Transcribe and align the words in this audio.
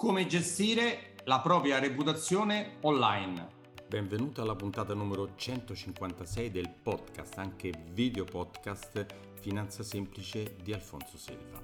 Come 0.00 0.26
gestire 0.26 1.12
la 1.24 1.40
propria 1.40 1.78
reputazione 1.78 2.78
online. 2.80 3.48
Benvenuto 3.86 4.40
alla 4.40 4.56
puntata 4.56 4.94
numero 4.94 5.34
156 5.36 6.50
del 6.50 6.70
podcast, 6.70 7.36
anche 7.36 7.70
video 7.90 8.24
podcast 8.24 9.04
Finanza 9.40 9.82
Semplice 9.82 10.56
di 10.62 10.72
Alfonso 10.72 11.18
Selva. 11.18 11.62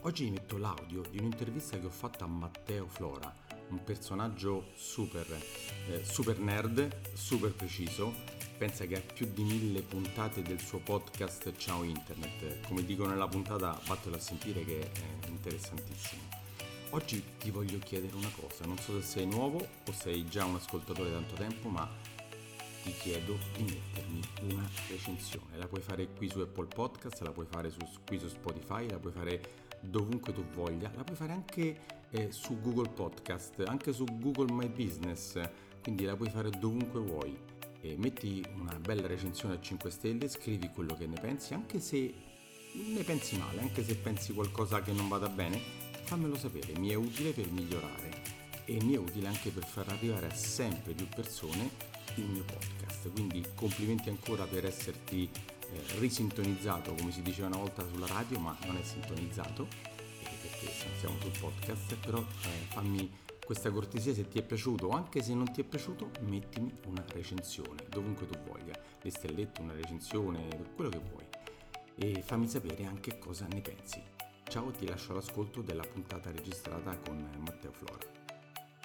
Oggi 0.00 0.24
vi 0.24 0.32
metto 0.32 0.58
l'audio 0.58 1.02
di 1.08 1.18
un'intervista 1.18 1.78
che 1.78 1.86
ho 1.86 1.90
fatto 1.90 2.24
a 2.24 2.26
Matteo 2.26 2.88
Flora, 2.88 3.32
un 3.68 3.84
personaggio 3.84 4.72
super, 4.74 5.24
eh, 5.88 6.02
super 6.02 6.40
nerd, 6.40 7.12
super 7.14 7.54
preciso. 7.54 8.12
Pensa 8.58 8.84
che 8.86 8.96
ha 8.96 9.12
più 9.14 9.30
di 9.32 9.44
mille 9.44 9.82
puntate 9.82 10.42
del 10.42 10.58
suo 10.58 10.80
podcast 10.80 11.54
Ciao 11.56 11.84
Internet. 11.84 12.66
Come 12.66 12.84
dico 12.84 13.06
nella 13.06 13.28
puntata, 13.28 13.80
vattelo 13.86 14.16
a 14.16 14.20
sentire 14.20 14.64
che 14.64 14.90
è 14.90 15.26
interessantissimo. 15.28 16.35
Oggi 16.90 17.22
ti 17.38 17.50
voglio 17.50 17.78
chiedere 17.78 18.14
una 18.14 18.30
cosa, 18.40 18.64
non 18.64 18.78
so 18.78 18.98
se 19.00 19.06
sei 19.06 19.26
nuovo 19.26 19.58
o 19.58 19.92
sei 19.92 20.24
già 20.26 20.44
un 20.44 20.54
ascoltatore 20.54 21.10
da 21.10 21.16
tanto 21.16 21.34
tempo, 21.34 21.68
ma 21.68 21.88
ti 22.84 22.92
chiedo 22.92 23.36
di 23.56 23.64
mettermi 23.64 24.20
una 24.52 24.68
recensione. 24.88 25.56
La 25.56 25.66
puoi 25.66 25.82
fare 25.82 26.06
qui 26.16 26.28
su 26.30 26.38
Apple 26.38 26.66
Podcast, 26.66 27.20
la 27.22 27.32
puoi 27.32 27.46
fare 27.50 27.70
su, 27.70 27.78
qui 28.06 28.20
su 28.20 28.28
Spotify, 28.28 28.88
la 28.88 28.98
puoi 28.98 29.12
fare 29.12 29.64
dovunque 29.80 30.32
tu 30.32 30.44
voglia, 30.54 30.90
la 30.94 31.02
puoi 31.02 31.16
fare 31.16 31.32
anche 31.32 31.80
eh, 32.10 32.30
su 32.30 32.60
Google 32.60 32.90
Podcast, 32.90 33.64
anche 33.66 33.92
su 33.92 34.04
Google 34.04 34.52
My 34.52 34.68
Business, 34.68 35.40
quindi 35.82 36.04
la 36.04 36.14
puoi 36.14 36.30
fare 36.30 36.50
dovunque 36.50 37.00
vuoi. 37.00 37.36
E 37.80 37.96
metti 37.98 38.44
una 38.54 38.78
bella 38.78 39.08
recensione 39.08 39.54
a 39.54 39.60
5 39.60 39.90
stelle, 39.90 40.28
scrivi 40.28 40.70
quello 40.70 40.94
che 40.94 41.06
ne 41.06 41.18
pensi, 41.20 41.52
anche 41.52 41.80
se 41.80 42.14
ne 42.74 43.02
pensi 43.02 43.36
male, 43.38 43.60
anche 43.60 43.82
se 43.82 43.96
pensi 43.96 44.32
qualcosa 44.32 44.82
che 44.82 44.92
non 44.92 45.08
vada 45.08 45.28
bene, 45.28 45.85
fammelo 46.06 46.36
sapere, 46.36 46.78
mi 46.78 46.90
è 46.90 46.94
utile 46.94 47.32
per 47.32 47.50
migliorare 47.50 48.22
e 48.64 48.78
mi 48.84 48.94
è 48.94 48.96
utile 48.96 49.26
anche 49.26 49.50
per 49.50 49.64
far 49.64 49.88
arrivare 49.88 50.26
a 50.26 50.34
sempre 50.34 50.92
più 50.92 51.08
persone 51.08 51.68
il 52.14 52.26
mio 52.26 52.44
podcast. 52.44 53.10
Quindi 53.10 53.44
complimenti 53.56 54.08
ancora 54.08 54.44
per 54.44 54.64
esserti 54.64 55.28
eh, 55.28 55.98
risintonizzato, 55.98 56.94
come 56.94 57.10
si 57.10 57.22
diceva 57.22 57.48
una 57.48 57.56
volta 57.56 57.84
sulla 57.88 58.06
radio, 58.06 58.38
ma 58.38 58.56
non 58.66 58.76
è 58.76 58.84
sintonizzato, 58.84 59.66
perché 60.40 60.70
siamo 61.00 61.16
sul 61.20 61.36
podcast, 61.40 61.96
però 61.96 62.20
eh, 62.20 62.66
fammi 62.68 63.10
questa 63.44 63.72
cortesia 63.72 64.14
se 64.14 64.28
ti 64.28 64.38
è 64.38 64.42
piaciuto. 64.42 64.86
O 64.86 64.90
anche 64.90 65.22
se 65.22 65.34
non 65.34 65.50
ti 65.50 65.60
è 65.60 65.64
piaciuto 65.64 66.12
mettimi 66.20 66.72
una 66.86 67.04
recensione 67.08 67.84
dovunque 67.88 68.28
tu 68.28 68.38
voglia. 68.46 68.78
Le 69.02 69.10
stellette 69.10 69.60
una 69.60 69.72
recensione 69.72 70.46
quello 70.76 70.90
che 70.90 71.00
vuoi. 71.10 71.24
E 71.96 72.22
fammi 72.22 72.46
sapere 72.46 72.84
anche 72.84 73.18
cosa 73.18 73.46
ne 73.48 73.60
pensi 73.60 74.15
Ciao, 74.48 74.70
ti 74.70 74.86
lascio 74.86 75.12
l'ascolto 75.12 75.60
della 75.60 75.82
puntata 75.82 76.30
registrata 76.30 76.96
con 77.04 77.28
Matteo 77.40 77.72
Flora. 77.72 77.98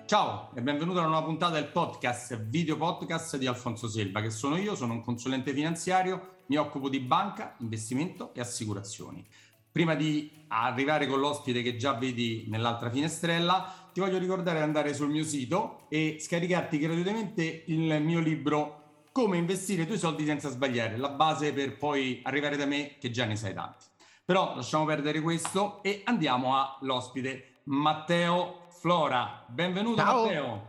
Ciao 0.06 0.50
e 0.56 0.62
benvenuto 0.62 0.98
alla 0.98 1.08
nuova 1.08 1.24
puntata 1.24 1.54
del 1.54 1.68
podcast, 1.68 2.36
video 2.48 2.76
podcast 2.76 3.38
di 3.38 3.46
Alfonso 3.46 3.88
Selva, 3.88 4.22
che 4.22 4.32
sono 4.32 4.58
io, 4.58 4.76
sono 4.76 4.94
un 4.94 5.02
consulente 5.02 5.54
finanziario, 5.54 6.38
mi 6.48 6.56
occupo 6.58 6.90
di 6.90 7.00
banca, 7.00 7.56
investimento 7.60 8.34
e 8.34 8.42
assicurazioni. 8.42 9.26
Prima 9.72 9.94
di 9.94 10.30
arrivare 10.48 11.06
con 11.06 11.20
l'ospite 11.20 11.62
che 11.62 11.78
già 11.78 11.94
vedi 11.94 12.46
nell'altra 12.50 12.90
finestrella, 12.90 13.90
ti 13.94 14.00
voglio 14.00 14.18
ricordare 14.18 14.58
di 14.58 14.64
andare 14.64 14.96
sul 14.96 15.10
mio 15.10 15.24
sito 15.24 15.86
e 15.90 16.18
scaricarti 16.20 16.80
gratuitamente 16.80 17.64
il 17.68 18.02
mio 18.02 18.20
libro 18.20 18.80
Come 19.12 19.38
investire 19.38 19.84
i 19.84 19.86
tuoi 19.86 20.00
soldi 20.00 20.26
senza 20.26 20.50
sbagliare, 20.50 20.98
la 20.98 21.10
base 21.10 21.54
per 21.54 21.78
poi 21.78 22.20
arrivare 22.24 22.58
da 22.58 22.66
me 22.66 22.96
che 23.00 23.12
già 23.12 23.26
ne 23.26 23.36
sai 23.36 23.54
tanti. 23.54 23.91
Però 24.32 24.56
lasciamo 24.56 24.86
perdere 24.86 25.20
questo 25.20 25.84
e 25.84 26.04
andiamo 26.06 26.56
all'ospite 26.56 27.64
Matteo 27.64 28.68
Flora. 28.70 29.44
Benvenuto 29.46 29.98
Ciao. 29.98 30.24
Matteo. 30.24 30.68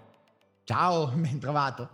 Ciao, 0.64 1.06
ben 1.14 1.38
trovato. 1.38 1.90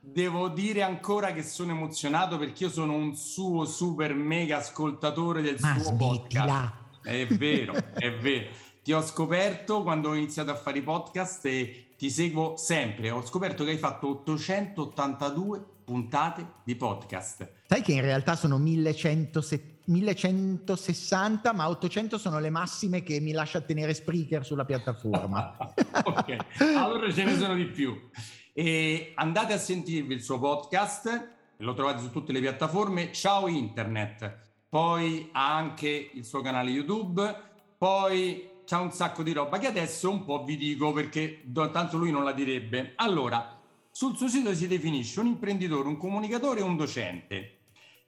Devo 0.00 0.48
dire 0.48 0.82
ancora 0.82 1.32
che 1.32 1.44
sono 1.44 1.70
emozionato 1.70 2.38
perché 2.38 2.64
io 2.64 2.70
sono 2.70 2.94
un 2.94 3.14
suo 3.14 3.64
super 3.66 4.14
mega 4.14 4.56
ascoltatore 4.56 5.42
del 5.42 5.58
Ma 5.60 5.78
suo 5.78 5.94
podcast. 5.94 6.72
È 7.04 7.24
vero, 7.28 7.74
è 7.94 8.12
vero. 8.16 8.46
Ti 8.82 8.92
ho 8.92 9.00
scoperto 9.00 9.84
quando 9.84 10.08
ho 10.08 10.14
iniziato 10.14 10.50
a 10.50 10.56
fare 10.56 10.78
i 10.78 10.82
podcast 10.82 11.46
e 11.46 11.94
ti 11.96 12.10
seguo 12.10 12.56
sempre. 12.56 13.12
Ho 13.12 13.24
scoperto 13.24 13.62
che 13.62 13.70
hai 13.70 13.78
fatto 13.78 14.08
882 14.08 15.64
puntate 15.84 16.54
di 16.64 16.74
podcast. 16.74 17.48
Sai 17.68 17.80
che 17.80 17.92
in 17.92 18.00
realtà 18.00 18.34
sono 18.34 18.58
1170 18.58 19.71
1160, 19.84 21.52
ma 21.52 21.68
800 21.68 22.18
sono 22.18 22.38
le 22.38 22.50
massime 22.50 23.02
che 23.02 23.20
mi 23.20 23.32
lascia 23.32 23.60
tenere 23.60 23.94
Spreaker 23.94 24.44
sulla 24.44 24.64
piattaforma. 24.64 25.56
ok, 26.04 26.36
allora 26.76 27.10
ce 27.12 27.24
ne 27.24 27.36
sono 27.36 27.54
di 27.54 27.66
più. 27.66 28.08
E 28.52 29.12
andate 29.14 29.52
a 29.52 29.58
sentirvi 29.58 30.14
il 30.14 30.22
suo 30.22 30.38
podcast, 30.38 31.30
lo 31.58 31.74
trovate 31.74 32.02
su 32.02 32.10
tutte 32.10 32.32
le 32.32 32.40
piattaforme. 32.40 33.12
Ciao 33.12 33.48
Internet. 33.48 34.50
Poi 34.68 35.28
ha 35.32 35.54
anche 35.54 36.10
il 36.14 36.24
suo 36.24 36.40
canale 36.40 36.70
YouTube, 36.70 37.34
poi 37.76 38.50
c'ha 38.64 38.80
un 38.80 38.92
sacco 38.92 39.22
di 39.22 39.32
roba 39.32 39.58
che 39.58 39.66
adesso 39.66 40.10
un 40.10 40.24
po' 40.24 40.44
vi 40.44 40.56
dico 40.56 40.92
perché 40.92 41.42
tanto 41.72 41.98
lui 41.98 42.10
non 42.10 42.24
la 42.24 42.32
direbbe. 42.32 42.92
Allora, 42.96 43.60
sul 43.90 44.16
suo 44.16 44.28
sito 44.28 44.54
si 44.54 44.66
definisce 44.66 45.20
un 45.20 45.26
imprenditore, 45.26 45.88
un 45.88 45.98
comunicatore 45.98 46.60
e 46.60 46.62
un 46.62 46.76
docente. 46.76 47.61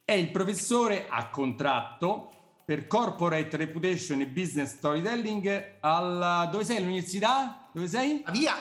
È 0.06 0.12
il 0.12 0.31
professore 0.31 1.06
a 1.09 1.31
contratto 1.31 2.28
per 2.62 2.87
Corporate 2.87 3.56
Reputation 3.56 4.20
e 4.20 4.26
Business 4.26 4.75
Storytelling 4.75 5.78
alla... 5.81 6.47
dove 6.53 6.62
sei? 6.62 6.76
All'università? 6.76 7.69
Dove 7.72 7.88
sei? 7.88 8.19
Pavia! 8.19 8.53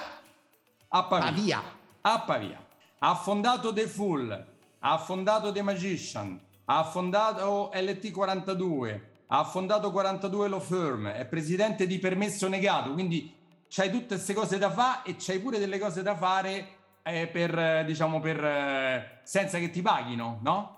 A 0.88 1.04
Pavia. 1.04 1.32
Pavia. 1.32 1.64
A 2.00 2.20
Pavia. 2.22 2.66
Ha 3.00 3.16
fondato 3.16 3.74
The 3.74 3.88
Full, 3.88 4.46
ha 4.80 4.98
fondato 5.00 5.52
The 5.52 5.62
Magician, 5.62 6.40
ha 6.64 6.84
fondato 6.86 7.72
LT42, 7.74 9.02
ha 9.28 9.44
fondato 9.44 9.92
42 9.92 10.48
Law 10.48 10.62
Firm, 10.62 11.10
è 11.10 11.26
presidente 11.26 11.86
di 11.86 12.00
Permesso 12.00 12.48
Negato, 12.48 12.94
quindi 12.94 13.36
c'hai 13.68 13.92
tutte 13.92 14.16
queste 14.16 14.34
cose 14.34 14.58
da 14.58 14.72
fare 14.72 15.10
e 15.10 15.16
c'hai 15.20 15.40
pure 15.40 15.60
delle 15.60 15.78
cose 15.78 16.04
da 16.04 16.16
fare 16.16 16.68
eh, 17.04 17.28
per, 17.28 17.84
diciamo, 17.84 18.22
per, 18.22 18.42
eh, 18.42 19.20
senza 19.24 19.60
che 19.60 19.70
ti 19.72 19.82
paghino, 19.82 20.40
no? 20.42 20.78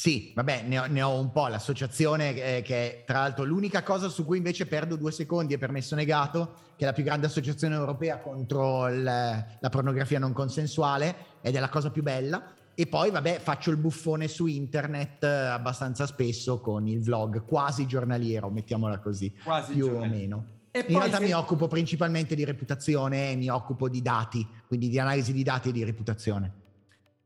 Sì, 0.00 0.32
vabbè, 0.34 0.62
ne 0.62 0.78
ho, 0.78 0.86
ne 0.86 1.02
ho 1.02 1.20
un 1.20 1.30
po'. 1.30 1.48
L'associazione 1.48 2.56
eh, 2.56 2.62
che 2.62 2.74
è 2.74 3.04
tra 3.04 3.18
l'altro 3.18 3.44
l'unica 3.44 3.82
cosa 3.82 4.08
su 4.08 4.24
cui 4.24 4.38
invece 4.38 4.64
perdo 4.64 4.96
due 4.96 5.12
secondi 5.12 5.52
è 5.52 5.58
permesso 5.58 5.94
negato, 5.94 6.54
che 6.74 6.84
è 6.84 6.86
la 6.86 6.94
più 6.94 7.04
grande 7.04 7.26
associazione 7.26 7.74
europea 7.74 8.18
contro 8.18 8.88
il, 8.88 9.02
la 9.02 9.68
pornografia 9.68 10.18
non 10.18 10.32
consensuale 10.32 11.14
ed 11.42 11.54
è 11.54 11.60
la 11.60 11.68
cosa 11.68 11.90
più 11.90 12.02
bella. 12.02 12.42
E 12.74 12.86
poi, 12.86 13.10
vabbè, 13.10 13.40
faccio 13.40 13.70
il 13.70 13.76
buffone 13.76 14.26
su 14.26 14.46
internet 14.46 15.22
eh, 15.22 15.28
abbastanza 15.28 16.06
spesso 16.06 16.60
con 16.60 16.86
il 16.88 17.02
vlog 17.02 17.44
quasi 17.44 17.86
giornaliero, 17.86 18.48
mettiamola 18.48 19.00
così, 19.00 19.30
Quasi 19.44 19.74
più 19.74 19.84
giornaliero. 19.84 20.14
o 20.14 20.18
meno. 20.18 20.46
E 20.70 20.86
In 20.88 20.96
realtà 20.96 21.18
se- 21.18 21.24
mi 21.24 21.32
occupo 21.32 21.68
principalmente 21.68 22.34
di 22.34 22.46
reputazione 22.46 23.32
e 23.32 23.36
mi 23.36 23.50
occupo 23.50 23.86
di 23.90 24.00
dati, 24.00 24.48
quindi 24.66 24.88
di 24.88 24.98
analisi 24.98 25.34
di 25.34 25.42
dati 25.42 25.68
e 25.68 25.72
di 25.72 25.84
reputazione. 25.84 26.68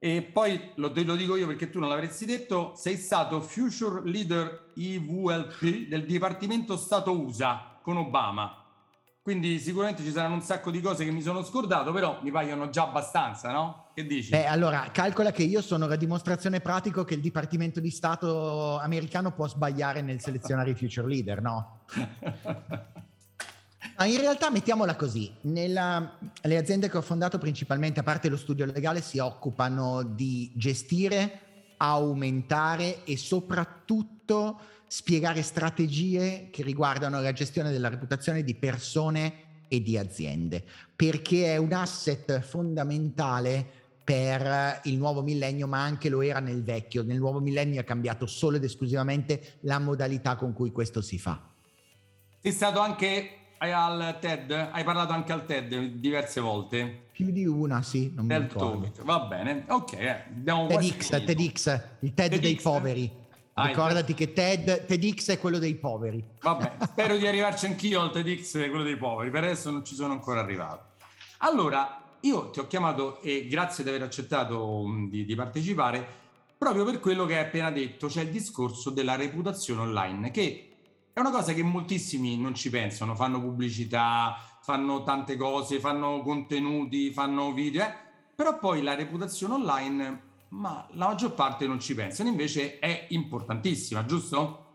E 0.04 0.20
poi 0.20 0.72
lo, 0.74 0.92
te 0.92 1.02
lo 1.02 1.16
dico 1.16 1.34
io 1.34 1.46
perché 1.46 1.70
tu 1.70 1.78
non 1.80 1.88
l'avresti 1.88 2.26
detto, 2.26 2.74
sei 2.76 2.98
stato 2.98 3.40
Future 3.40 4.02
Leader 4.04 4.72
EVLP 4.76 5.88
del 5.88 6.04
Dipartimento 6.04 6.76
Stato 6.76 7.18
USA 7.18 7.78
con 7.80 7.96
Obama. 7.96 8.54
Quindi 9.22 9.58
sicuramente 9.58 10.02
ci 10.02 10.10
saranno 10.10 10.34
un 10.34 10.42
sacco 10.42 10.70
di 10.70 10.82
cose 10.82 11.06
che 11.06 11.10
mi 11.10 11.22
sono 11.22 11.42
scordato, 11.42 11.90
però 11.90 12.18
mi 12.20 12.30
paiono 12.30 12.68
già 12.68 12.82
abbastanza, 12.82 13.50
no? 13.50 13.92
Che 13.94 14.04
dici? 14.04 14.28
Beh, 14.28 14.44
allora, 14.44 14.90
calcola 14.92 15.30
che 15.30 15.42
io 15.42 15.62
sono 15.62 15.86
la 15.86 15.96
dimostrazione 15.96 16.60
pratica 16.60 17.02
che 17.02 17.14
il 17.14 17.20
Dipartimento 17.22 17.80
di 17.80 17.88
Stato 17.88 18.78
americano 18.78 19.32
può 19.32 19.48
sbagliare 19.48 20.02
nel 20.02 20.20
selezionare 20.20 20.72
i 20.72 20.74
future 20.74 21.08
leader, 21.08 21.40
no? 21.40 21.80
Ma 23.96 24.06
in 24.06 24.18
realtà 24.18 24.50
mettiamola 24.50 24.96
così, 24.96 25.32
nella- 25.42 26.18
le 26.42 26.56
aziende 26.56 26.88
che 26.88 26.96
ho 26.96 27.02
fondato 27.02 27.38
principalmente, 27.38 28.00
a 28.00 28.02
parte 28.02 28.28
lo 28.28 28.36
studio 28.36 28.64
legale, 28.64 29.00
si 29.00 29.18
occupano 29.18 30.02
di 30.02 30.50
gestire, 30.54 31.40
aumentare 31.76 33.04
e 33.04 33.16
soprattutto 33.16 34.60
spiegare 34.86 35.42
strategie 35.42 36.48
che 36.50 36.62
riguardano 36.62 37.20
la 37.20 37.32
gestione 37.32 37.70
della 37.70 37.88
reputazione 37.88 38.42
di 38.42 38.54
persone 38.54 39.42
e 39.68 39.82
di 39.82 39.98
aziende, 39.98 40.64
perché 40.94 41.52
è 41.52 41.56
un 41.56 41.72
asset 41.72 42.40
fondamentale 42.40 43.82
per 44.04 44.80
il 44.84 44.98
nuovo 44.98 45.22
millennio, 45.22 45.66
ma 45.66 45.82
anche 45.82 46.08
lo 46.08 46.20
era 46.20 46.38
nel 46.38 46.62
vecchio. 46.62 47.02
Nel 47.02 47.18
nuovo 47.18 47.40
millennio 47.40 47.80
è 47.80 47.84
cambiato 47.84 48.26
solo 48.26 48.56
ed 48.56 48.64
esclusivamente 48.64 49.56
la 49.60 49.78
modalità 49.78 50.36
con 50.36 50.52
cui 50.52 50.70
questo 50.70 51.00
si 51.00 51.18
fa. 51.18 51.40
Sei 52.40 52.52
stato 52.52 52.80
anche 52.80 53.43
al 53.72 54.18
TED, 54.20 54.50
hai 54.72 54.84
parlato 54.84 55.12
anche 55.12 55.32
al 55.32 55.44
TED 55.46 55.74
diverse 55.86 56.40
volte. 56.40 57.06
Più 57.12 57.30
di 57.30 57.46
una, 57.46 57.82
sì, 57.82 58.12
non 58.14 58.26
mi 58.26 58.32
Del 58.32 58.42
ricordo. 58.42 58.80
talk. 58.90 59.02
Va 59.04 59.20
bene, 59.20 59.64
ok, 59.68 59.92
eh, 59.92 60.24
TEDx. 60.44 61.24
TEDx, 61.24 61.80
il 62.00 62.14
TED 62.14 62.30
dei 62.30 62.40
TEDx. 62.40 62.62
poveri. 62.62 63.22
Ah, 63.56 63.66
Ricordati 63.66 64.14
che 64.14 64.32
TED, 64.32 64.86
TEDx 64.86 65.30
è 65.30 65.38
quello 65.38 65.58
dei 65.58 65.76
poveri. 65.76 66.24
Vabbè, 66.40 66.72
spero 66.86 67.16
di 67.16 67.26
arrivarci 67.26 67.66
anch'io 67.66 68.00
al 68.00 68.10
TEDx, 68.10 68.52
quello 68.68 68.82
dei 68.82 68.96
poveri. 68.96 69.30
Per 69.30 69.44
adesso 69.44 69.70
non 69.70 69.84
ci 69.84 69.94
sono 69.94 70.12
ancora 70.12 70.40
arrivato. 70.40 70.86
Allora, 71.38 72.02
io 72.20 72.50
ti 72.50 72.58
ho 72.58 72.66
chiamato 72.66 73.20
e 73.20 73.46
grazie 73.48 73.84
di 73.84 73.90
aver 73.90 74.02
accettato 74.02 74.84
mm, 74.86 75.08
di, 75.08 75.24
di 75.24 75.34
partecipare 75.36 76.22
proprio 76.58 76.84
per 76.84 76.98
quello 76.98 77.26
che 77.26 77.36
hai 77.38 77.44
appena 77.44 77.70
detto, 77.70 78.08
cioè 78.08 78.22
il 78.24 78.30
discorso 78.30 78.90
della 78.90 79.14
reputazione 79.16 79.82
online, 79.82 80.30
che 80.30 80.73
è 81.14 81.20
una 81.20 81.30
cosa 81.30 81.52
che 81.52 81.62
moltissimi 81.62 82.36
non 82.36 82.54
ci 82.54 82.70
pensano, 82.70 83.14
fanno 83.14 83.40
pubblicità, 83.40 84.36
fanno 84.60 85.04
tante 85.04 85.36
cose, 85.36 85.78
fanno 85.78 86.20
contenuti, 86.22 87.12
fanno 87.12 87.52
video, 87.52 87.84
eh? 87.84 87.94
però 88.34 88.58
poi 88.58 88.82
la 88.82 88.96
reputazione 88.96 89.54
online 89.54 90.22
ma 90.48 90.86
la 90.92 91.06
maggior 91.06 91.32
parte 91.32 91.68
non 91.68 91.78
ci 91.78 91.94
pensano, 91.94 92.28
invece 92.28 92.80
è 92.80 93.06
importantissima, 93.10 94.04
giusto? 94.04 94.72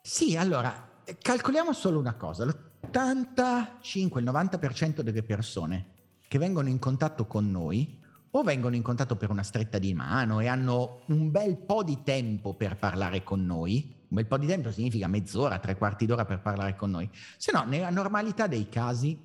Sì, 0.00 0.36
allora, 0.36 1.02
calcoliamo 1.20 1.72
solo 1.72 1.98
una 1.98 2.14
cosa, 2.14 2.44
l'85, 2.44 4.18
il 4.18 4.24
90% 4.24 5.00
delle 5.00 5.24
persone 5.24 5.94
che 6.28 6.38
vengono 6.38 6.68
in 6.68 6.78
contatto 6.78 7.26
con 7.26 7.50
noi 7.50 8.00
o 8.30 8.42
vengono 8.44 8.76
in 8.76 8.82
contatto 8.82 9.16
per 9.16 9.30
una 9.30 9.42
stretta 9.42 9.78
di 9.78 9.92
mano 9.92 10.38
e 10.38 10.46
hanno 10.46 11.00
un 11.06 11.32
bel 11.32 11.56
po' 11.56 11.82
di 11.82 12.02
tempo 12.04 12.54
per 12.54 12.76
parlare 12.76 13.24
con 13.24 13.44
noi, 13.44 13.95
un 14.08 14.16
bel 14.16 14.26
po' 14.26 14.38
di 14.38 14.46
tempo 14.46 14.70
significa 14.70 15.08
mezz'ora, 15.08 15.58
tre 15.58 15.76
quarti 15.76 16.06
d'ora 16.06 16.24
per 16.24 16.40
parlare 16.40 16.76
con 16.76 16.90
noi, 16.90 17.08
se 17.36 17.52
no 17.52 17.64
nella 17.64 17.90
normalità 17.90 18.46
dei 18.46 18.68
casi 18.68 19.18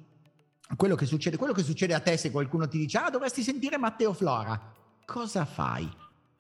quello 0.75 0.95
che 0.95 1.05
succede, 1.05 1.37
quello 1.37 1.53
che 1.53 1.63
succede 1.63 1.93
a 1.93 1.99
te 1.99 2.17
se 2.17 2.31
qualcuno 2.31 2.67
ti 2.67 2.77
dice 2.77 2.97
ah 2.97 3.09
dovresti 3.09 3.43
sentire 3.43 3.77
Matteo 3.77 4.13
Flora, 4.13 4.59
cosa 5.05 5.45
fai? 5.45 5.89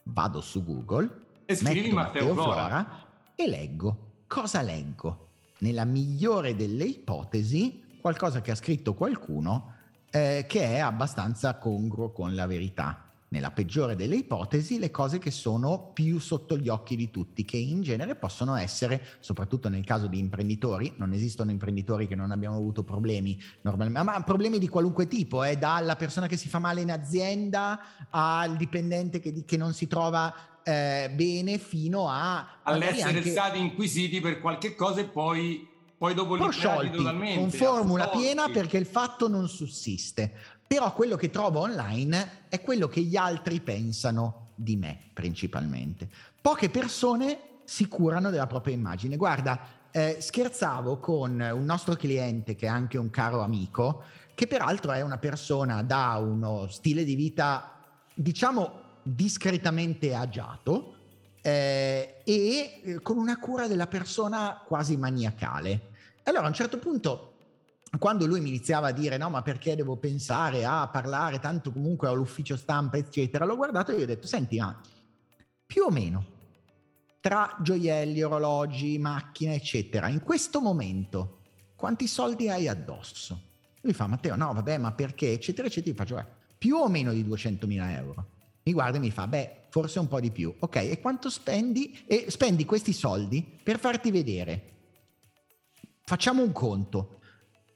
Vado 0.03 0.41
su 0.41 0.63
Google, 0.63 1.43
e 1.45 1.55
scrivi 1.55 1.91
Matteo, 1.91 2.27
Matteo 2.27 2.33
Flora. 2.33 2.53
Flora 2.53 3.07
e 3.35 3.47
leggo. 3.47 4.09
Cosa 4.27 4.61
leggo? 4.61 5.27
Nella 5.59 5.85
migliore 5.85 6.55
delle 6.55 6.85
ipotesi, 6.85 7.99
qualcosa 8.01 8.41
che 8.41 8.51
ha 8.51 8.55
scritto 8.55 8.93
qualcuno 8.93 9.75
eh, 10.09 10.45
che 10.47 10.63
è 10.63 10.79
abbastanza 10.79 11.57
congruo 11.57 12.11
con 12.11 12.33
la 12.33 12.47
verità 12.47 13.10
nella 13.31 13.51
peggiore 13.51 13.95
delle 13.95 14.17
ipotesi, 14.17 14.77
le 14.77 14.91
cose 14.91 15.17
che 15.17 15.31
sono 15.31 15.91
più 15.93 16.19
sotto 16.19 16.57
gli 16.57 16.67
occhi 16.67 16.97
di 16.97 17.09
tutti, 17.09 17.45
che 17.45 17.55
in 17.55 17.81
genere 17.81 18.15
possono 18.15 18.55
essere, 18.55 19.01
soprattutto 19.21 19.69
nel 19.69 19.85
caso 19.85 20.07
di 20.07 20.19
imprenditori, 20.19 20.93
non 20.97 21.13
esistono 21.13 21.49
imprenditori 21.49 22.07
che 22.07 22.15
non 22.15 22.31
abbiamo 22.31 22.57
avuto 22.57 22.83
problemi 22.83 23.41
normalmente, 23.61 24.03
ma 24.03 24.21
problemi 24.23 24.59
di 24.59 24.67
qualunque 24.67 25.07
tipo, 25.07 25.45
eh, 25.45 25.57
dalla 25.57 25.95
persona 25.95 26.27
che 26.27 26.35
si 26.35 26.49
fa 26.49 26.59
male 26.59 26.81
in 26.81 26.91
azienda 26.91 27.79
al 28.09 28.57
dipendente 28.57 29.21
che, 29.21 29.45
che 29.45 29.57
non 29.57 29.73
si 29.73 29.87
trova 29.87 30.61
eh, 30.63 31.09
bene 31.15 31.57
fino 31.57 32.09
a... 32.09 32.59
All'essere 32.63 33.19
anche... 33.19 33.29
stati 33.29 33.59
inquisiti 33.59 34.19
per 34.19 34.41
qualche 34.41 34.75
cosa 34.75 34.99
e 34.99 35.05
poi 35.05 35.69
poi 36.01 36.15
dopo 36.15 36.33
li 36.33 36.51
sciolti 36.51 36.97
totalmente, 36.97 37.39
con 37.39 37.51
formula 37.51 38.09
piena 38.09 38.49
perché 38.49 38.77
il 38.77 38.87
fatto 38.87 39.27
non 39.27 39.47
sussiste. 39.47 40.33
Però 40.71 40.93
quello 40.93 41.17
che 41.17 41.29
trovo 41.29 41.59
online 41.59 42.45
è 42.47 42.61
quello 42.61 42.87
che 42.87 43.01
gli 43.01 43.17
altri 43.17 43.59
pensano 43.59 44.51
di 44.55 44.77
me, 44.77 45.09
principalmente. 45.11 46.07
Poche 46.39 46.69
persone 46.69 47.59
si 47.65 47.89
curano 47.89 48.29
della 48.29 48.47
propria 48.47 48.73
immagine. 48.73 49.17
Guarda, 49.17 49.59
eh, 49.91 50.15
scherzavo 50.21 50.97
con 50.99 51.41
un 51.41 51.65
nostro 51.65 51.95
cliente 51.95 52.55
che 52.55 52.67
è 52.67 52.69
anche 52.69 52.97
un 52.97 53.09
caro 53.09 53.41
amico, 53.41 54.03
che 54.33 54.47
peraltro 54.47 54.93
è 54.93 55.01
una 55.01 55.17
persona 55.17 55.83
da 55.83 56.15
uno 56.15 56.69
stile 56.69 57.03
di 57.03 57.15
vita, 57.15 57.77
diciamo, 58.13 58.99
discretamente 59.03 60.15
agiato 60.15 60.95
eh, 61.41 62.21
e 62.23 62.81
eh, 62.81 63.01
con 63.01 63.17
una 63.17 63.37
cura 63.39 63.67
della 63.67 63.87
persona 63.87 64.63
quasi 64.65 64.95
maniacale. 64.95 65.89
Allora 66.23 66.45
a 66.45 66.47
un 66.47 66.53
certo 66.53 66.77
punto 66.77 67.30
quando 67.97 68.25
lui 68.25 68.39
mi 68.39 68.49
iniziava 68.49 68.87
a 68.87 68.91
dire 68.91 69.17
no 69.17 69.29
ma 69.29 69.41
perché 69.41 69.75
devo 69.75 69.97
pensare 69.97 70.65
a 70.65 70.87
parlare 70.87 71.39
tanto 71.39 71.71
comunque 71.71 72.07
ho 72.07 72.13
l'ufficio 72.13 72.55
stampa 72.55 72.97
eccetera 72.97 73.45
l'ho 73.45 73.55
guardato 73.55 73.91
e 73.91 73.99
gli 73.99 74.03
ho 74.03 74.05
detto 74.05 74.27
senti 74.27 74.57
ma 74.57 74.79
più 75.65 75.83
o 75.83 75.89
meno 75.89 76.25
tra 77.19 77.57
gioielli 77.61 78.21
orologi 78.21 78.97
macchine 78.97 79.55
eccetera 79.55 80.07
in 80.07 80.21
questo 80.21 80.61
momento 80.61 81.39
quanti 81.81 82.05
soldi 82.05 82.47
hai 82.47 82.67
addosso? 82.67 83.41
Lui 83.81 83.93
fa 83.93 84.05
Matteo 84.05 84.35
no 84.35 84.53
vabbè 84.53 84.77
ma 84.77 84.91
perché? 84.91 85.31
eccetera 85.31 85.67
eccetera 85.67 85.89
io 85.89 85.97
faccio 85.97 86.13
beh, 86.13 86.25
più 86.59 86.75
o 86.75 86.87
meno 86.87 87.11
di 87.11 87.25
200.000 87.25 87.95
euro. 87.95 88.27
Mi 88.61 88.73
guarda 88.73 88.97
e 88.97 88.99
mi 88.99 89.09
fa 89.09 89.25
beh 89.25 89.63
forse 89.69 89.97
un 89.97 90.07
po' 90.07 90.19
di 90.19 90.29
più. 90.29 90.53
Ok 90.59 90.75
e 90.75 90.99
quanto 91.01 91.31
spendi? 91.31 92.03
E 92.05 92.25
spendi 92.29 92.65
questi 92.65 92.93
soldi 92.93 93.43
per 93.63 93.79
farti 93.79 94.11
vedere. 94.11 94.73
Facciamo 96.03 96.43
un 96.43 96.51
conto 96.51 97.20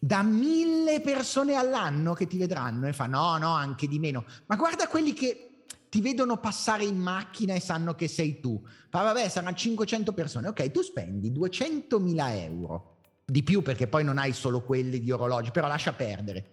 da 0.06 0.22
mille 0.22 1.02
persone 1.02 1.56
all'anno 1.56 2.14
che 2.14 2.28
ti 2.28 2.38
vedranno 2.38 2.88
e 2.88 2.94
fa 2.94 3.08
no, 3.08 3.40
no, 3.40 3.56
anche 3.56 3.88
di 3.88 3.98
meno. 3.98 4.24
Ma 4.46 4.56
guarda 4.56 4.88
quelli 4.88 5.14
che 5.14 5.64
ti 5.90 6.00
vedono 6.00 6.38
passare 6.38 6.86
in 6.86 6.96
macchina 6.96 7.56
e 7.56 7.60
sanno 7.60 7.96
che 7.96 8.08
sei 8.08 8.40
tu. 8.40 8.64
Fa 8.90 9.02
vabbè, 9.02 9.28
saranno 9.30 9.56
500 9.56 10.14
persone. 10.14 10.48
Ok, 10.48 10.70
tu 10.70 10.84
spendi 10.84 11.32
200.000 11.32 12.36
euro. 12.44 12.98
Di 13.26 13.42
più 13.42 13.64
perché 13.64 13.88
poi 13.88 14.04
non 14.04 14.20
hai 14.20 14.32
solo 14.34 14.62
quelli 14.62 15.00
di 15.00 15.10
orologi, 15.10 15.50
però 15.50 15.68
lascia 15.68 15.94
perdere. 15.94 16.46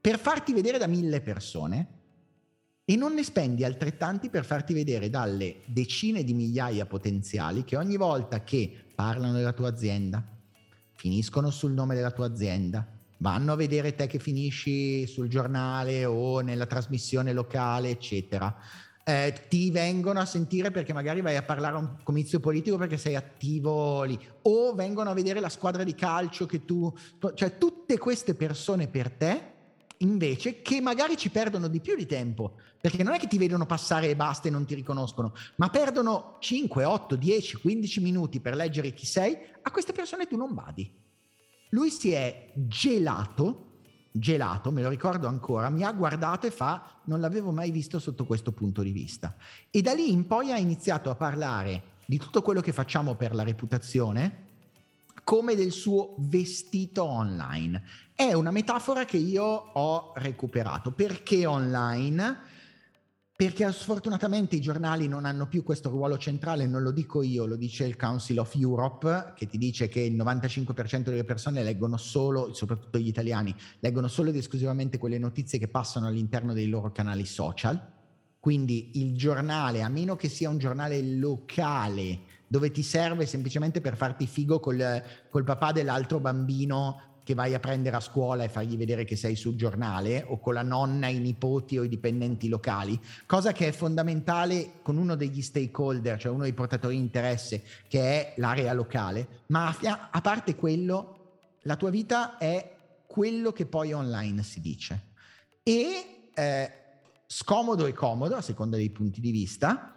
Per 0.00 0.16
farti 0.16 0.52
vedere 0.52 0.78
da 0.78 0.86
mille 0.86 1.20
persone 1.20 1.88
e 2.84 2.94
non 2.94 3.12
ne 3.12 3.24
spendi 3.24 3.64
altrettanti 3.64 4.30
per 4.30 4.44
farti 4.44 4.72
vedere 4.72 5.10
dalle 5.10 5.62
decine 5.66 6.22
di 6.22 6.32
migliaia 6.32 6.86
potenziali 6.86 7.64
che 7.64 7.76
ogni 7.76 7.96
volta 7.96 8.44
che 8.44 8.72
parlano 8.94 9.32
della 9.32 9.52
tua 9.52 9.68
azienda, 9.68 10.24
finiscono 10.94 11.50
sul 11.50 11.72
nome 11.72 11.96
della 11.96 12.12
tua 12.12 12.26
azienda, 12.26 12.98
vanno 13.20 13.52
a 13.52 13.56
vedere 13.56 13.94
te 13.94 14.06
che 14.06 14.18
finisci 14.18 15.06
sul 15.06 15.28
giornale 15.28 16.04
o 16.04 16.40
nella 16.40 16.66
trasmissione 16.66 17.32
locale, 17.32 17.90
eccetera. 17.90 18.54
Eh, 19.02 19.46
ti 19.48 19.70
vengono 19.70 20.20
a 20.20 20.26
sentire 20.26 20.70
perché 20.70 20.92
magari 20.92 21.20
vai 21.20 21.36
a 21.36 21.42
parlare 21.42 21.76
a 21.76 21.78
un 21.78 21.96
comizio 22.02 22.38
politico 22.38 22.76
perché 22.76 22.96
sei 22.96 23.16
attivo 23.16 24.04
lì, 24.04 24.18
o 24.42 24.74
vengono 24.74 25.10
a 25.10 25.14
vedere 25.14 25.40
la 25.40 25.48
squadra 25.48 25.84
di 25.84 25.94
calcio 25.94 26.46
che 26.46 26.64
tu, 26.64 26.92
cioè 27.34 27.58
tutte 27.58 27.98
queste 27.98 28.34
persone 28.34 28.88
per 28.88 29.10
te 29.10 29.52
invece 29.98 30.62
che 30.62 30.80
magari 30.80 31.16
ci 31.16 31.30
perdono 31.30 31.68
di 31.68 31.80
più 31.80 31.94
di 31.96 32.06
tempo, 32.06 32.54
perché 32.80 33.02
non 33.02 33.14
è 33.14 33.18
che 33.18 33.26
ti 33.26 33.36
vedono 33.36 33.66
passare 33.66 34.08
e 34.08 34.16
basta 34.16 34.48
e 34.48 34.50
non 34.50 34.64
ti 34.64 34.74
riconoscono, 34.74 35.34
ma 35.56 35.68
perdono 35.68 36.36
5, 36.38 36.84
8, 36.84 37.16
10, 37.16 37.56
15 37.58 38.00
minuti 38.00 38.40
per 38.40 38.54
leggere 38.54 38.94
chi 38.94 39.04
sei, 39.04 39.36
a 39.60 39.70
queste 39.70 39.92
persone 39.92 40.26
tu 40.26 40.36
non 40.36 40.54
badi. 40.54 40.90
Lui 41.70 41.90
si 41.90 42.12
è 42.12 42.52
gelato, 42.54 43.66
gelato, 44.12 44.70
me 44.70 44.82
lo 44.82 44.88
ricordo 44.88 45.26
ancora, 45.28 45.70
mi 45.70 45.84
ha 45.84 45.92
guardato 45.92 46.46
e 46.46 46.50
fa, 46.50 47.00
non 47.04 47.20
l'avevo 47.20 47.52
mai 47.52 47.70
visto 47.70 47.98
sotto 47.98 48.24
questo 48.24 48.52
punto 48.52 48.82
di 48.82 48.90
vista. 48.90 49.34
E 49.70 49.82
da 49.82 49.92
lì 49.92 50.10
in 50.10 50.26
poi 50.26 50.52
ha 50.52 50.58
iniziato 50.58 51.10
a 51.10 51.14
parlare 51.14 51.82
di 52.06 52.18
tutto 52.18 52.42
quello 52.42 52.60
che 52.60 52.72
facciamo 52.72 53.14
per 53.14 53.34
la 53.34 53.44
reputazione, 53.44 54.48
come 55.22 55.54
del 55.54 55.70
suo 55.70 56.14
vestito 56.18 57.04
online. 57.04 57.82
È 58.14 58.32
una 58.32 58.50
metafora 58.50 59.04
che 59.04 59.16
io 59.16 59.44
ho 59.44 60.12
recuperato. 60.16 60.90
Perché 60.90 61.46
online? 61.46 62.49
Perché 63.40 63.72
sfortunatamente 63.72 64.56
i 64.56 64.60
giornali 64.60 65.08
non 65.08 65.24
hanno 65.24 65.46
più 65.46 65.62
questo 65.62 65.88
ruolo 65.88 66.18
centrale, 66.18 66.66
non 66.66 66.82
lo 66.82 66.90
dico 66.90 67.22
io, 67.22 67.46
lo 67.46 67.56
dice 67.56 67.86
il 67.86 67.96
Council 67.96 68.38
of 68.38 68.54
Europe, 68.54 69.32
che 69.34 69.46
ti 69.46 69.56
dice 69.56 69.88
che 69.88 70.00
il 70.00 70.14
95% 70.14 71.04
delle 71.04 71.24
persone 71.24 71.62
leggono 71.62 71.96
solo, 71.96 72.52
soprattutto 72.52 72.98
gli 72.98 73.06
italiani, 73.06 73.56
leggono 73.78 74.08
solo 74.08 74.28
ed 74.28 74.36
esclusivamente 74.36 74.98
quelle 74.98 75.16
notizie 75.16 75.58
che 75.58 75.68
passano 75.68 76.06
all'interno 76.06 76.52
dei 76.52 76.68
loro 76.68 76.92
canali 76.92 77.24
social. 77.24 77.80
Quindi 78.38 79.00
il 79.00 79.16
giornale, 79.16 79.80
a 79.80 79.88
meno 79.88 80.16
che 80.16 80.28
sia 80.28 80.50
un 80.50 80.58
giornale 80.58 81.00
locale, 81.00 82.20
dove 82.46 82.70
ti 82.70 82.82
serve 82.82 83.24
semplicemente 83.24 83.80
per 83.80 83.96
farti 83.96 84.26
figo 84.26 84.60
col, 84.60 85.02
col 85.30 85.44
papà 85.44 85.72
dell'altro 85.72 86.20
bambino 86.20 87.09
che 87.22 87.34
vai 87.34 87.54
a 87.54 87.60
prendere 87.60 87.96
a 87.96 88.00
scuola 88.00 88.44
e 88.44 88.48
fargli 88.48 88.76
vedere 88.76 89.04
che 89.04 89.16
sei 89.16 89.36
sul 89.36 89.56
giornale 89.56 90.24
o 90.26 90.38
con 90.38 90.54
la 90.54 90.62
nonna, 90.62 91.08
i 91.08 91.18
nipoti 91.18 91.78
o 91.78 91.84
i 91.84 91.88
dipendenti 91.88 92.48
locali, 92.48 92.98
cosa 93.26 93.52
che 93.52 93.68
è 93.68 93.72
fondamentale 93.72 94.80
con 94.82 94.96
uno 94.96 95.14
degli 95.14 95.42
stakeholder, 95.42 96.18
cioè 96.18 96.32
uno 96.32 96.42
dei 96.42 96.52
portatori 96.52 96.96
di 96.96 97.00
interesse, 97.00 97.62
che 97.88 98.00
è 98.00 98.34
l'area 98.36 98.72
locale, 98.72 99.44
ma 99.46 99.74
a, 100.10 100.20
parte 100.20 100.54
quello, 100.54 101.38
la 101.62 101.76
tua 101.76 101.90
vita 101.90 102.38
è 102.38 102.76
quello 103.06 103.52
che 103.52 103.66
poi 103.66 103.92
online 103.92 104.42
si 104.42 104.60
dice. 104.60 105.08
E 105.62 106.30
eh, 106.34 106.72
scomodo 107.26 107.86
e 107.86 107.92
comodo, 107.92 108.36
a 108.36 108.40
seconda 108.40 108.76
dei 108.76 108.90
punti 108.90 109.20
di 109.20 109.30
vista, 109.30 109.94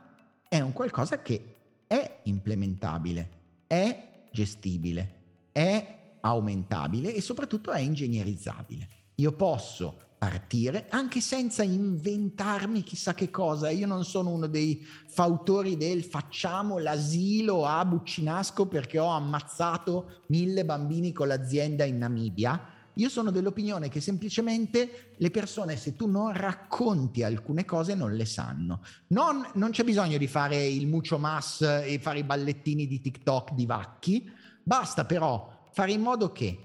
è 0.47 0.59
un 0.59 0.71
qualcosa 0.71 1.21
che 1.21 1.55
è 1.87 2.19
implementabile, 2.23 3.29
è 3.67 4.27
gestibile, 4.31 5.21
è 5.51 6.01
aumentabile 6.23 7.13
e 7.13 7.21
soprattutto 7.21 7.71
è 7.71 7.79
ingegnerizzabile. 7.79 8.87
Io 9.15 9.33
posso 9.33 9.97
partire 10.17 10.87
anche 10.89 11.19
senza 11.19 11.63
inventarmi 11.63 12.81
chissà 12.83 13.13
che 13.13 13.29
cosa. 13.29 13.69
Io 13.69 13.85
non 13.85 14.05
sono 14.05 14.29
uno 14.29 14.47
dei 14.47 14.85
fautori 15.07 15.75
del 15.75 16.03
facciamo 16.03 16.77
l'asilo 16.77 17.65
a 17.65 17.83
Buccinasco 17.83 18.65
perché 18.67 18.99
ho 18.99 19.09
ammazzato 19.09 20.21
mille 20.27 20.63
bambini 20.63 21.11
con 21.11 21.27
l'azienda 21.27 21.83
in 21.83 21.97
Namibia. 21.97 22.69
Io 22.97 23.09
sono 23.09 23.31
dell'opinione 23.31 23.89
che 23.89 23.99
semplicemente 23.99 25.13
le 25.17 25.31
persone, 25.31 25.75
se 25.75 25.95
tu 25.95 26.07
non 26.07 26.31
racconti 26.31 27.23
alcune 27.23 27.65
cose, 27.65 27.95
non 27.95 28.13
le 28.13 28.25
sanno. 28.25 28.81
Non, 29.07 29.45
non 29.55 29.71
c'è 29.71 29.83
bisogno 29.83 30.17
di 30.17 30.27
fare 30.27 30.65
il 30.65 30.87
mucho 30.87 31.17
mas 31.17 31.61
e 31.61 31.99
fare 31.99 32.19
i 32.19 32.23
ballettini 32.23 32.87
di 32.87 33.01
TikTok 33.01 33.53
di 33.53 33.65
vacchi, 33.65 34.31
basta 34.63 35.05
però 35.05 35.52
fare 35.73 35.91
in 35.91 36.01
modo 36.01 36.31
che 36.31 36.57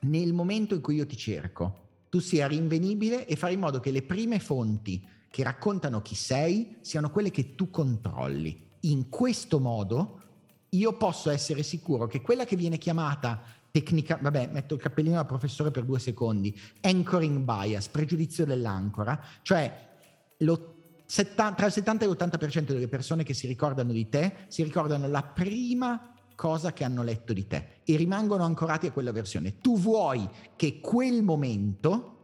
nel 0.00 0.32
momento 0.32 0.74
in 0.74 0.80
cui 0.82 0.96
io 0.96 1.06
ti 1.06 1.16
cerco, 1.16 1.86
tu 2.10 2.20
sia 2.20 2.46
rinvenibile 2.46 3.26
e 3.26 3.36
fare 3.36 3.54
in 3.54 3.60
modo 3.60 3.80
che 3.80 3.90
le 3.90 4.02
prime 4.02 4.38
fonti 4.38 5.04
che 5.30 5.42
raccontano 5.42 6.02
chi 6.02 6.14
sei 6.14 6.76
siano 6.82 7.10
quelle 7.10 7.30
che 7.30 7.54
tu 7.54 7.70
controlli. 7.70 8.76
In 8.80 9.08
questo 9.08 9.58
modo 9.58 10.22
io 10.70 10.92
posso 10.96 11.30
essere 11.30 11.62
sicuro 11.62 12.06
che 12.06 12.20
quella 12.20 12.44
che 12.44 12.56
viene 12.56 12.76
chiamata 12.76 13.42
tecnica, 13.70 14.18
vabbè, 14.20 14.50
metto 14.52 14.74
il 14.74 14.80
cappellino 14.80 15.16
da 15.16 15.24
professore 15.24 15.70
per 15.70 15.84
due 15.84 15.98
secondi, 15.98 16.56
anchoring 16.82 17.38
bias, 17.38 17.88
pregiudizio 17.88 18.44
dell'ancora, 18.44 19.20
cioè 19.42 19.88
lo, 20.38 20.76
setta, 21.06 21.52
tra 21.54 21.66
il 21.66 21.72
70 21.72 22.04
e 22.04 22.08
l'80% 22.08 22.60
delle 22.60 22.88
persone 22.88 23.24
che 23.24 23.32
si 23.32 23.46
ricordano 23.46 23.92
di 23.92 24.08
te 24.08 24.34
si 24.48 24.62
ricordano 24.62 25.08
la 25.08 25.22
prima 25.22 26.12
cosa 26.38 26.72
che 26.72 26.84
hanno 26.84 27.02
letto 27.02 27.32
di 27.32 27.48
te 27.48 27.80
e 27.82 27.96
rimangono 27.96 28.44
ancorati 28.44 28.86
a 28.86 28.92
quella 28.92 29.10
versione. 29.10 29.58
Tu 29.58 29.76
vuoi 29.76 30.28
che 30.54 30.78
quel 30.78 31.24
momento 31.24 32.14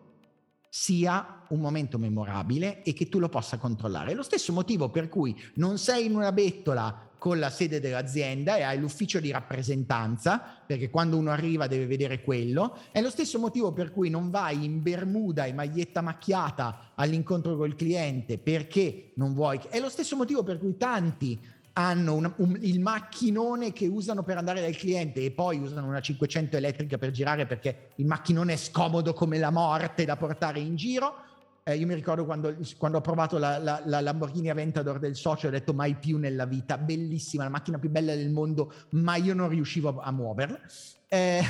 sia 0.68 1.42
un 1.48 1.58
momento 1.58 1.98
memorabile 1.98 2.84
e 2.84 2.92
che 2.92 3.08
tu 3.08 3.18
lo 3.18 3.28
possa 3.28 3.58
controllare. 3.58 4.12
È 4.12 4.14
lo 4.14 4.22
stesso 4.22 4.52
motivo 4.52 4.88
per 4.88 5.08
cui 5.08 5.36
non 5.54 5.78
sei 5.78 6.06
in 6.06 6.14
una 6.14 6.30
bettola 6.30 7.10
con 7.18 7.40
la 7.40 7.50
sede 7.50 7.80
dell'azienda 7.80 8.56
e 8.56 8.62
hai 8.62 8.78
l'ufficio 8.78 9.18
di 9.18 9.32
rappresentanza, 9.32 10.40
perché 10.64 10.90
quando 10.90 11.16
uno 11.16 11.30
arriva 11.30 11.66
deve 11.66 11.86
vedere 11.86 12.22
quello. 12.22 12.76
È 12.92 13.00
lo 13.00 13.10
stesso 13.10 13.40
motivo 13.40 13.72
per 13.72 13.90
cui 13.90 14.10
non 14.10 14.30
vai 14.30 14.64
in 14.64 14.80
bermuda 14.80 15.44
e 15.46 15.52
maglietta 15.52 16.02
macchiata 16.02 16.92
all'incontro 16.94 17.56
col 17.56 17.74
cliente 17.74 18.38
perché 18.38 19.12
non 19.16 19.32
vuoi. 19.32 19.58
È 19.70 19.80
lo 19.80 19.88
stesso 19.88 20.16
motivo 20.16 20.44
per 20.44 20.58
cui 20.58 20.76
tanti 20.76 21.40
hanno 21.74 22.14
un, 22.14 22.32
un, 22.36 22.58
il 22.60 22.80
macchinone 22.80 23.72
che 23.72 23.86
usano 23.86 24.22
per 24.22 24.36
andare 24.36 24.60
dal 24.60 24.76
cliente 24.76 25.24
e 25.24 25.30
poi 25.32 25.58
usano 25.58 25.86
una 25.86 26.00
500 26.00 26.56
elettrica 26.56 26.98
per 26.98 27.10
girare 27.10 27.46
perché 27.46 27.90
il 27.96 28.06
macchinone 28.06 28.52
è 28.52 28.56
scomodo 28.56 29.12
come 29.12 29.38
la 29.38 29.50
morte 29.50 30.04
da 30.04 30.16
portare 30.16 30.60
in 30.60 30.76
giro. 30.76 31.16
Eh, 31.64 31.76
io 31.76 31.86
mi 31.86 31.94
ricordo 31.94 32.24
quando, 32.24 32.54
quando 32.76 32.98
ho 32.98 33.00
provato 33.00 33.38
la, 33.38 33.58
la, 33.58 33.82
la, 33.86 34.00
Lamborghini 34.00 34.50
Aventador 34.50 34.98
del 34.98 35.16
socio, 35.16 35.48
ho 35.48 35.50
detto 35.50 35.72
mai 35.72 35.94
più 35.94 36.18
nella 36.18 36.44
vita, 36.44 36.78
bellissima, 36.78 37.44
la 37.44 37.50
macchina 37.50 37.78
più 37.78 37.90
bella 37.90 38.14
del 38.14 38.30
mondo, 38.30 38.72
ma 38.90 39.16
io 39.16 39.34
non 39.34 39.48
riuscivo 39.48 39.98
a, 39.98 40.04
a 40.04 40.12
muoverla. 40.12 40.60
Eh, 41.08 41.42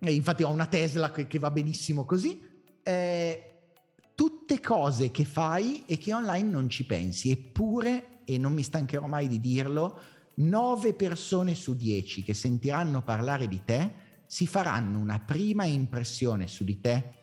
infatti 0.00 0.42
ho 0.42 0.50
una 0.50 0.66
Tesla 0.66 1.10
che, 1.10 1.26
che 1.26 1.38
va 1.38 1.50
benissimo 1.50 2.04
così. 2.04 2.40
Eh, 2.82 3.44
tutte 4.14 4.60
cose 4.60 5.10
che 5.10 5.24
fai 5.24 5.84
e 5.86 5.96
che 5.96 6.12
online 6.12 6.48
non 6.48 6.68
ci 6.68 6.84
pensi, 6.84 7.30
eppure 7.30 8.19
e 8.34 8.38
non 8.38 8.52
mi 8.52 8.62
stancherò 8.62 9.06
mai 9.06 9.26
di 9.26 9.40
dirlo, 9.40 9.98
9 10.34 10.94
persone 10.94 11.54
su 11.54 11.74
10 11.74 12.22
che 12.22 12.32
sentiranno 12.32 13.02
parlare 13.02 13.48
di 13.48 13.62
te 13.64 13.92
si 14.26 14.46
faranno 14.46 14.98
una 14.98 15.18
prima 15.18 15.64
impressione 15.64 16.46
su 16.46 16.62
di 16.62 16.80
te, 16.80 17.14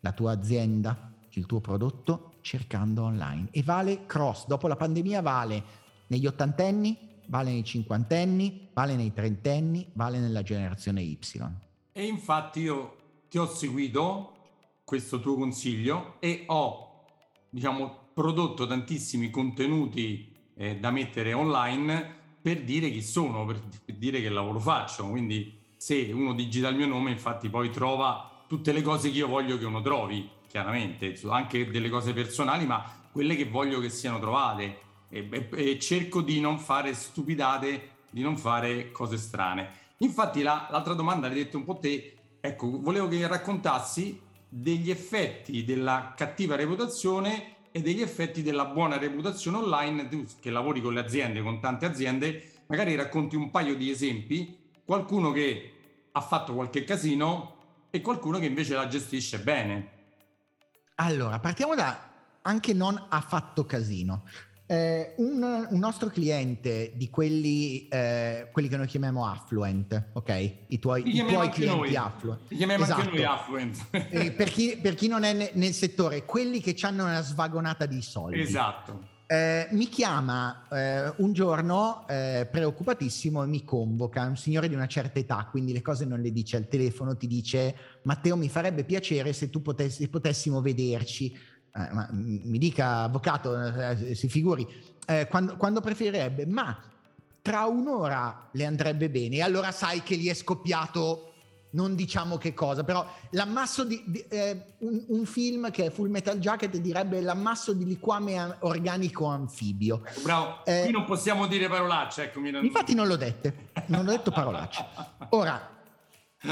la 0.00 0.12
tua 0.12 0.32
azienda, 0.32 1.14
il 1.30 1.46
tuo 1.46 1.60
prodotto, 1.60 2.32
cercando 2.40 3.04
online. 3.04 3.48
E 3.52 3.62
vale 3.62 4.06
cross, 4.06 4.46
dopo 4.46 4.66
la 4.66 4.74
pandemia 4.74 5.22
vale 5.22 5.62
negli 6.08 6.26
ottantenni, 6.26 6.98
vale 7.28 7.52
nei 7.52 7.62
cinquantenni, 7.62 8.70
vale 8.72 8.96
nei 8.96 9.12
trentenni, 9.12 9.88
vale 9.92 10.18
nella 10.18 10.42
generazione 10.42 11.02
Y. 11.02 11.18
E 11.92 12.04
infatti 12.04 12.60
io 12.60 12.96
ti 13.28 13.38
ho 13.38 13.46
seguito 13.46 14.34
questo 14.82 15.20
tuo 15.20 15.36
consiglio 15.36 16.16
e 16.18 16.42
ho, 16.48 17.04
diciamo, 17.48 18.08
prodotto 18.12 18.66
tantissimi 18.66 19.30
contenuti 19.30 20.29
eh, 20.60 20.76
da 20.76 20.90
mettere 20.90 21.32
online 21.32 22.18
per 22.42 22.60
dire 22.62 22.90
chi 22.90 23.02
sono, 23.02 23.46
per, 23.46 23.62
dire 23.86 24.20
che 24.20 24.28
lavoro 24.28 24.60
faccio. 24.60 25.08
Quindi 25.08 25.58
se 25.76 26.10
uno 26.12 26.34
digita 26.34 26.68
il 26.68 26.76
mio 26.76 26.86
nome, 26.86 27.10
infatti 27.10 27.48
poi 27.48 27.70
trova 27.70 28.44
tutte 28.46 28.72
le 28.72 28.82
cose 28.82 29.10
che 29.10 29.16
io 29.16 29.26
voglio 29.26 29.56
che 29.56 29.64
uno 29.64 29.80
trovi, 29.80 30.28
chiaramente, 30.46 31.18
anche 31.28 31.70
delle 31.70 31.88
cose 31.88 32.12
personali, 32.12 32.66
ma 32.66 32.84
quelle 33.10 33.36
che 33.36 33.46
voglio 33.46 33.80
che 33.80 33.88
siano 33.88 34.18
trovate. 34.18 34.88
E, 35.08 35.28
e, 35.30 35.48
e 35.50 35.78
cerco 35.78 36.20
di 36.20 36.40
non 36.40 36.58
fare 36.58 36.92
stupidate, 36.92 37.90
di 38.10 38.20
non 38.20 38.36
fare 38.36 38.90
cose 38.92 39.16
strane. 39.16 39.70
Infatti 39.98 40.42
la, 40.42 40.68
l'altra 40.70 40.92
domanda 40.92 41.26
l'hai 41.26 41.36
detto 41.36 41.56
un 41.56 41.64
po' 41.64 41.78
te, 41.78 42.16
ecco, 42.38 42.80
volevo 42.80 43.08
che 43.08 43.26
raccontassi 43.26 44.20
degli 44.46 44.90
effetti 44.90 45.64
della 45.64 46.12
cattiva 46.14 46.54
reputazione 46.54 47.56
e 47.72 47.80
degli 47.80 48.02
effetti 48.02 48.42
della 48.42 48.66
buona 48.66 48.98
reputazione 48.98 49.58
online. 49.58 50.08
Tu 50.08 50.26
che 50.40 50.50
lavori 50.50 50.80
con 50.80 50.94
le 50.94 51.00
aziende, 51.00 51.42
con 51.42 51.60
tante 51.60 51.86
aziende, 51.86 52.50
magari 52.66 52.94
racconti 52.94 53.36
un 53.36 53.50
paio 53.50 53.76
di 53.76 53.90
esempi, 53.90 54.58
qualcuno 54.84 55.32
che 55.32 55.72
ha 56.12 56.20
fatto 56.20 56.54
qualche 56.54 56.84
casino 56.84 57.56
e 57.90 58.00
qualcuno 58.00 58.38
che 58.38 58.46
invece 58.46 58.74
la 58.74 58.86
gestisce 58.86 59.38
bene. 59.40 59.98
Allora, 60.96 61.38
partiamo 61.38 61.74
da 61.74 62.08
anche 62.42 62.72
non 62.72 63.00
ha 63.08 63.20
fatto 63.20 63.64
casino. 63.64 64.24
Eh, 64.70 65.14
un, 65.16 65.66
un, 65.68 65.78
nostro 65.80 66.10
cliente 66.10 66.92
di 66.94 67.10
quelli, 67.10 67.88
eh, 67.88 68.50
quelli, 68.52 68.68
che 68.68 68.76
noi 68.76 68.86
chiamiamo 68.86 69.26
affluent, 69.26 70.10
ok? 70.12 70.52
I 70.68 70.78
tuoi, 70.78 71.02
i 71.12 71.24
tuoi 71.26 71.48
clienti 71.48 71.76
noi. 71.76 71.96
affluent. 71.96 72.40
Li 72.46 72.56
chiamiamo 72.56 72.84
esatto. 72.84 73.00
anche 73.00 73.16
noi 73.16 73.24
affluent. 73.24 73.86
eh, 73.90 74.30
per, 74.30 74.48
chi, 74.48 74.78
per, 74.80 74.94
chi, 74.94 75.08
non 75.08 75.24
è 75.24 75.32
ne, 75.32 75.50
nel 75.54 75.72
settore, 75.72 76.24
quelli 76.24 76.60
che 76.60 76.76
hanno 76.82 77.02
una 77.02 77.20
svagonata 77.20 77.84
di 77.84 78.00
soldi. 78.00 78.40
Esatto. 78.40 79.08
Eh, 79.26 79.66
mi 79.72 79.88
chiama 79.88 80.66
eh, 80.70 81.14
un 81.16 81.32
giorno 81.32 82.06
eh, 82.08 82.48
preoccupatissimo 82.48 83.42
e 83.42 83.46
mi 83.48 83.64
convoca, 83.64 84.24
un 84.24 84.36
signore 84.36 84.68
di 84.68 84.76
una 84.76 84.86
certa 84.86 85.18
età, 85.18 85.48
quindi 85.50 85.72
le 85.72 85.82
cose 85.82 86.04
non 86.04 86.20
le 86.20 86.30
dice 86.30 86.56
al 86.56 86.68
telefono, 86.68 87.16
ti 87.16 87.26
dice 87.26 87.74
Matteo 88.02 88.36
mi 88.36 88.48
farebbe 88.48 88.84
piacere 88.84 89.32
se 89.32 89.50
tu 89.50 89.62
potessi, 89.62 90.08
potessimo 90.08 90.60
vederci 90.60 91.36
eh, 91.74 91.88
ma, 91.92 92.08
mi 92.12 92.58
dica 92.58 93.02
avvocato, 93.02 93.60
eh, 93.62 94.14
si 94.14 94.28
figuri, 94.28 94.66
eh, 95.06 95.26
quando, 95.28 95.56
quando 95.56 95.80
preferirebbe, 95.80 96.46
ma 96.46 96.76
tra 97.42 97.64
un'ora 97.66 98.48
le 98.52 98.64
andrebbe 98.64 99.08
bene, 99.10 99.36
e 99.36 99.42
allora 99.42 99.72
sai 99.72 100.02
che 100.02 100.16
gli 100.16 100.28
è 100.28 100.34
scoppiato 100.34 101.30
non 101.72 101.94
diciamo 101.94 102.36
che 102.36 102.54
cosa, 102.54 102.82
però 102.82 103.06
l'ammasso 103.30 103.84
di, 103.84 104.02
di 104.06 104.24
eh, 104.28 104.74
un, 104.78 105.04
un, 105.08 105.24
film 105.24 105.70
che 105.70 105.86
è 105.86 105.90
Full 105.90 106.10
Metal 106.10 106.38
Jacket 106.38 106.76
direbbe 106.78 107.20
l'ammasso 107.20 107.72
di 107.72 107.84
liquame 107.84 108.56
organico 108.60 109.26
anfibio. 109.26 110.02
Ecco, 110.04 110.20
bravo, 110.22 110.64
eh, 110.64 110.82
qui 110.82 110.92
non 110.92 111.04
possiamo 111.04 111.46
dire 111.46 111.68
parolacce. 111.68 112.24
Ecco, 112.24 112.40
non... 112.40 112.64
Infatti 112.64 112.94
non 112.94 113.06
l'ho 113.06 113.16
dette, 113.16 113.68
non 113.86 114.06
ho 114.06 114.10
detto 114.10 114.30
parolacce. 114.30 114.84
Ora, 115.30 115.78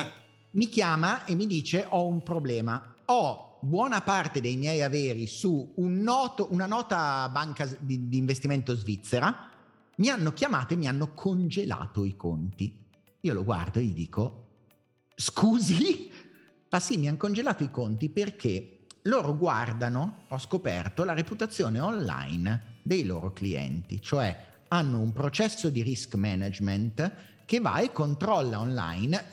mi 0.52 0.68
chiama 0.68 1.24
e 1.24 1.34
mi 1.34 1.46
dice 1.46 1.84
ho 1.88 2.06
un 2.06 2.22
problema, 2.22 2.94
ho 3.06 3.47
buona 3.60 4.02
parte 4.02 4.40
dei 4.40 4.56
miei 4.56 4.82
averi 4.82 5.26
su 5.26 5.72
un 5.76 5.98
noto, 5.98 6.48
una 6.50 6.66
nota 6.66 7.28
banca 7.28 7.68
di, 7.78 8.08
di 8.08 8.16
investimento 8.16 8.74
svizzera, 8.74 9.50
mi 9.96 10.08
hanno 10.08 10.32
chiamato 10.32 10.74
e 10.74 10.76
mi 10.76 10.86
hanno 10.86 11.12
congelato 11.14 12.04
i 12.04 12.16
conti. 12.16 12.86
Io 13.20 13.34
lo 13.34 13.44
guardo 13.44 13.78
e 13.78 13.84
gli 13.84 13.94
dico, 13.94 14.46
scusi? 15.14 16.10
Ah 16.68 16.80
sì, 16.80 16.98
mi 16.98 17.08
hanno 17.08 17.16
congelato 17.16 17.64
i 17.64 17.70
conti 17.70 18.08
perché 18.08 18.86
loro 19.02 19.36
guardano, 19.36 20.24
ho 20.28 20.38
scoperto, 20.38 21.04
la 21.04 21.14
reputazione 21.14 21.80
online 21.80 22.76
dei 22.82 23.04
loro 23.04 23.32
clienti, 23.32 24.00
cioè 24.00 24.46
hanno 24.68 25.00
un 25.00 25.12
processo 25.12 25.70
di 25.70 25.82
risk 25.82 26.14
management 26.14 27.12
che 27.44 27.60
va 27.60 27.78
e 27.78 27.90
controlla 27.90 28.60
online 28.60 29.26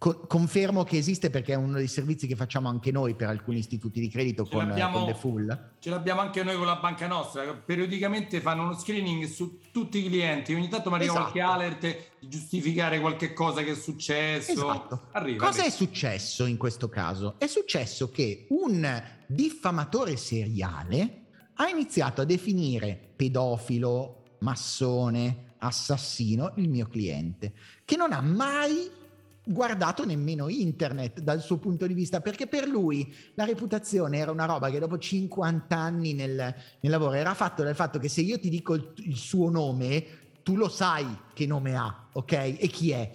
Co- 0.00 0.26
confermo 0.26 0.82
che 0.82 0.96
esiste 0.96 1.28
perché 1.28 1.52
è 1.52 1.56
uno 1.56 1.76
dei 1.76 1.86
servizi 1.86 2.26
che 2.26 2.34
facciamo 2.34 2.70
anche 2.70 2.90
noi 2.90 3.14
per 3.14 3.28
alcuni 3.28 3.58
istituti 3.58 4.00
di 4.00 4.08
credito 4.08 4.46
con, 4.46 4.74
con, 4.90 5.06
The 5.06 5.14
Full. 5.14 5.72
Ce 5.78 5.90
l'abbiamo 5.90 6.22
anche 6.22 6.42
noi 6.42 6.56
con 6.56 6.64
la 6.64 6.76
banca 6.76 7.06
nostra. 7.06 7.44
Periodicamente 7.52 8.40
fanno 8.40 8.62
uno 8.62 8.78
screening 8.78 9.26
su 9.26 9.58
tutti 9.70 9.98
i 9.98 10.08
clienti. 10.08 10.54
Ogni 10.54 10.68
tanto 10.68 10.88
mi 10.88 10.96
arriva 10.96 11.12
esatto. 11.12 11.30
qualche 11.32 11.52
alert 11.52 12.08
di 12.18 12.28
giustificare 12.30 12.98
qualche 12.98 13.34
cosa 13.34 13.62
che 13.62 13.72
è 13.72 13.74
successo. 13.74 14.52
Esatto. 14.52 15.08
Arriva, 15.12 15.44
cosa 15.44 15.64
è 15.64 15.70
successo 15.70 16.46
in 16.46 16.56
questo 16.56 16.88
caso? 16.88 17.34
È 17.36 17.46
successo 17.46 18.08
che 18.08 18.46
un 18.48 19.02
diffamatore 19.26 20.16
seriale 20.16 21.24
ha 21.56 21.68
iniziato 21.68 22.22
a 22.22 22.24
definire 22.24 22.98
pedofilo, 23.16 24.36
massone, 24.38 25.56
assassino 25.58 26.54
il 26.56 26.70
mio 26.70 26.88
cliente, 26.88 27.52
che 27.84 27.96
non 27.96 28.14
ha 28.14 28.22
mai 28.22 28.98
guardato 29.44 30.04
nemmeno 30.04 30.48
internet 30.48 31.20
dal 31.20 31.40
suo 31.40 31.58
punto 31.58 31.86
di 31.86 31.94
vista, 31.94 32.20
perché 32.20 32.46
per 32.46 32.68
lui 32.68 33.12
la 33.34 33.44
reputazione 33.44 34.18
era 34.18 34.30
una 34.30 34.44
roba 34.44 34.70
che 34.70 34.78
dopo 34.78 34.98
50 34.98 35.76
anni 35.76 36.12
nel, 36.12 36.36
nel 36.36 36.90
lavoro 36.90 37.12
era 37.12 37.34
fatto 37.34 37.62
dal 37.62 37.74
fatto 37.74 37.98
che 37.98 38.08
se 38.08 38.20
io 38.20 38.38
ti 38.38 38.48
dico 38.48 38.74
il, 38.74 38.92
il, 38.96 39.16
suo 39.16 39.50
nome, 39.50 40.04
tu 40.42 40.56
lo 40.56 40.68
sai 40.68 41.06
che 41.32 41.46
nome 41.46 41.76
ha, 41.76 42.08
ok? 42.12 42.32
E 42.32 42.68
chi 42.68 42.90
è. 42.90 43.10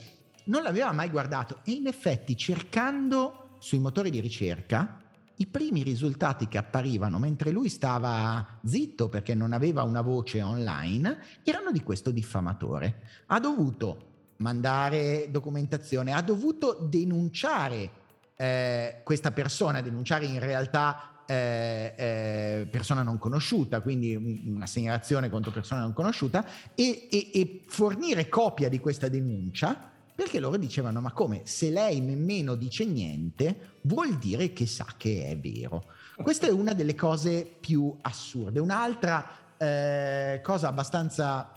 Non 0.46 0.64
l'aveva 0.64 0.92
mai 0.92 1.10
guardato 1.10 1.60
e 1.64 1.72
in 1.72 1.88
effetti 1.88 2.36
cercando 2.38 3.58
sui 3.60 3.80
motori 3.80 4.12
di 4.12 4.20
ricerca, 4.20 5.02
i 5.38 5.48
primi 5.48 5.84
risultati 5.84 6.48
che 6.48 6.58
apparivano 6.58 7.20
mentre 7.20 7.52
lui 7.52 7.68
stava 7.68 8.60
zitto 8.64 9.10
perché 9.10 9.34
non 9.34 9.52
aveva 9.52 9.84
una 9.84 10.02
voce 10.02 10.42
online 10.42 11.18
erano 11.44 11.72
di 11.72 11.82
questo 11.82 12.12
diffamatore. 12.12 13.02
Ha 13.28 13.40
dovuto 13.40 14.14
mandare 14.38 15.28
documentazione, 15.30 16.14
ha 16.14 16.22
dovuto 16.22 16.78
denunciare 16.82 17.90
eh, 18.36 19.02
questa 19.04 19.32
persona, 19.32 19.82
denunciare 19.82 20.26
in 20.26 20.40
realtà 20.40 21.24
eh, 21.26 21.94
eh, 21.96 22.68
persona 22.70 23.02
non 23.02 23.18
conosciuta, 23.18 23.82
quindi 23.82 24.44
una 24.46 24.68
segnalazione 24.68 25.30
contro 25.30 25.52
persona 25.52 25.82
non 25.82 25.94
conosciuta, 25.94 26.46
e, 26.76 27.08
e, 27.10 27.30
e, 27.34 27.64
fornire 27.68 28.30
copia 28.30 28.70
di 28.70 28.80
questa 28.80 29.08
denuncia, 29.08 29.92
perché 30.14 30.40
loro 30.40 30.58
dicevano, 30.58 31.02
ma 31.02 31.12
come, 31.12 31.42
se 31.44 31.70
lei 31.70 32.00
nemmeno 32.00 32.56
dice 32.56 32.86
niente, 32.86 33.78
vuol 33.82 34.18
dire 34.18 34.54
che 34.54 34.66
sa 34.66 34.86
che 34.96 35.28
è 35.28 35.38
vero. 35.38 35.86
Questa 36.22 36.48
è 36.48 36.52
una 36.52 36.74
delle 36.74 36.96
cose 36.96 37.46
più 37.60 37.94
assurde. 38.02 38.62
Un'altra 38.62 39.30
eh, 39.58 40.40
cosa 40.42 40.70
abbastanza 40.70 41.50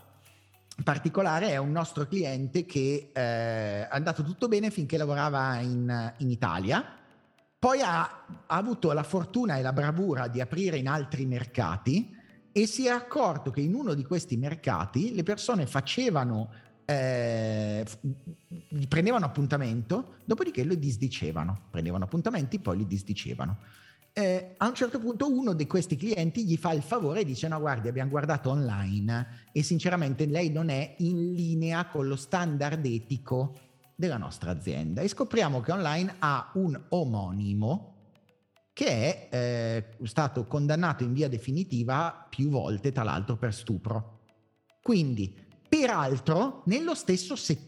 particolare 0.83 1.49
è 1.49 1.57
un 1.57 1.71
nostro 1.71 2.05
cliente 2.07 2.65
che 2.65 3.11
eh, 3.13 3.21
è 3.21 3.87
andato 3.89 4.23
tutto 4.23 4.47
bene 4.47 4.69
finché 4.69 4.97
lavorava 4.97 5.59
in, 5.59 6.13
in 6.17 6.29
Italia, 6.29 6.83
poi 7.57 7.81
ha, 7.81 8.01
ha, 8.01 8.55
avuto 8.55 8.91
la 8.93 9.03
fortuna 9.03 9.57
e 9.57 9.61
la 9.61 9.73
bravura 9.73 10.27
di 10.27 10.39
aprire 10.39 10.77
in 10.77 10.87
altri 10.87 11.25
mercati 11.25 12.15
e 12.51 12.65
si 12.65 12.87
è 12.87 12.89
accorto 12.89 13.51
che 13.51 13.61
in 13.61 13.73
uno 13.73 13.93
di 13.93 14.03
questi 14.03 14.37
mercati 14.37 15.13
le 15.13 15.23
persone 15.23 15.65
facevano, 15.65 16.51
eh, 16.85 17.85
prendevano 18.87 19.25
appuntamento, 19.25 20.15
dopodiché 20.25 20.63
lo 20.63 20.75
disdicevano, 20.75 21.67
prendevano 21.69 22.05
appuntamenti, 22.05 22.59
poi 22.59 22.77
li 22.77 22.87
disdicevano 22.87 23.57
eh, 24.19 24.55
a 24.57 24.67
un 24.67 24.75
certo 24.75 24.99
punto 24.99 25.31
uno 25.31 25.53
di 25.53 25.65
questi 25.65 25.95
clienti 25.95 26.43
gli 26.45 26.57
fa 26.57 26.73
il 26.73 26.81
favore 26.81 27.21
e 27.21 27.25
dice 27.25 27.47
no 27.47 27.57
guardi 27.59 27.87
abbiamo 27.87 28.09
guardato 28.09 28.49
online 28.49 29.47
e 29.53 29.63
sinceramente 29.63 30.25
lei 30.25 30.49
non 30.49 30.69
è 30.69 30.95
in 30.97 31.33
linea 31.33 31.85
con 31.87 32.05
lo 32.05 32.17
standard 32.17 32.85
etico 32.85 33.55
della 33.95 34.17
nostra 34.17 34.51
azienda. 34.51 35.01
E 35.01 35.07
scopriamo 35.07 35.61
che 35.61 35.71
online 35.71 36.15
ha 36.19 36.51
un 36.55 36.79
omonimo 36.89 37.95
che 38.73 39.29
è 39.29 39.29
eh, 39.31 40.05
stato 40.05 40.45
condannato 40.47 41.03
in 41.03 41.13
via 41.13 41.29
definitiva 41.29 42.27
più 42.29 42.49
volte 42.49 42.91
tra 42.91 43.03
l'altro 43.03 43.37
per 43.37 43.53
stupro. 43.53 44.19
Quindi 44.81 45.33
peraltro 45.67 46.63
nello 46.65 46.93
stesso 46.93 47.35
settore 47.35 47.67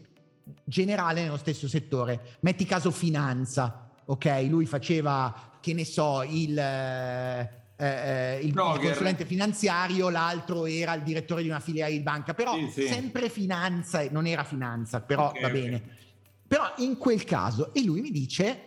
generale 0.64 1.22
nello 1.22 1.36
stesso 1.36 1.68
settore. 1.68 2.36
Metti 2.40 2.64
caso 2.64 2.90
finanza 2.90 3.82
ok? 4.04 4.46
Lui 4.48 4.66
faceva 4.66 5.50
che 5.62 5.72
ne 5.72 5.84
so, 5.84 6.22
il, 6.24 6.58
eh, 6.58 7.50
eh, 7.76 8.38
il, 8.42 8.48
il 8.48 8.54
consulente 8.54 9.24
finanziario, 9.24 10.10
l'altro 10.10 10.66
era 10.66 10.92
il 10.94 11.02
direttore 11.02 11.42
di 11.42 11.48
una 11.48 11.60
filiale 11.60 11.92
di 11.92 12.00
banca, 12.00 12.34
però 12.34 12.54
sì, 12.54 12.68
sì. 12.70 12.86
sempre 12.88 13.30
finanza, 13.30 14.04
non 14.10 14.26
era 14.26 14.44
finanza, 14.44 15.00
però 15.00 15.28
okay, 15.28 15.40
va 15.40 15.48
okay. 15.48 15.60
bene. 15.62 15.82
Però 16.46 16.64
in 16.78 16.98
quel 16.98 17.24
caso, 17.24 17.72
e 17.72 17.84
lui 17.84 18.00
mi 18.00 18.10
dice, 18.10 18.60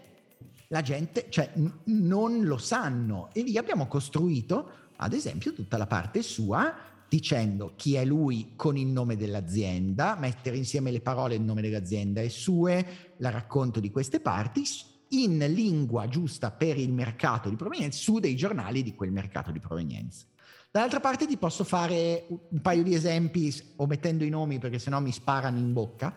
la 0.69 0.81
gente, 0.81 1.27
cioè, 1.29 1.51
n- 1.55 1.71
non 1.83 2.43
lo 2.43 2.57
sanno. 2.57 3.29
E 3.33 3.41
lì 3.41 3.57
abbiamo 3.57 3.87
costruito, 3.87 4.69
ad 4.95 5.13
esempio, 5.13 5.53
tutta 5.53 5.77
la 5.77 5.85
parte 5.85 6.23
sua 6.23 6.73
dicendo 7.07 7.73
chi 7.75 7.95
è 7.95 8.03
lui 8.03 8.53
con 8.55 8.77
il 8.77 8.87
nome 8.87 9.15
dell'azienda, 9.15 10.15
mettere 10.17 10.57
insieme 10.57 10.91
le 10.91 11.01
parole 11.01 11.35
il 11.35 11.41
nome 11.41 11.61
dell'azienda 11.61 12.21
e 12.21 12.29
sue, 12.29 13.13
la 13.17 13.29
racconto 13.29 13.79
di 13.79 13.91
queste 13.91 14.19
parti, 14.19 14.63
in 15.09 15.37
lingua 15.37 16.07
giusta 16.07 16.51
per 16.51 16.77
il 16.77 16.91
mercato 16.91 17.49
di 17.49 17.55
provenienza 17.55 17.99
su 17.99 18.19
dei 18.19 18.35
giornali 18.35 18.83
di 18.83 18.95
quel 18.95 19.11
mercato 19.11 19.51
di 19.51 19.59
provenienza. 19.59 20.25
Dall'altra 20.75 20.99
parte 20.99 21.25
ti 21.25 21.37
posso 21.37 21.63
fare 21.63 22.25
un 22.27 22.59
paio 22.61 22.83
di 22.83 22.93
esempi, 22.93 23.53
omettendo 23.77 24.25
i 24.25 24.29
nomi 24.29 24.59
perché 24.59 24.77
sennò 24.77 24.99
mi 24.99 25.13
sparano 25.13 25.57
in 25.57 25.71
bocca, 25.71 26.13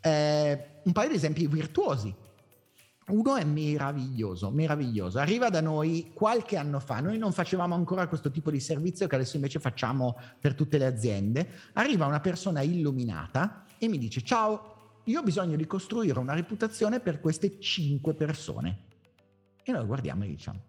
eh, 0.00 0.80
un 0.82 0.92
paio 0.92 1.10
di 1.10 1.14
esempi 1.14 1.46
virtuosi. 1.46 2.12
Uno 3.06 3.36
è 3.36 3.44
meraviglioso, 3.44 4.50
meraviglioso. 4.50 5.20
Arriva 5.20 5.50
da 5.50 5.60
noi 5.60 6.10
qualche 6.14 6.56
anno 6.56 6.80
fa, 6.80 6.98
noi 6.98 7.16
non 7.16 7.32
facevamo 7.32 7.76
ancora 7.76 8.08
questo 8.08 8.30
tipo 8.32 8.50
di 8.50 8.58
servizio 8.58 9.06
che 9.06 9.14
adesso 9.14 9.36
invece 9.36 9.60
facciamo 9.60 10.16
per 10.40 10.54
tutte 10.54 10.78
le 10.78 10.86
aziende. 10.86 11.48
Arriva 11.74 12.06
una 12.06 12.20
persona 12.20 12.62
illuminata 12.62 13.66
e 13.78 13.86
mi 13.88 13.98
dice 13.98 14.22
ciao, 14.22 14.71
io 15.04 15.20
ho 15.20 15.22
bisogno 15.22 15.56
di 15.56 15.66
costruire 15.66 16.18
una 16.18 16.34
reputazione 16.34 17.00
per 17.00 17.20
queste 17.20 17.58
cinque 17.58 18.14
persone. 18.14 18.90
E 19.64 19.72
noi 19.72 19.84
guardiamo 19.84 20.24
e 20.24 20.28
diciamo, 20.28 20.60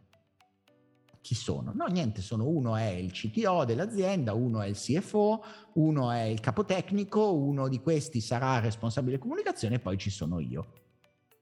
chi 1.22 1.36
sono? 1.36 1.72
No, 1.74 1.86
niente, 1.86 2.22
sono 2.22 2.48
uno 2.48 2.76
è 2.76 2.88
il 2.90 3.12
CTO 3.12 3.64
dell'azienda, 3.64 4.34
uno 4.34 4.62
è 4.62 4.68
il 4.68 4.76
CFO, 4.76 5.44
uno 5.74 6.12
è 6.12 6.24
il 6.24 6.40
capotecnico, 6.40 7.34
uno 7.34 7.70
di 7.70 7.80
questi 7.80 8.20
sarà 8.20 8.60
responsabile 8.60 9.20
comunicazione 9.20 9.76
e 9.76 9.80
poi 9.80 9.98
ci 9.98 10.10
sono 10.10 10.40
io. 10.40 10.82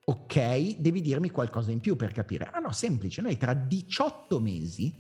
Ok, 0.06 0.78
devi 0.78 1.02
dirmi 1.02 1.32
qualcosa 1.32 1.72
in 1.72 1.80
più 1.80 1.96
per 1.96 2.12
capire. 2.12 2.50
Ah 2.52 2.60
no, 2.60 2.72
semplice, 2.72 3.22
noi 3.22 3.38
tra 3.38 3.54
18 3.54 4.40
mesi 4.40 4.94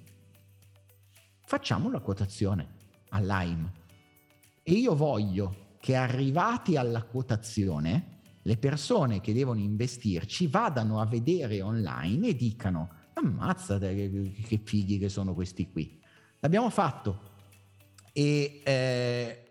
facciamo 1.45 1.87
una 1.87 1.99
quotazione 1.99 2.79
all'AIM 3.09 3.71
e 4.63 4.71
io 4.71 4.95
voglio 4.95 5.60
che 5.81 5.95
arrivati 5.95 6.77
alla 6.77 7.01
quotazione, 7.03 8.19
le 8.43 8.57
persone 8.57 9.19
che 9.19 9.33
devono 9.33 9.59
investirci 9.59 10.47
vadano 10.47 11.01
a 11.01 11.05
vedere 11.05 11.61
online 11.61 12.29
e 12.29 12.35
dicano 12.35 12.89
ammazza 13.13 13.77
che 13.77 14.61
fighi 14.63 14.97
che 14.97 15.09
sono 15.09 15.33
questi 15.33 15.69
qui. 15.69 15.99
L'abbiamo 16.39 16.69
fatto. 16.69 17.29
E 18.13 18.61
eh, 18.63 19.43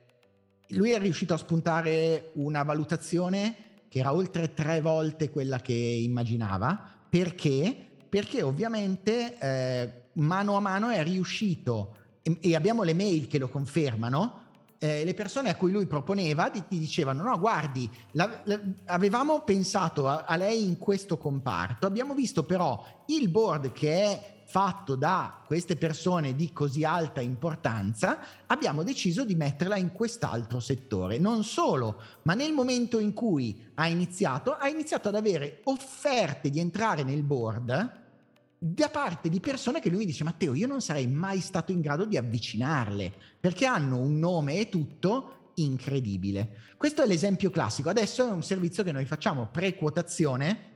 lui 0.68 0.92
è 0.92 0.98
riuscito 0.98 1.34
a 1.34 1.36
spuntare 1.36 2.30
una 2.34 2.62
valutazione 2.62 3.56
che 3.88 3.98
era 3.98 4.14
oltre 4.14 4.54
tre 4.54 4.80
volte 4.80 5.30
quella 5.30 5.58
che 5.58 5.74
immaginava. 5.74 6.98
Perché, 7.08 7.76
perché 8.08 8.42
ovviamente 8.42 9.36
eh, 9.38 9.92
mano 10.14 10.54
a 10.54 10.60
mano 10.60 10.90
è 10.90 11.02
riuscito 11.02 11.96
e, 12.22 12.38
e 12.40 12.54
abbiamo 12.54 12.84
le 12.84 12.94
mail 12.94 13.26
che 13.26 13.38
lo 13.38 13.48
confermano 13.48 14.42
eh, 14.82 15.04
le 15.04 15.12
persone 15.12 15.50
a 15.50 15.56
cui 15.56 15.70
lui 15.70 15.86
proponeva 15.86 16.48
ti, 16.48 16.64
ti 16.66 16.78
dicevano 16.78 17.22
no 17.22 17.38
guardi 17.38 17.88
la, 18.12 18.40
la, 18.44 18.58
avevamo 18.86 19.42
pensato 19.42 20.08
a, 20.08 20.24
a, 20.26 20.36
lei 20.36 20.64
in 20.64 20.78
questo 20.78 21.18
comparto 21.18 21.86
abbiamo 21.86 22.14
visto 22.14 22.44
però 22.44 22.82
il 23.06 23.28
board 23.28 23.72
che 23.72 23.92
è 23.92 24.38
fatto 24.50 24.96
da 24.96 25.42
queste 25.46 25.76
persone 25.76 26.34
di 26.34 26.52
così 26.52 26.82
alta 26.82 27.20
importanza 27.20 28.18
abbiamo 28.46 28.82
deciso 28.82 29.24
di 29.24 29.36
metterla 29.36 29.76
in 29.76 29.92
quest'altro 29.92 30.58
settore. 30.58 31.18
Non 31.18 31.44
solo 31.44 32.00
ma 32.22 32.34
nel 32.34 32.52
momento 32.52 32.98
in 32.98 33.12
cui 33.12 33.70
ha 33.74 33.86
iniziato 33.86 34.56
ha 34.56 34.66
iniziato 34.66 35.06
ad 35.08 35.14
avere 35.14 35.60
offerte 35.64 36.50
di 36.50 36.58
entrare 36.58 37.04
nel 37.04 37.22
board 37.22 37.99
da 38.62 38.90
parte 38.90 39.30
di 39.30 39.40
persone 39.40 39.80
che 39.80 39.88
lui 39.88 40.00
mi 40.00 40.04
dice 40.04 40.22
Matteo 40.22 40.52
io 40.52 40.66
non 40.66 40.82
sarei 40.82 41.06
mai 41.06 41.40
stato 41.40 41.72
in 41.72 41.80
grado 41.80 42.04
di 42.04 42.18
avvicinarle 42.18 43.10
perché 43.40 43.64
hanno 43.64 43.96
un 43.96 44.18
nome 44.18 44.58
e 44.58 44.68
tutto 44.68 45.52
incredibile. 45.54 46.58
Questo 46.76 47.02
è 47.02 47.06
l'esempio 47.06 47.48
classico. 47.48 47.88
Adesso 47.88 48.28
è 48.28 48.30
un 48.30 48.42
servizio 48.42 48.82
che 48.82 48.92
noi 48.92 49.06
facciamo 49.06 49.48
pre-quotazione 49.50 50.68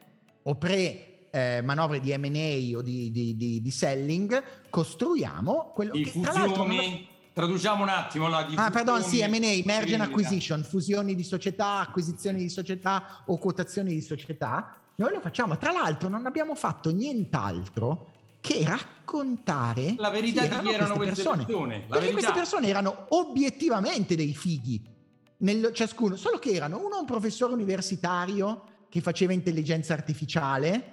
o 0.44 0.54
pre 0.56 1.28
eh, 1.30 1.60
manovre 1.62 2.00
di 2.00 2.16
M&A 2.16 2.78
o 2.78 2.80
di, 2.80 3.10
di, 3.10 3.36
di, 3.36 3.60
di 3.60 3.70
selling, 3.70 4.42
costruiamo 4.70 5.72
quello 5.74 5.92
I 5.94 6.04
che 6.04 6.10
fusioni, 6.10 7.06
traduciamo 7.34 7.82
un 7.82 7.88
attimo 7.90 8.28
la 8.28 8.44
di 8.44 8.54
Ah, 8.56 8.70
pardon, 8.70 9.02
sì, 9.02 9.18
M&A, 9.26 9.60
merge 9.66 9.94
and 9.94 10.02
acquisition, 10.02 10.62
fusioni 10.62 11.14
di 11.14 11.22
società, 11.22 11.80
acquisizioni 11.80 12.38
di 12.38 12.48
società 12.48 13.24
o 13.26 13.36
quotazioni 13.36 13.92
di 13.92 14.00
società 14.00 14.78
noi 14.96 15.12
lo 15.12 15.20
facciamo. 15.20 15.56
Tra 15.56 15.72
l'altro 15.72 16.08
non 16.08 16.26
abbiamo 16.26 16.54
fatto 16.54 16.92
nient'altro 16.92 18.12
che 18.40 18.62
raccontare 18.64 19.94
la 19.96 20.10
verità 20.10 20.42
chi 20.42 20.46
erano 20.46 20.62
di 20.62 20.68
chi 20.68 20.74
erano 20.74 20.96
queste 20.96 21.14
persone. 21.14 21.44
persone. 21.44 21.84
Perché 21.88 22.12
queste 22.12 22.32
persone 22.32 22.68
erano 22.68 23.06
obiettivamente 23.08 24.16
dei 24.16 24.34
fighi, 24.34 24.82
nel, 25.38 25.70
ciascuno, 25.72 26.16
solo 26.16 26.38
che 26.38 26.50
erano 26.50 26.84
uno 26.84 26.98
un 27.00 27.06
professore 27.06 27.54
universitario 27.54 28.64
che 28.88 29.00
faceva 29.00 29.32
intelligenza 29.32 29.94
artificiale, 29.94 30.92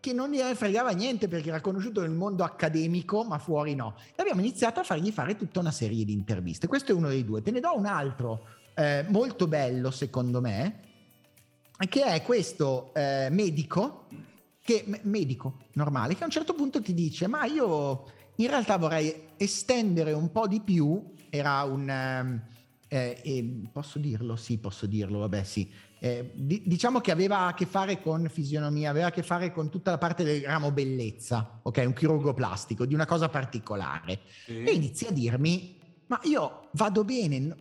che 0.00 0.12
non 0.12 0.30
gli 0.30 0.40
fregava 0.54 0.90
niente 0.90 1.28
perché 1.28 1.48
era 1.48 1.60
conosciuto 1.60 2.00
nel 2.00 2.10
mondo 2.10 2.44
accademico, 2.44 3.24
ma 3.24 3.38
fuori 3.38 3.74
no. 3.74 3.96
E 4.14 4.22
abbiamo 4.22 4.40
iniziato 4.40 4.80
a 4.80 4.82
fargli 4.82 5.10
fare 5.10 5.36
tutta 5.36 5.60
una 5.60 5.70
serie 5.70 6.04
di 6.04 6.12
interviste. 6.12 6.66
Questo 6.66 6.92
è 6.92 6.94
uno 6.94 7.08
dei 7.08 7.24
due. 7.24 7.42
Te 7.42 7.50
ne 7.50 7.60
do 7.60 7.76
un 7.76 7.86
altro 7.86 8.46
eh, 8.74 9.04
molto 9.08 9.46
bello, 9.46 9.90
secondo 9.90 10.40
me, 10.40 10.80
che 11.88 12.04
è 12.04 12.22
questo 12.22 12.92
eh, 12.94 13.28
medico, 13.30 14.06
che, 14.62 14.84
medico 15.02 15.58
normale, 15.72 16.14
che 16.14 16.22
a 16.22 16.26
un 16.26 16.32
certo 16.32 16.54
punto 16.54 16.80
ti 16.80 16.94
dice, 16.94 17.26
ma 17.26 17.44
io 17.44 18.04
in 18.36 18.48
realtà 18.48 18.76
vorrei 18.76 19.14
estendere 19.36 20.12
un 20.12 20.30
po' 20.30 20.46
di 20.46 20.60
più, 20.60 21.12
era 21.30 21.62
un... 21.62 21.88
Ehm, 21.88 22.42
eh, 22.88 23.20
eh, 23.22 23.62
posso 23.72 23.98
dirlo? 23.98 24.36
Sì, 24.36 24.58
posso 24.58 24.86
dirlo, 24.86 25.18
vabbè 25.18 25.42
sì. 25.42 25.68
Eh, 25.98 26.30
di, 26.34 26.62
diciamo 26.64 27.00
che 27.00 27.10
aveva 27.10 27.46
a 27.46 27.54
che 27.54 27.66
fare 27.66 28.00
con 28.00 28.28
fisionomia, 28.30 28.90
aveva 28.90 29.08
a 29.08 29.10
che 29.10 29.22
fare 29.22 29.50
con 29.50 29.70
tutta 29.70 29.90
la 29.90 29.98
parte 29.98 30.22
del 30.22 30.42
ramo 30.42 30.70
bellezza, 30.70 31.60
ok? 31.62 31.82
Un 31.84 31.92
chirurgo 31.92 32.32
plastico, 32.32 32.86
di 32.86 32.94
una 32.94 33.06
cosa 33.06 33.28
particolare. 33.28 34.20
Sì. 34.44 34.62
E 34.62 34.72
inizia 34.72 35.08
a 35.08 35.12
dirmi, 35.12 35.78
ma 36.06 36.20
io 36.24 36.68
vado 36.72 37.04
bene, 37.04 37.56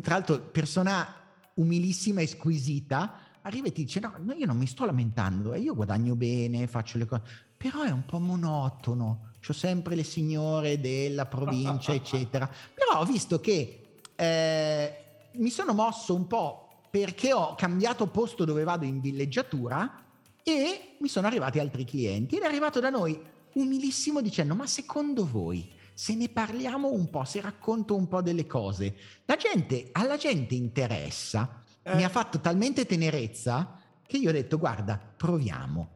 tra 0.00 0.14
l'altro 0.14 0.40
persona 0.40 1.14
umilissima 1.54 2.22
e 2.22 2.26
squisita, 2.26 3.18
arriva 3.42 3.68
e 3.68 3.72
ti 3.72 3.84
dice, 3.84 4.00
no, 4.00 4.14
no 4.18 4.32
io 4.32 4.46
non 4.46 4.56
mi 4.56 4.66
sto 4.66 4.84
lamentando, 4.84 5.52
eh, 5.52 5.60
io 5.60 5.74
guadagno 5.74 6.14
bene, 6.14 6.66
faccio 6.66 6.98
le 6.98 7.06
cose, 7.06 7.22
però 7.56 7.82
è 7.82 7.90
un 7.90 8.04
po' 8.04 8.18
monotono, 8.18 9.32
ho 9.46 9.52
sempre 9.52 9.94
le 9.94 10.04
signore 10.04 10.80
della 10.80 11.26
provincia, 11.26 11.92
eccetera. 11.94 12.50
Però 12.74 13.00
ho 13.00 13.04
visto 13.04 13.40
che 13.40 14.00
eh, 14.16 15.04
mi 15.32 15.50
sono 15.50 15.72
mosso 15.72 16.14
un 16.14 16.26
po' 16.26 16.82
perché 16.90 17.32
ho 17.32 17.54
cambiato 17.54 18.08
posto 18.08 18.44
dove 18.44 18.64
vado 18.64 18.84
in 18.84 19.00
villeggiatura 19.00 20.04
e 20.42 20.96
mi 20.98 21.08
sono 21.08 21.26
arrivati 21.26 21.58
altri 21.58 21.84
clienti 21.84 22.36
ed 22.36 22.42
è 22.42 22.46
arrivato 22.46 22.80
da 22.80 22.90
noi 22.90 23.20
umilissimo 23.52 24.20
dicendo 24.20 24.54
ma 24.54 24.66
secondo 24.66 25.26
voi 25.26 25.78
se 26.00 26.14
ne 26.14 26.30
parliamo 26.30 26.90
un 26.90 27.10
po', 27.10 27.24
se 27.24 27.42
racconto 27.42 27.94
un 27.94 28.08
po' 28.08 28.22
delle 28.22 28.46
cose, 28.46 28.96
la 29.26 29.36
gente, 29.36 29.90
alla 29.92 30.16
gente 30.16 30.54
interessa, 30.54 31.59
eh. 31.92 31.96
mi 31.96 32.04
ha 32.04 32.08
fatto 32.08 32.40
talmente 32.40 32.86
tenerezza 32.86 33.78
che 34.06 34.16
io 34.16 34.30
ho 34.30 34.32
detto 34.32 34.58
guarda 34.58 34.98
proviamo, 34.98 35.88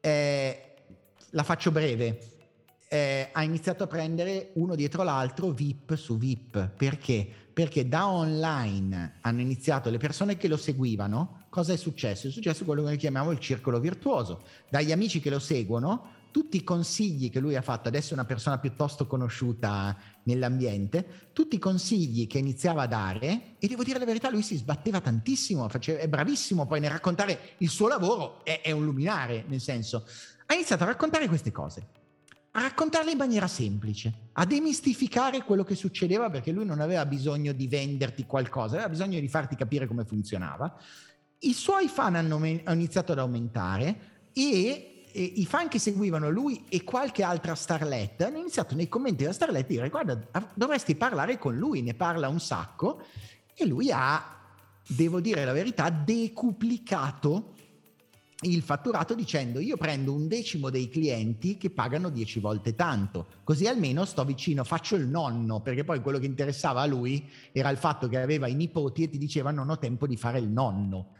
eh, 0.00 0.74
la 1.30 1.42
faccio 1.42 1.70
breve, 1.70 2.18
eh, 2.88 3.28
ha 3.32 3.42
iniziato 3.42 3.84
a 3.84 3.86
prendere 3.86 4.52
uno 4.54 4.74
dietro 4.74 5.02
l'altro 5.02 5.50
VIP 5.50 5.94
su 5.94 6.16
VIP. 6.16 6.70
Perché? 6.70 7.28
Perché 7.52 7.86
da 7.86 8.08
online 8.08 9.18
hanno 9.20 9.40
iniziato 9.40 9.90
le 9.90 9.98
persone 9.98 10.36
che 10.36 10.48
lo 10.48 10.56
seguivano. 10.56 11.46
Cosa 11.50 11.72
è 11.72 11.76
successo? 11.76 12.28
È 12.28 12.30
successo 12.30 12.64
quello 12.64 12.82
che 12.82 12.88
noi 12.88 12.96
chiamiamo 12.96 13.30
il 13.30 13.38
circolo 13.38 13.80
virtuoso. 13.80 14.42
Dagli 14.70 14.92
amici 14.92 15.20
che 15.20 15.30
lo 15.30 15.38
seguono, 15.38 16.16
tutti 16.38 16.58
i 16.58 16.62
consigli 16.62 17.30
che 17.30 17.40
lui 17.40 17.56
ha 17.56 17.62
fatto, 17.62 17.88
adesso 17.88 18.10
è 18.10 18.12
una 18.12 18.24
persona 18.24 18.58
piuttosto 18.58 19.08
conosciuta 19.08 19.96
nell'ambiente, 20.22 21.30
tutti 21.32 21.56
i 21.56 21.58
consigli 21.58 22.28
che 22.28 22.38
iniziava 22.38 22.82
a 22.82 22.86
dare, 22.86 23.56
e 23.58 23.66
devo 23.66 23.82
dire 23.82 23.98
la 23.98 24.04
verità, 24.04 24.30
lui 24.30 24.42
si 24.42 24.54
sbatteva 24.54 25.00
tantissimo, 25.00 25.68
faceva, 25.68 25.98
è 25.98 26.06
bravissimo 26.06 26.64
poi 26.64 26.78
nel 26.78 26.92
raccontare 26.92 27.56
il 27.58 27.68
suo 27.68 27.88
lavoro, 27.88 28.44
è, 28.44 28.60
è 28.62 28.70
un 28.70 28.84
luminare, 28.84 29.46
nel 29.48 29.60
senso, 29.60 30.06
ha 30.46 30.54
iniziato 30.54 30.84
a 30.84 30.86
raccontare 30.86 31.26
queste 31.26 31.50
cose 31.50 31.86
a 32.52 32.62
raccontarle 32.62 33.10
in 33.10 33.18
maniera 33.18 33.46
semplice, 33.46 34.30
a 34.32 34.44
demistificare 34.44 35.42
quello 35.42 35.64
che 35.64 35.74
succedeva 35.74 36.30
perché 36.30 36.50
lui 36.50 36.64
non 36.64 36.80
aveva 36.80 37.04
bisogno 37.04 37.52
di 37.52 37.68
venderti 37.68 38.24
qualcosa, 38.26 38.74
aveva 38.74 38.88
bisogno 38.88 39.20
di 39.20 39.28
farti 39.28 39.54
capire 39.54 39.86
come 39.86 40.04
funzionava. 40.04 40.76
I 41.40 41.52
suoi 41.52 41.88
fan 41.88 42.16
hanno, 42.16 42.36
hanno 42.36 42.60
iniziato 42.72 43.12
ad 43.12 43.18
aumentare 43.18 44.30
e, 44.32 44.97
e, 45.18 45.32
i 45.36 45.46
fan 45.46 45.66
che 45.66 45.80
seguivano 45.80 46.30
lui 46.30 46.64
e 46.68 46.84
qualche 46.84 47.24
altra 47.24 47.56
starlet 47.56 48.22
hanno 48.22 48.38
iniziato 48.38 48.76
nei 48.76 48.88
commenti 48.88 49.22
della 49.22 49.32
starlet 49.32 49.64
a 49.64 49.66
dire 49.66 49.88
guarda 49.88 50.20
dovresti 50.54 50.94
parlare 50.94 51.38
con 51.38 51.56
lui, 51.56 51.82
ne 51.82 51.94
parla 51.94 52.28
un 52.28 52.38
sacco 52.38 53.02
e 53.52 53.66
lui 53.66 53.90
ha, 53.90 54.38
devo 54.86 55.20
dire 55.20 55.44
la 55.44 55.52
verità, 55.52 55.90
decuplicato 55.90 57.54
il 58.42 58.62
fatturato 58.62 59.16
dicendo 59.16 59.58
io 59.58 59.76
prendo 59.76 60.12
un 60.12 60.28
decimo 60.28 60.70
dei 60.70 60.88
clienti 60.88 61.56
che 61.56 61.70
pagano 61.70 62.08
dieci 62.08 62.38
volte 62.38 62.76
tanto, 62.76 63.26
così 63.42 63.66
almeno 63.66 64.04
sto 64.04 64.24
vicino, 64.24 64.62
faccio 64.62 64.94
il 64.94 65.08
nonno, 65.08 65.60
perché 65.60 65.82
poi 65.82 66.00
quello 66.00 66.20
che 66.20 66.26
interessava 66.26 66.82
a 66.82 66.86
lui 66.86 67.28
era 67.50 67.70
il 67.70 67.78
fatto 67.78 68.06
che 68.06 68.20
aveva 68.20 68.46
i 68.46 68.54
nipoti 68.54 69.02
e 69.02 69.08
ti 69.08 69.18
diceva 69.18 69.50
non 69.50 69.68
ho 69.68 69.78
tempo 69.78 70.06
di 70.06 70.16
fare 70.16 70.38
il 70.38 70.48
nonno. 70.48 71.14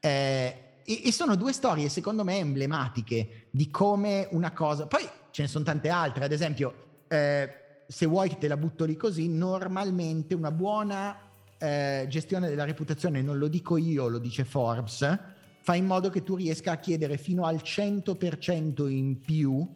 Eh, 0.00 0.63
e, 0.84 1.02
e, 1.06 1.12
sono 1.12 1.36
due 1.36 1.52
storie 1.52 1.88
secondo 1.88 2.24
me 2.24 2.38
emblematiche 2.38 3.46
di 3.50 3.70
come 3.70 4.28
una 4.32 4.52
cosa, 4.52 4.86
poi 4.86 5.08
ce 5.30 5.42
ne 5.42 5.48
sono 5.48 5.64
tante 5.64 5.88
altre, 5.88 6.24
ad 6.24 6.32
esempio 6.32 6.74
eh, 7.08 7.64
se 7.86 8.06
vuoi 8.06 8.36
te 8.38 8.48
la 8.48 8.56
butto 8.56 8.84
lì 8.84 8.96
così, 8.96 9.28
normalmente 9.28 10.34
una 10.34 10.50
buona 10.50 11.18
eh, 11.58 12.06
gestione 12.08 12.48
della 12.48 12.64
reputazione, 12.64 13.22
non 13.22 13.38
lo 13.38 13.48
dico 13.48 13.76
io, 13.76 14.08
lo 14.08 14.18
dice 14.18 14.44
Forbes, 14.44 15.18
fa 15.60 15.74
in 15.74 15.86
modo 15.86 16.10
che 16.10 16.22
tu 16.22 16.36
riesca 16.36 16.72
a 16.72 16.76
chiedere 16.76 17.16
fino 17.16 17.44
al 17.44 17.60
100% 17.62 18.88
in 18.88 19.20
più 19.20 19.66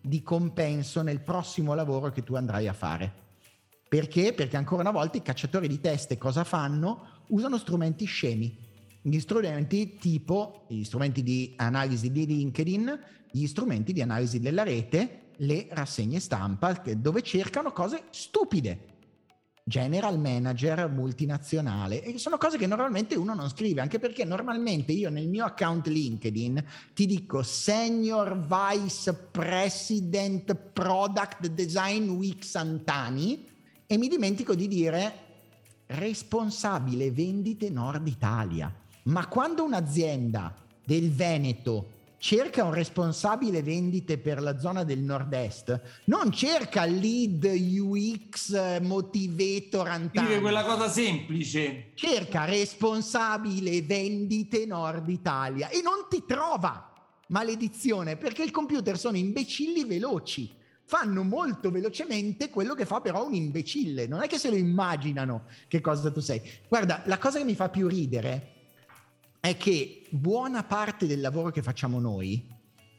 di 0.00 0.22
compenso 0.22 1.02
nel 1.02 1.20
prossimo 1.20 1.74
lavoro 1.74 2.10
che 2.10 2.22
tu 2.22 2.34
andrai 2.34 2.68
a 2.68 2.72
fare. 2.72 3.26
Perché? 3.88 4.34
Perché 4.34 4.56
ancora 4.56 4.82
una 4.82 4.90
volta 4.90 5.16
i 5.16 5.22
cacciatori 5.22 5.66
di 5.66 5.80
teste 5.80 6.18
cosa 6.18 6.44
fanno? 6.44 7.22
Usano 7.28 7.56
strumenti 7.56 8.04
scemi. 8.04 8.66
Gli 9.08 9.20
strumenti 9.20 9.96
tipo 9.96 10.66
gli 10.68 10.84
strumenti 10.84 11.22
di 11.22 11.54
analisi 11.56 12.12
di 12.12 12.26
LinkedIn, 12.26 13.00
gli 13.30 13.46
strumenti 13.46 13.94
di 13.94 14.02
analisi 14.02 14.38
della 14.38 14.64
rete, 14.64 15.30
le 15.38 15.66
rassegne 15.70 16.20
stampa, 16.20 16.72
dove 16.94 17.22
cercano 17.22 17.72
cose 17.72 18.04
stupide. 18.10 18.96
General 19.64 20.18
manager 20.18 20.90
multinazionale 20.90 22.02
e 22.02 22.18
sono 22.18 22.38
cose 22.38 22.56
che 22.56 22.66
normalmente 22.66 23.16
uno 23.16 23.34
non 23.34 23.50
scrive 23.50 23.82
anche 23.82 23.98
perché 23.98 24.24
normalmente 24.24 24.92
io 24.92 25.10
nel 25.10 25.28
mio 25.28 25.44
account 25.44 25.88
LinkedIn 25.88 26.64
ti 26.94 27.04
dico 27.04 27.42
senior 27.42 28.46
vice 28.46 29.12
president 29.30 30.54
product 30.54 31.48
design 31.48 32.08
week 32.08 32.44
Santani 32.44 33.46
e 33.86 33.98
mi 33.98 34.08
dimentico 34.08 34.54
di 34.54 34.68
dire 34.68 35.12
responsabile 35.84 37.10
vendite 37.10 37.68
Nord 37.68 38.08
Italia 38.08 38.74
ma 39.04 39.26
quando 39.26 39.64
un'azienda 39.64 40.54
del 40.84 41.10
Veneto 41.10 41.96
cerca 42.18 42.64
un 42.64 42.74
responsabile 42.74 43.62
vendite 43.62 44.18
per 44.18 44.42
la 44.42 44.58
zona 44.58 44.84
del 44.84 44.98
nord-est, 44.98 45.80
non 46.06 46.30
cerca 46.32 46.84
lead 46.84 47.44
UX 47.44 48.80
motivator 48.80 49.88
Antani. 49.88 50.26
Scrive 50.26 50.40
quella 50.40 50.64
cosa 50.64 50.88
semplice. 50.88 51.92
Cerca 51.94 52.44
responsabile 52.44 53.82
vendite 53.82 54.66
Nord 54.66 55.08
Italia 55.08 55.68
e 55.68 55.80
non 55.82 56.06
ti 56.08 56.24
trova. 56.26 56.92
Maledizione, 57.28 58.16
perché 58.16 58.42
il 58.42 58.50
computer 58.50 58.98
sono 58.98 59.18
imbecilli 59.18 59.84
veloci. 59.84 60.56
Fanno 60.84 61.22
molto 61.22 61.70
velocemente 61.70 62.48
quello 62.48 62.72
che 62.74 62.86
fa 62.86 63.02
però 63.02 63.26
un 63.26 63.34
imbecille. 63.34 64.06
Non 64.06 64.22
è 64.22 64.26
che 64.26 64.38
se 64.38 64.48
lo 64.48 64.56
immaginano 64.56 65.44
che 65.68 65.82
cosa 65.82 66.10
tu 66.10 66.20
sei. 66.20 66.40
Guarda, 66.66 67.02
la 67.04 67.18
cosa 67.18 67.36
che 67.36 67.44
mi 67.44 67.54
fa 67.54 67.68
più 67.68 67.86
ridere 67.86 68.54
è 69.48 69.56
che 69.56 70.02
buona 70.10 70.62
parte 70.62 71.06
del 71.06 71.20
lavoro 71.20 71.50
che 71.50 71.62
facciamo 71.62 71.98
noi 71.98 72.46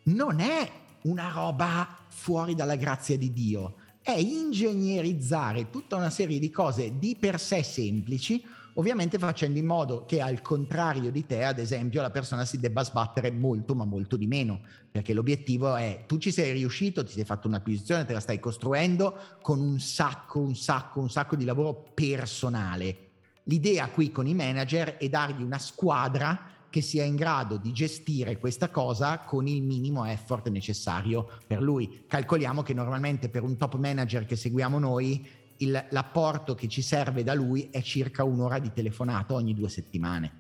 non 0.06 0.40
è 0.40 0.70
una 1.04 1.30
roba 1.32 1.88
fuori 2.08 2.56
dalla 2.56 2.76
grazia 2.76 3.18
di 3.18 3.32
Dio, 3.32 3.76
è 4.02 4.18
ingegnerizzare 4.18 5.70
tutta 5.70 5.96
una 5.96 6.10
serie 6.10 6.40
di 6.40 6.50
cose 6.50 6.98
di 6.98 7.16
per 7.16 7.40
sé 7.40 7.62
semplici, 7.62 8.44
ovviamente 8.74 9.20
facendo 9.20 9.60
in 9.60 9.66
modo 9.66 10.06
che 10.06 10.22
al 10.22 10.42
contrario 10.42 11.12
di 11.12 11.26
te, 11.26 11.44
ad 11.44 11.60
esempio, 11.60 12.02
la 12.02 12.10
persona 12.10 12.44
si 12.46 12.60
debba 12.60 12.84
sbattere 12.84 13.30
molto 13.32 13.76
ma 13.76 13.86
molto 13.86 14.18
di 14.18 14.26
meno, 14.26 14.62
perché 14.92 15.14
l'obiettivo 15.14 15.76
è 15.76 16.06
tu 16.08 16.18
ci 16.18 16.32
sei 16.32 16.54
riuscito, 16.54 17.04
ti 17.04 17.12
sei 17.12 17.26
fatto 17.26 17.48
un'acquisizione, 17.48 18.06
te 18.06 18.14
la 18.14 18.20
stai 18.20 18.40
costruendo 18.40 19.16
con 19.42 19.60
un 19.60 19.80
sacco, 19.80 20.40
un 20.40 20.56
sacco, 20.56 21.00
un 21.00 21.10
sacco 21.10 21.36
di 21.36 21.46
lavoro 21.46 21.92
personale 21.94 23.09
L'idea 23.50 23.90
qui 23.90 24.12
con 24.12 24.28
i 24.28 24.36
manager 24.36 24.98
è 24.98 25.10
dargli 25.10 25.42
una 25.42 25.58
squadra 25.58 26.52
che 26.70 26.82
sia 26.82 27.04
in 27.04 27.16
grado 27.16 27.58
di 27.58 27.72
gestire 27.72 28.38
questa 28.38 28.70
cosa 28.70 29.22
con 29.22 29.48
il 29.48 29.64
minimo 29.64 30.06
effort 30.06 30.50
necessario 30.50 31.28
per 31.48 31.60
lui. 31.60 32.04
Calcoliamo 32.08 32.62
che 32.62 32.76
normalmente 32.76 33.28
per 33.28 33.42
un 33.42 33.58
top 33.58 33.78
manager 33.78 34.26
che 34.26 34.36
seguiamo 34.36 34.78
noi 34.78 35.28
il, 35.58 35.88
l'apporto 35.90 36.54
che 36.54 36.68
ci 36.68 36.84
serve 36.84 37.24
da 37.24 37.34
lui 37.34 37.70
è 37.72 37.82
circa 37.82 38.24
un'ora 38.24 38.60
di 38.60 38.72
telefonato 38.72 39.34
ogni 39.34 39.56
due 39.56 39.68
settimane. 39.68 40.32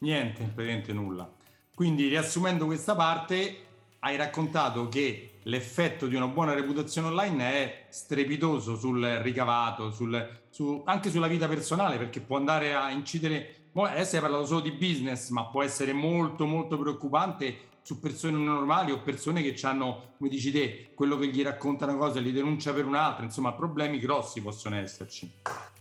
Niente, 0.00 0.44
praticamente 0.44 0.92
nulla. 0.92 1.32
Quindi 1.74 2.08
riassumendo 2.08 2.66
questa 2.66 2.94
parte, 2.94 3.65
hai 4.06 4.16
raccontato 4.16 4.88
che 4.88 5.38
l'effetto 5.42 6.06
di 6.06 6.14
una 6.14 6.28
buona 6.28 6.54
reputazione 6.54 7.08
online 7.08 7.44
è 7.44 7.86
strepitoso 7.88 8.76
sul 8.76 9.04
ricavato, 9.20 9.90
sul, 9.90 10.42
su, 10.48 10.82
anche 10.84 11.10
sulla 11.10 11.26
vita 11.26 11.48
personale, 11.48 11.98
perché 11.98 12.20
può 12.20 12.36
andare 12.36 12.72
a 12.74 12.90
incidere. 12.90 13.64
Adesso 13.72 14.14
hai 14.14 14.22
parlato 14.22 14.46
solo 14.46 14.60
di 14.60 14.70
business, 14.70 15.30
ma 15.30 15.46
può 15.46 15.60
essere 15.62 15.92
molto, 15.92 16.46
molto 16.46 16.78
preoccupante 16.78 17.74
su 17.82 17.98
persone 17.98 18.36
normali 18.38 18.92
o 18.92 19.00
persone 19.00 19.42
che 19.42 19.58
hanno, 19.66 20.14
come 20.16 20.30
dici 20.30 20.52
te, 20.52 20.92
quello 20.94 21.18
che 21.18 21.26
gli 21.26 21.42
racconta 21.42 21.84
una 21.84 21.96
cosa 21.96 22.20
e 22.20 22.22
li 22.22 22.32
denuncia 22.32 22.72
per 22.72 22.86
un'altra. 22.86 23.24
Insomma, 23.24 23.54
problemi 23.54 23.98
grossi 23.98 24.40
possono 24.40 24.76
esserci. 24.76 25.30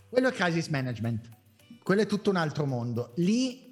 Quello 0.10 0.30
è 0.30 0.32
crisis 0.32 0.68
management. 0.70 1.30
Quello 1.84 2.02
è 2.02 2.06
tutto 2.08 2.32
un 2.32 2.38
altro 2.38 2.66
mondo. 2.66 3.12
Lì 3.18 3.72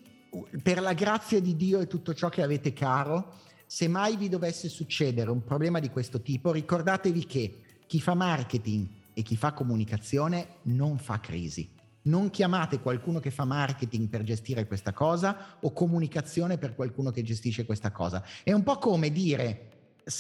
per 0.62 0.80
la 0.80 0.94
grazia 0.94 1.40
di 1.42 1.56
Dio 1.56 1.80
e 1.80 1.88
tutto 1.88 2.14
ciò 2.14 2.30
che 2.30 2.44
avete 2.44 2.72
caro, 2.72 3.42
se 3.74 3.88
mai 3.88 4.18
vi 4.18 4.30
dovesse 4.30 4.70
succedere 4.70 5.32
un 5.32 5.44
problema 5.44 5.80
di 5.80 5.90
questo 5.90 6.22
tipo, 6.22 6.52
ricordatevi 6.52 7.26
che 7.26 7.62
chi 7.88 8.00
fa 8.00 8.14
marketing 8.14 8.88
e 9.16 9.24
chi 9.24 9.36
fa 9.36 9.52
comunicazione 9.52 10.58
non 10.66 11.00
fa 11.00 11.20
crisi. 11.20 11.68
Non 12.04 12.30
chiamate 12.30 12.82
qualcuno 12.82 13.20
che 13.20 13.32
fa 13.32 13.46
marketing 13.46 14.10
per 14.10 14.22
gestire 14.22 14.68
questa 14.68 14.94
cosa 14.94 15.58
o 15.60 15.74
comunicazione 15.74 16.60
per 16.60 16.76
qualcuno 16.76 17.10
che 17.10 17.24
gestisce 17.24 17.66
questa 17.66 17.92
cosa. 17.92 18.24
È 18.44 18.52
un 18.52 18.62
po' 18.62 18.78
come 18.78 19.12
dire, 19.12 19.72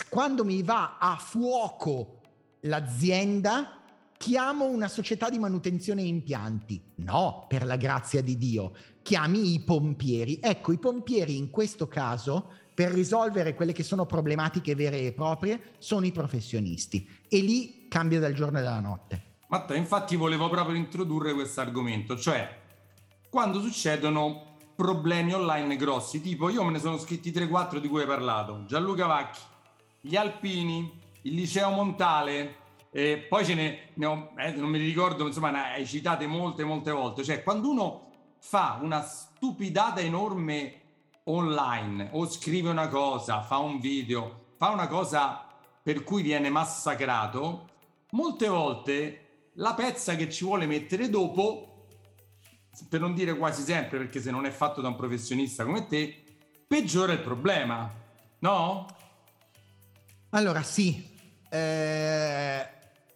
quando 0.09 0.43
mi 0.43 0.63
va 0.63 0.97
a 0.97 1.15
fuoco 1.17 2.21
l'azienda, 2.61 3.83
chiamo 4.17 4.65
una 4.65 4.87
società 4.87 5.29
di 5.29 5.37
manutenzione 5.37 6.01
impianti. 6.01 6.81
No, 6.95 7.45
per 7.47 7.65
la 7.65 7.75
grazia 7.75 8.23
di 8.23 8.35
Dio, 8.35 8.73
chiami 9.03 9.53
i 9.53 9.59
pompieri. 9.59 10.39
Ecco, 10.41 10.71
i 10.71 10.79
pompieri 10.79 11.37
in 11.37 11.51
questo 11.51 11.87
caso, 11.87 12.61
per 12.73 12.91
risolvere 12.91 13.53
quelle 13.53 13.73
che 13.73 13.83
sono 13.83 14.05
problematiche 14.05 14.75
vere 14.75 14.99
e 14.99 15.11
proprie, 15.11 15.73
sono 15.77 16.05
i 16.05 16.11
professionisti. 16.11 17.07
E 17.27 17.39
lì 17.39 17.87
cambia 17.87 18.19
dal 18.19 18.33
giorno 18.33 18.59
e 18.59 18.61
dalla 18.63 18.79
notte. 18.79 19.21
Matteo, 19.47 19.77
infatti 19.77 20.15
volevo 20.15 20.49
proprio 20.49 20.75
introdurre 20.75 21.33
questo 21.33 21.61
argomento, 21.61 22.17
cioè 22.17 22.61
quando 23.29 23.61
succedono 23.61 24.57
problemi 24.75 25.33
online 25.33 25.75
grossi, 25.75 26.21
tipo 26.21 26.49
io 26.49 26.63
me 26.63 26.71
ne 26.71 26.79
sono 26.79 26.97
scritti 26.97 27.31
3-4 27.31 27.77
di 27.77 27.87
cui 27.87 28.01
hai 28.01 28.07
parlato, 28.07 28.65
Gianluca 28.65 29.05
Vacchi, 29.05 29.39
gli 30.01 30.15
Alpini, 30.15 30.99
il 31.21 31.35
Liceo 31.35 31.69
Montale, 31.69 32.55
e 32.91 33.25
poi 33.29 33.45
ce 33.45 33.53
ne, 33.53 33.89
ne 33.93 34.05
ho, 34.05 34.31
eh, 34.37 34.51
non 34.51 34.69
mi 34.69 34.79
ricordo, 34.79 35.25
insomma, 35.25 35.51
ne 35.51 35.73
hai 35.73 35.85
citate 35.85 36.25
molte, 36.25 36.63
molte 36.63 36.91
volte, 36.91 37.23
cioè 37.23 37.43
quando 37.43 37.69
uno 37.69 38.11
fa 38.39 38.79
una 38.81 39.01
stupidata 39.01 39.99
enorme 39.99 40.81
online 41.25 42.09
o 42.11 42.27
scrive 42.27 42.69
una 42.69 42.87
cosa, 42.87 43.41
fa 43.41 43.57
un 43.57 43.79
video, 43.79 44.53
fa 44.57 44.69
una 44.69 44.87
cosa 44.87 45.47
per 45.81 46.03
cui 46.03 46.21
viene 46.21 46.49
massacrato, 46.49 47.69
molte 48.11 48.47
volte 48.47 49.49
la 49.55 49.73
pezza 49.73 50.15
che 50.15 50.29
ci 50.29 50.45
vuole 50.45 50.65
mettere 50.65 51.09
dopo, 51.09 51.87
per 52.89 52.99
non 52.99 53.13
dire 53.13 53.37
quasi 53.37 53.63
sempre, 53.63 53.97
perché 53.97 54.21
se 54.21 54.31
non 54.31 54.45
è 54.45 54.51
fatto 54.51 54.81
da 54.81 54.87
un 54.87 54.95
professionista 54.95 55.63
come 55.63 55.87
te, 55.87 56.23
peggiora 56.65 57.13
il 57.13 57.19
problema, 57.19 57.91
no? 58.39 58.87
Allora 60.29 60.63
sì, 60.63 61.11
eh, 61.49 62.67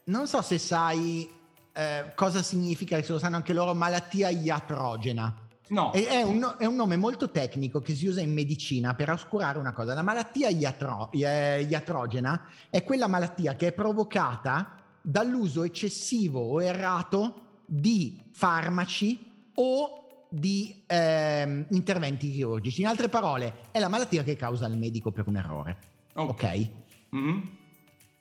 non 0.06 0.28
so 0.28 0.42
se 0.42 0.60
sai 0.60 1.28
eh, 1.74 2.12
cosa 2.16 2.44
significa, 2.44 3.02
se 3.02 3.12
lo 3.12 3.20
sanno 3.20 3.38
anche 3.38 3.54
loro, 3.54 3.74
malattia 3.74 4.30
iatrogena. 4.30 5.47
No. 5.70 5.92
È, 5.92 6.06
è, 6.06 6.22
un, 6.22 6.56
è, 6.58 6.66
un, 6.66 6.76
nome 6.76 6.96
molto 6.96 7.30
tecnico 7.30 7.82
che 7.82 7.94
si 7.94 8.08
usa 8.08 8.22
in 8.22 8.34
medicina 8.34 8.94
per 8.96 9.10
oscurare 9.10 9.60
una 9.60 9.74
cosa. 9.74 9.94
La 9.94 10.02
malattia 10.02 10.50
iatro, 10.50 11.10
iatrogena 11.12 12.48
è 12.70 12.84
quella 12.84 13.08
malattia 13.08 13.56
che 13.56 13.68
è 13.68 13.72
provocata 13.74 14.76
dall'uso 15.02 15.64
eccessivo 15.64 16.40
o 16.40 16.62
errato 16.62 17.42
di 17.66 18.22
farmaci 18.32 19.50
o 19.56 20.26
di 20.30 20.84
eh, 20.86 21.66
interventi 21.70 22.32
chirurgici. 22.32 22.82
In 22.82 22.88
altre 22.88 23.10
parole, 23.10 23.54
è 23.72 23.80
la 23.80 23.88
malattia 23.88 24.24
che 24.24 24.36
causa 24.36 24.68
il 24.68 24.78
medico 24.78 25.12
per 25.12 25.28
un 25.28 25.38
errore. 25.38 25.78
Ok? 26.14 26.30
okay? 26.30 26.72
Mm-hmm. 27.16 27.40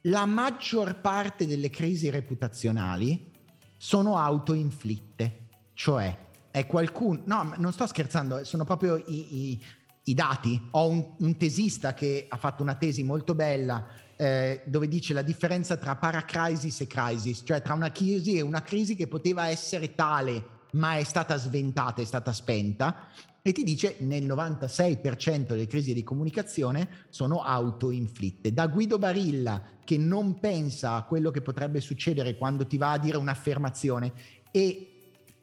La 0.02 0.24
maggior 0.24 1.00
parte 1.00 1.46
delle 1.46 1.70
crisi 1.70 2.10
reputazionali 2.10 3.32
sono 3.76 4.16
autoinflitte, 4.16 5.46
cioè 5.74 6.16
è 6.56 6.66
qualcuno... 6.66 7.20
No, 7.26 7.52
non 7.58 7.70
sto 7.70 7.86
scherzando, 7.86 8.42
sono 8.44 8.64
proprio 8.64 8.96
i, 8.96 9.50
i, 9.50 9.62
i 10.04 10.14
dati. 10.14 10.58
Ho 10.70 10.88
un, 10.88 11.06
un 11.18 11.36
tesista 11.36 11.92
che 11.92 12.24
ha 12.30 12.38
fatto 12.38 12.62
una 12.62 12.76
tesi 12.76 13.02
molto 13.02 13.34
bella 13.34 13.86
eh, 14.16 14.62
dove 14.64 14.88
dice 14.88 15.12
la 15.12 15.20
differenza 15.20 15.76
tra 15.76 15.96
paracrisis 15.96 16.80
e 16.80 16.86
crisis, 16.86 17.42
cioè 17.44 17.60
tra 17.60 17.74
una 17.74 17.92
crisi 17.92 18.38
e 18.38 18.40
una 18.40 18.62
crisi 18.62 18.96
che 18.96 19.06
poteva 19.06 19.48
essere 19.48 19.94
tale 19.94 20.54
ma 20.72 20.96
è 20.96 21.04
stata 21.04 21.36
sventata, 21.36 22.00
è 22.00 22.06
stata 22.06 22.32
spenta, 22.32 23.08
e 23.42 23.52
ti 23.52 23.62
dice 23.62 23.96
nel 23.98 24.24
96% 24.24 25.48
delle 25.48 25.66
crisi 25.66 25.92
di 25.92 26.02
comunicazione 26.02 26.88
sono 27.10 27.42
autoinflitte. 27.42 28.54
Da 28.54 28.66
Guido 28.66 28.96
Barilla 28.96 29.62
che 29.84 29.98
non 29.98 30.40
pensa 30.40 30.94
a 30.94 31.02
quello 31.02 31.30
che 31.30 31.42
potrebbe 31.42 31.82
succedere 31.82 32.38
quando 32.38 32.66
ti 32.66 32.78
va 32.78 32.92
a 32.92 32.98
dire 32.98 33.18
un'affermazione 33.18 34.12
e, 34.50 34.95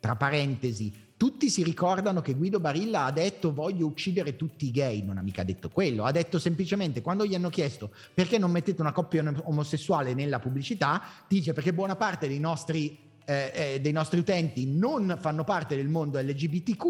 tra 0.04 0.18
parentesi, 0.18 0.92
tutti 1.16 1.50
si 1.50 1.64
ricordano 1.64 2.20
che 2.20 2.34
Guido 2.34 2.60
Barilla 2.60 3.06
ha 3.06 3.12
detto 3.12 3.54
voglio 3.54 3.86
uccidere 3.86 4.36
tutti 4.36 4.66
i 4.66 4.72
gay, 4.72 5.02
non 5.02 5.18
ha 5.18 5.22
mica 5.22 5.44
detto 5.44 5.70
quello, 5.70 6.04
ha 6.04 6.12
detto 6.12 6.40
semplicemente 6.40 7.02
quando 7.02 7.26
gli 7.26 7.34
hanno 7.34 7.48
chiesto 7.48 7.90
perché 8.14 8.38
non 8.38 8.52
mettete 8.52 8.82
una 8.82 8.92
coppia 8.92 9.24
omosessuale 9.44 10.14
nella 10.14 10.40
pubblicità, 10.40 11.02
dice 11.26 11.54
perché 11.54 11.72
buona 11.72 11.96
parte 11.96 12.28
dei 12.28 12.42
nostri, 12.42 13.00
eh, 13.24 13.52
eh, 13.56 13.80
dei 13.80 13.94
nostri 13.94 14.20
utenti 14.20 14.66
non 14.66 15.18
fanno 15.22 15.46
parte 15.46 15.78
del 15.78 15.88
mondo 15.88 16.20
LGBTQ 16.20 16.84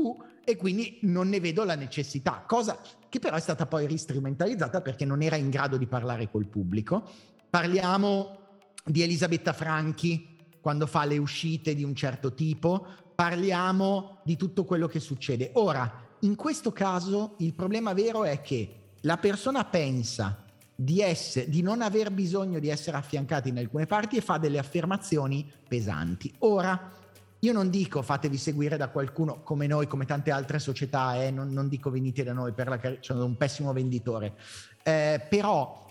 e 0.44 0.56
quindi 0.56 0.98
non 1.02 1.30
ne 1.30 1.40
vedo 1.40 1.64
la 1.64 1.76
necessità, 1.76 2.44
cosa 2.48 2.80
che 3.10 3.20
però 3.20 3.36
è 3.36 3.42
stata 3.42 3.68
poi 3.68 3.86
ristrumentalizzata 3.86 4.82
perché 4.82 5.06
non 5.06 5.22
era 5.22 5.36
in 5.36 5.52
grado 5.52 5.78
di 5.78 5.86
parlare 5.86 6.32
col 6.32 6.48
pubblico. 6.48 7.08
Parliamo 7.48 8.40
di 8.84 9.04
Elisabetta 9.04 9.54
Franchi 9.54 10.32
quando 10.64 10.88
fa 10.88 11.04
le 11.04 11.18
uscite 11.18 11.76
di 11.76 11.84
un 11.84 11.94
certo 11.94 12.34
tipo, 12.34 12.88
parliamo 13.16 14.20
di 14.24 14.36
tutto 14.36 14.66
quello 14.66 14.88
che 14.88 15.00
succede. 15.00 15.52
Ora, 15.54 16.02
in 16.20 16.36
questo 16.36 16.72
caso 16.72 17.36
il 17.40 17.54
problema 17.54 17.94
vero 17.94 18.24
è 18.24 18.42
che 18.42 18.76
la 19.02 19.18
persona 19.18 19.66
pensa 19.66 20.44
di, 20.76 21.02
essere, 21.02 21.50
di 21.50 21.62
non 21.62 21.82
aver 21.82 22.12
bisogno 22.12 22.60
di 22.60 22.70
essere 22.70 22.98
affiancati 22.98 23.50
in 23.50 23.58
alcune 23.58 23.86
parti 23.86 24.18
e 24.18 24.22
fa 24.22 24.38
delle 24.38 24.58
affermazioni 24.58 25.50
pesanti. 25.68 26.34
Ora, 26.40 26.92
io 27.40 27.52
non 27.52 27.70
dico 27.70 28.02
fatevi 28.02 28.38
seguire 28.38 28.78
da 28.78 28.88
qualcuno 28.88 29.42
come 29.44 29.68
noi, 29.68 29.88
come 29.88 30.06
tante 30.06 30.32
altre 30.32 30.60
società, 30.60 31.22
eh, 31.22 31.30
non, 31.30 31.50
non, 31.50 31.68
dico 31.68 31.90
venite 31.90 32.24
da 32.24 32.32
noi 32.32 32.54
per 32.54 32.70
la 32.70 32.78
car- 32.78 32.98
sono 33.02 33.26
un 33.26 33.36
pessimo 33.36 33.74
venditore, 33.74 34.36
eh, 34.82 35.26
però 35.30 35.82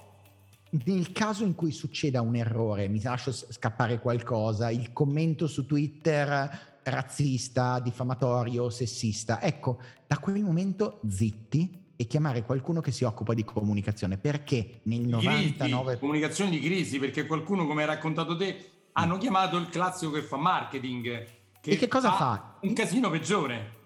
nel 0.85 1.13
caso 1.13 1.45
in 1.45 1.55
cui 1.55 1.71
succeda 1.71 2.23
un 2.23 2.37
errore, 2.37 2.89
mi 2.89 3.03
lascio 3.03 3.33
scappare 3.33 3.99
qualcosa, 4.01 4.71
il 4.71 4.95
commento 4.95 5.47
su 5.47 5.67
Twitter 5.67 6.72
razzista, 6.85 7.79
diffamatorio, 7.81 8.71
sessista. 8.71 9.41
Ecco, 9.41 9.79
da 10.07 10.19
quel 10.19 10.43
momento 10.43 11.01
zitti 11.09 11.81
e 11.97 12.07
chiamare 12.07 12.43
qualcuno 12.43 12.81
che 12.81 12.91
si 12.91 13.05
occupa 13.05 13.35
di 13.35 13.45
comunicazione, 13.45 14.19
perché 14.19 14.81
nel 14.85 15.03
99... 15.03 15.85
Crisi, 15.85 15.99
comunicazione 16.01 16.51
di 16.51 16.61
crisi, 16.61 16.99
perché 16.99 17.27
qualcuno, 17.27 17.67
come 17.67 17.83
hai 17.83 17.89
raccontato 17.89 18.37
te, 18.37 18.71
hanno 18.93 19.19
chiamato 19.19 19.57
il 19.57 19.69
classico 19.69 20.11
che 20.11 20.23
fa 20.23 20.37
marketing. 20.37 21.27
Che 21.61 21.71
e 21.71 21.77
che 21.77 21.89
cosa 21.89 22.13
fa? 22.13 22.59
Un 22.63 22.73
casino 22.73 23.09
peggiore. 23.11 23.81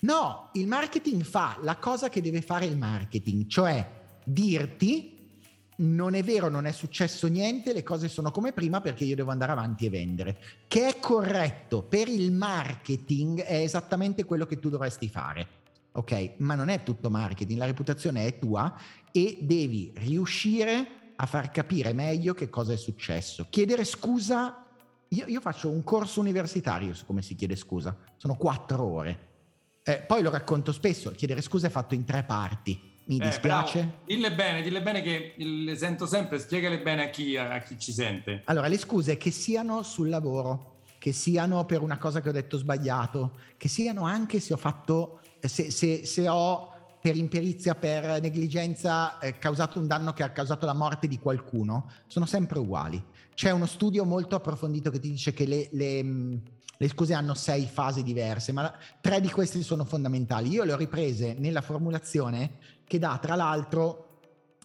No, 0.00 0.50
il 0.54 0.66
marketing 0.66 1.22
fa 1.22 1.58
la 1.62 1.76
cosa 1.76 2.08
che 2.08 2.20
deve 2.20 2.42
fare 2.42 2.66
il 2.66 2.76
marketing, 2.76 3.46
cioè 3.46 4.18
dirti 4.24 5.15
non 5.76 6.14
è 6.14 6.22
vero, 6.22 6.48
non 6.48 6.66
è 6.66 6.72
successo 6.72 7.26
niente, 7.26 7.72
le 7.72 7.82
cose 7.82 8.08
sono 8.08 8.30
come 8.30 8.52
prima 8.52 8.80
perché 8.80 9.04
io 9.04 9.16
devo 9.16 9.30
andare 9.30 9.52
avanti 9.52 9.86
e 9.86 9.90
vendere. 9.90 10.38
Che 10.66 10.88
è 10.88 10.98
corretto 10.98 11.82
per 11.82 12.08
il 12.08 12.32
marketing 12.32 13.42
è 13.42 13.60
esattamente 13.60 14.24
quello 14.24 14.46
che 14.46 14.58
tu 14.58 14.68
dovresti 14.68 15.08
fare. 15.08 15.64
Ok, 15.92 16.34
ma 16.38 16.54
non 16.54 16.68
è 16.68 16.82
tutto 16.82 17.10
marketing, 17.10 17.58
la 17.58 17.66
reputazione 17.66 18.26
è 18.26 18.38
tua 18.38 18.74
e 19.10 19.38
devi 19.40 19.92
riuscire 19.96 20.86
a 21.16 21.24
far 21.24 21.50
capire 21.50 21.94
meglio 21.94 22.34
che 22.34 22.50
cosa 22.50 22.74
è 22.74 22.76
successo. 22.76 23.46
Chiedere 23.48 23.84
scusa, 23.84 24.66
io, 25.08 25.26
io 25.26 25.40
faccio 25.40 25.70
un 25.70 25.82
corso 25.82 26.20
universitario 26.20 26.92
su 26.92 27.06
come 27.06 27.22
si 27.22 27.34
chiede 27.34 27.56
scusa, 27.56 27.96
sono 28.16 28.36
quattro 28.36 28.82
ore. 28.82 29.28
Eh, 29.82 30.02
poi 30.06 30.20
lo 30.20 30.30
racconto 30.30 30.72
spesso, 30.72 31.10
chiedere 31.12 31.40
scusa 31.40 31.68
è 31.68 31.70
fatto 31.70 31.94
in 31.94 32.04
tre 32.04 32.24
parti 32.24 32.94
mi 33.06 33.18
eh, 33.18 33.26
dispiace. 33.26 33.78
Però, 33.78 33.92
dille 34.04 34.32
bene, 34.32 34.62
dille 34.62 34.82
bene 34.82 35.02
che 35.02 35.34
le 35.36 35.76
sento 35.76 36.06
sempre, 36.06 36.38
spiegale 36.38 36.80
bene 36.80 37.04
a 37.04 37.10
chi, 37.10 37.36
a 37.36 37.58
chi 37.60 37.78
ci 37.78 37.92
sente. 37.92 38.42
Allora, 38.44 38.68
le 38.68 38.78
scuse 38.78 39.16
che 39.16 39.30
siano 39.30 39.82
sul 39.82 40.08
lavoro, 40.08 40.80
che 40.98 41.12
siano 41.12 41.64
per 41.64 41.82
una 41.82 41.98
cosa 41.98 42.20
che 42.20 42.28
ho 42.28 42.32
detto 42.32 42.58
sbagliato, 42.58 43.38
che 43.56 43.68
siano 43.68 44.04
anche 44.04 44.40
se 44.40 44.52
ho 44.52 44.56
fatto, 44.56 45.20
se, 45.40 45.70
se, 45.70 46.04
se 46.04 46.28
ho 46.28 46.72
per 47.00 47.16
imperizia, 47.16 47.76
per 47.76 48.20
negligenza 48.20 49.18
eh, 49.20 49.38
causato 49.38 49.78
un 49.78 49.86
danno 49.86 50.12
che 50.12 50.24
ha 50.24 50.30
causato 50.30 50.66
la 50.66 50.74
morte 50.74 51.06
di 51.06 51.18
qualcuno, 51.18 51.90
sono 52.06 52.26
sempre 52.26 52.58
uguali. 52.58 53.02
C'è 53.34 53.50
uno 53.50 53.66
studio 53.66 54.04
molto 54.04 54.34
approfondito 54.34 54.90
che 54.90 54.98
ti 54.98 55.10
dice 55.10 55.32
che 55.32 55.46
le, 55.46 55.68
le 55.72 56.40
le 56.78 56.88
scuse 56.88 57.14
hanno 57.14 57.34
sei 57.34 57.66
fasi 57.66 58.02
diverse, 58.02 58.52
ma 58.52 58.72
tre 59.00 59.20
di 59.20 59.30
queste 59.30 59.62
sono 59.62 59.84
fondamentali. 59.84 60.50
Io 60.50 60.64
le 60.64 60.72
ho 60.72 60.76
riprese 60.76 61.34
nella 61.38 61.62
formulazione 61.62 62.58
che 62.86 62.98
dà 62.98 63.18
tra 63.20 63.34
l'altro 63.34 64.06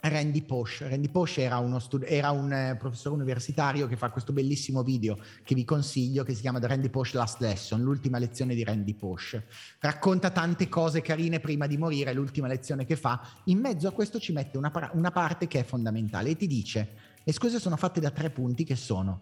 Randy 0.02 0.42
Posh. 0.42 0.88
Randy 0.88 1.10
Posh 1.10 1.38
era, 1.38 1.80
stud- 1.80 2.06
era 2.08 2.32
un 2.32 2.52
eh, 2.52 2.76
professore 2.78 3.16
universitario 3.16 3.88
che 3.88 3.96
fa 3.96 4.10
questo 4.10 4.34
bellissimo 4.34 4.84
video 4.84 5.18
che 5.44 5.54
vi 5.54 5.64
consiglio 5.64 6.24
che 6.24 6.34
si 6.34 6.42
chiama 6.42 6.60
The 6.60 6.68
Randy 6.68 6.90
Posh 6.90 7.14
Last 7.14 7.40
Lesson, 7.40 7.82
l'ultima 7.82 8.18
lezione 8.18 8.56
di 8.56 8.64
Randy 8.64 8.96
Posh. 8.96 9.40
Racconta 9.80 10.32
tante 10.32 10.68
cose 10.68 11.02
carine 11.02 11.40
prima 11.40 11.68
di 11.68 11.78
morire, 11.78 12.14
l'ultima 12.14 12.48
lezione 12.48 12.86
che 12.86 12.96
fa. 12.96 13.22
In 13.46 13.60
mezzo 13.60 13.88
a 13.88 13.92
questo 13.92 14.20
ci 14.20 14.32
mette 14.32 14.58
una, 14.58 14.72
par- 14.72 14.92
una 14.94 15.12
parte 15.12 15.48
che 15.48 15.60
è 15.60 15.64
fondamentale 15.64 16.32
e 16.32 16.36
ti 16.36 16.48
dice 16.48 17.10
le 17.24 17.34
scuse 17.34 17.60
sono 17.60 17.78
fatte 17.78 18.00
da 18.00 18.10
tre 18.10 18.32
punti 18.32 18.64
che 18.64 18.76
sono 18.76 19.20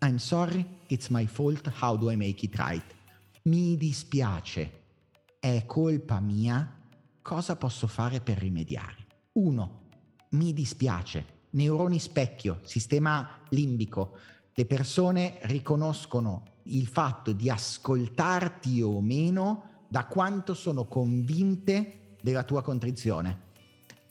I'm 0.00 0.16
sorry, 0.16 0.64
it's 0.88 1.08
my 1.08 1.26
fault, 1.26 1.72
how 1.80 1.96
do 1.96 2.10
I 2.10 2.16
make 2.16 2.44
it 2.44 2.56
right? 2.56 2.94
Mi 3.42 3.76
dispiace, 3.76 4.70
è 5.40 5.64
colpa 5.66 6.20
mia, 6.20 6.77
cosa 7.28 7.56
posso 7.56 7.86
fare 7.86 8.22
per 8.22 8.38
rimediare? 8.38 9.06
Uno, 9.32 9.82
mi 10.30 10.54
dispiace. 10.54 11.36
Neuroni 11.50 11.98
specchio, 11.98 12.60
sistema 12.62 13.40
limbico. 13.50 14.16
Le 14.54 14.64
persone 14.64 15.38
riconoscono 15.42 16.44
il 16.62 16.86
fatto 16.86 17.32
di 17.32 17.50
ascoltarti 17.50 18.80
o 18.80 19.02
meno 19.02 19.84
da 19.88 20.06
quanto 20.06 20.54
sono 20.54 20.86
convinte 20.86 22.16
della 22.22 22.44
tua 22.44 22.62
contrizione. 22.62 23.40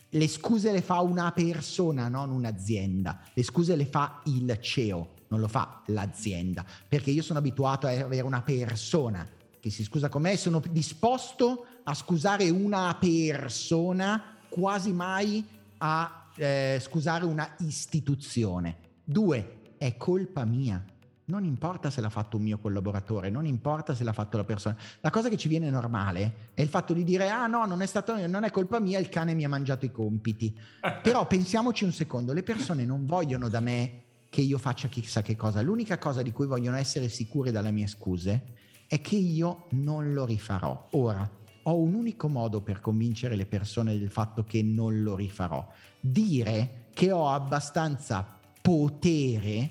Le 0.10 0.28
scuse 0.28 0.72
le 0.72 0.84
fa 0.84 1.00
una 1.02 1.32
persona, 1.32 2.10
non 2.10 2.30
un'azienda. 2.30 3.22
Le 3.34 3.42
scuse 3.42 3.76
le 3.76 3.88
fa 3.88 4.22
il 4.26 4.60
CEO, 4.62 5.14
non 5.30 5.40
lo 5.40 5.48
fa 5.48 5.82
l'azienda. 5.88 6.64
Perché 6.88 7.10
io 7.10 7.24
sono 7.24 7.40
abituato 7.40 7.88
a 7.88 8.00
avere 8.00 8.22
una 8.22 8.44
persona 8.44 9.28
che 9.60 9.72
si 9.72 9.84
scusa 9.84 10.08
con 10.08 10.22
me 10.22 10.34
e 10.34 10.38
sono 10.38 10.62
disposto 10.70 11.64
a 11.64 11.77
scusare 11.94 12.50
una 12.50 12.96
persona 13.00 14.36
quasi 14.50 14.92
mai 14.92 15.46
a 15.78 16.30
eh, 16.36 16.80
scusare 16.82 17.26
una 17.26 17.56
istituzione. 17.60 18.78
Due, 19.04 19.58
è 19.78 19.98
colpa 19.98 20.46
mia. 20.46 20.84
Non 21.26 21.44
importa 21.44 21.90
se 21.90 22.00
l'ha 22.00 22.10
fatto 22.10 22.38
un 22.38 22.44
mio 22.44 22.58
collaboratore, 22.58 23.30
non 23.30 23.46
importa 23.46 23.94
se 23.94 24.06
l'ha 24.06 24.14
fatto 24.14 24.38
la 24.38 24.46
persona. 24.46 24.78
La 25.02 25.10
cosa 25.10 25.28
che 25.28 25.36
ci 25.36 25.50
viene 25.50 25.70
normale 25.70 26.52
è 26.54 26.62
il 26.62 26.70
fatto 26.70 26.94
di 26.94 27.04
dire: 27.04 27.30
ah 27.30 27.48
no, 27.48 27.66
non 27.66 27.82
è, 27.82 27.86
stato, 27.86 28.26
non 28.28 28.46
è 28.46 28.52
colpa 28.52 28.80
mia, 28.80 28.98
il 28.98 29.10
cane 29.10 29.34
mi 29.34 29.44
ha 29.44 29.50
mangiato 29.50 29.84
i 29.84 29.92
compiti. 29.92 30.58
Però 31.04 31.28
pensiamoci 31.28 31.84
un 31.84 31.92
secondo: 31.92 32.32
le 32.32 32.44
persone 32.44 32.86
non 32.86 33.06
vogliono 33.06 33.50
da 33.50 33.60
me 33.60 34.04
che 34.30 34.40
io 34.40 34.58
faccia 34.58 34.88
chissà 34.88 35.22
che 35.22 35.36
cosa. 35.36 35.62
L'unica 35.62 35.98
cosa 35.98 36.22
di 36.22 36.32
cui 36.32 36.48
vogliono 36.48 36.78
essere 36.78 37.10
sicure 37.10 37.52
dalle 37.52 37.72
mie 37.72 37.88
scuse 37.88 38.44
è 38.88 39.02
che 39.02 39.18
io 39.18 39.66
non 39.72 40.14
lo 40.14 40.24
rifarò. 40.24 40.88
Ora, 40.92 41.30
ho 41.70 41.76
un 41.76 41.94
unico 41.94 42.30
modo 42.30 42.62
per 42.62 42.80
convincere 42.80 43.36
le 43.36 43.46
persone 43.46 43.98
del 43.98 44.10
fatto 44.10 44.44
che 44.44 44.64
non 44.64 45.02
lo 45.02 45.16
rifarò. 45.16 45.68
Dire 46.00 46.86
che 46.94 47.12
ho 47.12 47.30
abbastanza 47.30 48.40
potere 48.62 49.70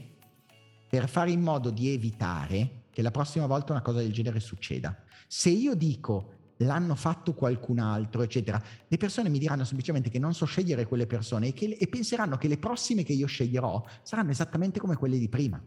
per 0.89 1.09
fare 1.09 1.31
in 1.31 1.41
modo 1.41 1.71
di 1.71 1.89
evitare 1.89 2.85
che 2.91 3.01
la 3.01 3.11
prossima 3.11 3.47
volta 3.47 3.73
una 3.73 3.83
cosa 3.83 3.99
del 3.99 4.13
genere 4.13 4.41
succeda. 4.41 4.95
Se 5.27 5.49
io 5.49 5.75
dico 5.75 6.33
l'hanno 6.59 6.95
fatto 6.95 7.35
qualcun 7.35 7.79
altro, 7.79 8.23
eccetera, 8.23 8.63
le 8.87 8.97
persone 8.99 9.31
mi 9.31 9.39
diranno 9.39 9.65
semplicemente 9.65 10.11
che 10.11 10.19
non 10.19 10.35
so 10.35 10.45
scegliere 10.45 10.87
quelle 10.87 11.07
persone 11.07 11.49
e, 11.49 11.53
che, 11.55 11.77
e 11.79 11.87
penseranno 11.89 12.37
che 12.37 12.49
le 12.49 12.59
prossime 12.59 13.05
che 13.05 13.13
io 13.15 13.27
sceglierò 13.27 13.83
saranno 14.03 14.31
esattamente 14.31 14.81
come 14.81 14.97
quelle 14.97 15.19
di 15.19 15.29
prima. 15.31 15.63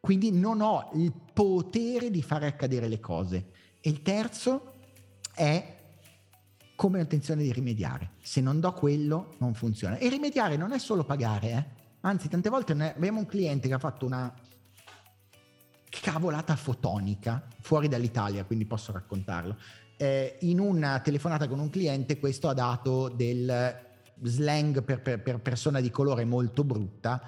Quindi 0.00 0.32
non 0.32 0.60
ho 0.60 0.90
il 0.94 1.12
potere 1.32 2.10
di 2.10 2.22
fare 2.22 2.46
accadere 2.46 2.88
le 2.88 3.00
cose. 3.00 3.46
E 3.80 3.88
il 3.88 4.02
terzo 4.02 4.71
è 5.34 5.80
come 6.74 6.98
ho 6.98 7.02
intenzione 7.02 7.42
di 7.42 7.52
rimediare. 7.52 8.12
Se 8.20 8.40
non 8.40 8.58
do 8.60 8.72
quello, 8.72 9.34
non 9.38 9.54
funziona. 9.54 9.98
E 9.98 10.08
rimediare 10.08 10.56
non 10.56 10.72
è 10.72 10.78
solo 10.78 11.04
pagare, 11.04 11.50
eh? 11.50 11.64
anzi, 12.00 12.28
tante 12.28 12.48
volte 12.48 12.72
abbiamo 12.72 13.20
un 13.20 13.26
cliente 13.26 13.68
che 13.68 13.74
ha 13.74 13.78
fatto 13.78 14.06
una 14.06 14.32
cavolata 16.00 16.56
fotonica 16.56 17.46
fuori 17.60 17.88
dall'Italia, 17.88 18.44
quindi 18.44 18.64
posso 18.64 18.92
raccontarlo. 18.92 19.56
Eh, 19.96 20.38
in 20.40 20.58
una 20.58 20.98
telefonata 21.00 21.46
con 21.46 21.60
un 21.60 21.70
cliente, 21.70 22.18
questo 22.18 22.48
ha 22.48 22.54
dato 22.54 23.08
del 23.08 23.90
slang 24.22 24.82
per, 24.82 25.02
per, 25.02 25.22
per 25.22 25.38
persona 25.40 25.80
di 25.80 25.90
colore 25.90 26.24
molto 26.24 26.64
brutta 26.64 27.22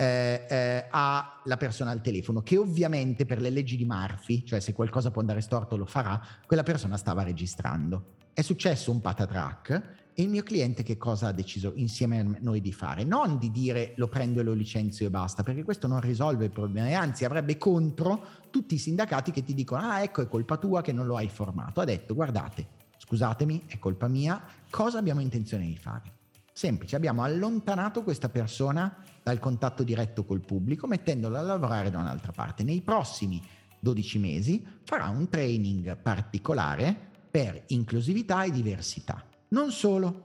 eh, 0.00 0.46
eh, 0.48 0.84
alla 0.90 1.56
persona 1.58 1.90
al 1.90 2.00
telefono, 2.00 2.40
che 2.40 2.56
ovviamente 2.56 3.26
per 3.26 3.40
le 3.40 3.50
leggi 3.50 3.76
di 3.76 3.84
Murphy, 3.84 4.44
cioè 4.44 4.60
se 4.60 4.72
qualcosa 4.72 5.10
può 5.10 5.20
andare 5.20 5.40
storto 5.40 5.76
lo 5.76 5.86
farà, 5.86 6.20
quella 6.46 6.62
persona 6.62 6.96
stava 6.96 7.24
registrando. 7.24 8.14
È 8.32 8.42
successo 8.42 8.92
un 8.92 9.00
patatrack 9.00 9.96
e 10.14 10.22
il 10.22 10.28
mio 10.28 10.44
cliente 10.44 10.84
che 10.84 10.96
cosa 10.96 11.26
ha 11.26 11.32
deciso 11.32 11.72
insieme 11.74 12.20
a 12.20 12.24
noi 12.38 12.60
di 12.60 12.72
fare? 12.72 13.02
Non 13.02 13.38
di 13.38 13.50
dire 13.50 13.94
lo 13.96 14.06
prendo 14.06 14.38
e 14.38 14.44
lo 14.44 14.52
licenzio 14.52 15.06
e 15.06 15.10
basta, 15.10 15.42
perché 15.42 15.64
questo 15.64 15.88
non 15.88 16.00
risolve 16.00 16.44
il 16.44 16.52
problema 16.52 16.86
e 16.86 16.92
anzi 16.92 17.24
avrebbe 17.24 17.56
contro 17.58 18.24
tutti 18.50 18.76
i 18.76 18.78
sindacati 18.78 19.32
che 19.32 19.42
ti 19.42 19.54
dicono 19.54 19.82
ah 19.82 20.02
ecco 20.02 20.22
è 20.22 20.28
colpa 20.28 20.58
tua 20.58 20.80
che 20.80 20.92
non 20.92 21.06
lo 21.06 21.16
hai 21.16 21.28
formato. 21.28 21.80
Ha 21.80 21.84
detto 21.84 22.14
guardate, 22.14 22.68
scusatemi, 22.98 23.64
è 23.66 23.80
colpa 23.80 24.06
mia, 24.06 24.40
cosa 24.70 24.98
abbiamo 24.98 25.20
intenzione 25.20 25.66
di 25.66 25.76
fare? 25.76 26.17
Semplice, 26.58 26.96
abbiamo 26.96 27.22
allontanato 27.22 28.02
questa 28.02 28.30
persona 28.30 29.00
dal 29.22 29.38
contatto 29.38 29.84
diretto 29.84 30.24
col 30.24 30.40
pubblico 30.40 30.88
mettendola 30.88 31.38
a 31.38 31.42
lavorare 31.42 31.88
da 31.88 32.00
un'altra 32.00 32.32
parte. 32.32 32.64
Nei 32.64 32.80
prossimi 32.80 33.40
12 33.78 34.18
mesi 34.18 34.66
farà 34.82 35.06
un 35.06 35.28
training 35.28 35.96
particolare 35.98 37.10
per 37.30 37.62
inclusività 37.68 38.42
e 38.42 38.50
diversità. 38.50 39.24
Non 39.50 39.70
solo, 39.70 40.24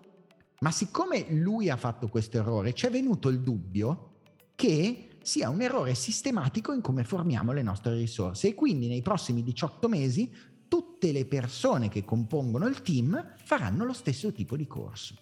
ma 0.61 0.71
siccome 0.71 1.27
lui 1.29 1.69
ha 1.69 1.77
fatto 1.77 2.07
questo 2.07 2.37
errore, 2.37 2.73
ci 2.73 2.87
è 2.87 2.89
venuto 2.89 3.29
il 3.29 3.41
dubbio 3.41 4.13
che 4.55 5.09
sia 5.21 5.49
un 5.49 5.61
errore 5.61 5.93
sistematico 5.93 6.73
in 6.73 6.81
come 6.81 7.03
formiamo 7.03 7.51
le 7.51 7.61
nostre 7.61 7.93
risorse 7.93 8.47
e 8.47 8.55
quindi 8.55 8.87
nei 8.87 9.03
prossimi 9.03 9.43
18 9.43 9.87
mesi 9.87 10.33
tutte 10.67 11.11
le 11.11 11.25
persone 11.25 11.89
che 11.89 12.03
compongono 12.03 12.65
il 12.65 12.81
team 12.81 13.35
faranno 13.43 13.85
lo 13.85 13.93
stesso 13.93 14.31
tipo 14.31 14.57
di 14.57 14.65
corso. 14.65 15.13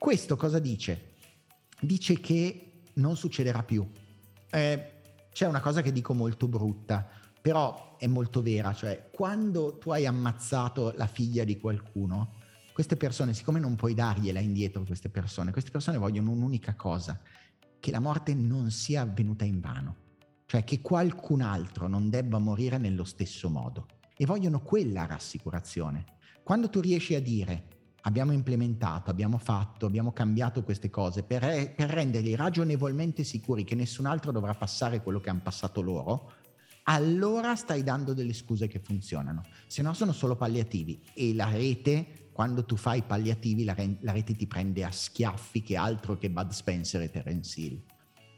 Questo 0.00 0.34
cosa 0.34 0.58
dice? 0.58 1.16
Dice 1.78 2.20
che 2.20 2.84
non 2.94 3.18
succederà 3.18 3.62
più. 3.62 3.86
Eh, 4.48 4.92
c'è 5.30 5.46
una 5.46 5.60
cosa 5.60 5.82
che 5.82 5.92
dico 5.92 6.14
molto 6.14 6.48
brutta, 6.48 7.06
però 7.38 7.98
è 7.98 8.06
molto 8.06 8.40
vera, 8.40 8.72
cioè 8.72 9.10
quando 9.12 9.76
tu 9.76 9.90
hai 9.90 10.06
ammazzato 10.06 10.94
la 10.96 11.06
figlia 11.06 11.44
di 11.44 11.60
qualcuno, 11.60 12.32
queste 12.72 12.96
persone, 12.96 13.34
siccome 13.34 13.60
non 13.60 13.76
puoi 13.76 13.92
dargliela 13.92 14.40
indietro 14.40 14.84
queste 14.84 15.10
persone, 15.10 15.52
queste 15.52 15.70
persone 15.70 15.98
vogliono 15.98 16.30
un'unica 16.30 16.74
cosa, 16.76 17.20
che 17.78 17.90
la 17.90 18.00
morte 18.00 18.32
non 18.32 18.70
sia 18.70 19.02
avvenuta 19.02 19.44
in 19.44 19.60
vano, 19.60 19.96
cioè 20.46 20.64
che 20.64 20.80
qualcun 20.80 21.42
altro 21.42 21.88
non 21.88 22.08
debba 22.08 22.38
morire 22.38 22.78
nello 22.78 23.04
stesso 23.04 23.50
modo 23.50 23.86
e 24.16 24.24
vogliono 24.24 24.62
quella 24.62 25.04
rassicurazione. 25.04 26.06
Quando 26.42 26.70
tu 26.70 26.80
riesci 26.80 27.14
a 27.14 27.20
dire 27.20 27.79
abbiamo 28.02 28.32
implementato, 28.32 29.10
abbiamo 29.10 29.38
fatto, 29.38 29.86
abbiamo 29.86 30.12
cambiato 30.12 30.62
queste 30.62 30.90
cose 30.90 31.22
per, 31.22 31.74
per 31.74 31.90
renderli 31.90 32.34
ragionevolmente 32.34 33.24
sicuri 33.24 33.64
che 33.64 33.74
nessun 33.74 34.06
altro 34.06 34.32
dovrà 34.32 34.54
passare 34.54 35.02
quello 35.02 35.20
che 35.20 35.30
hanno 35.30 35.42
passato 35.42 35.80
loro, 35.80 36.32
allora 36.84 37.54
stai 37.56 37.82
dando 37.82 38.14
delle 38.14 38.32
scuse 38.32 38.66
che 38.66 38.78
funzionano. 38.78 39.44
Se 39.66 39.82
no 39.82 39.92
sono 39.92 40.12
solo 40.12 40.36
palliativi 40.36 41.02
e 41.14 41.34
la 41.34 41.50
rete, 41.50 42.30
quando 42.32 42.64
tu 42.64 42.76
fai 42.76 43.02
palliativi, 43.02 43.64
la, 43.64 43.74
re- 43.74 43.98
la 44.00 44.12
rete 44.12 44.34
ti 44.34 44.46
prende 44.46 44.84
a 44.84 44.90
schiaffi 44.90 45.62
che 45.62 45.76
altro 45.76 46.16
che 46.16 46.30
Bud 46.30 46.50
Spencer 46.50 47.02
e 47.02 47.10
Terence 47.10 47.60
Hill. 47.60 47.82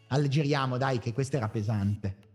Alleggeriamo, 0.08 0.76
dai, 0.76 0.98
che 0.98 1.12
questo 1.12 1.36
era 1.36 1.48
pesante. 1.48 2.30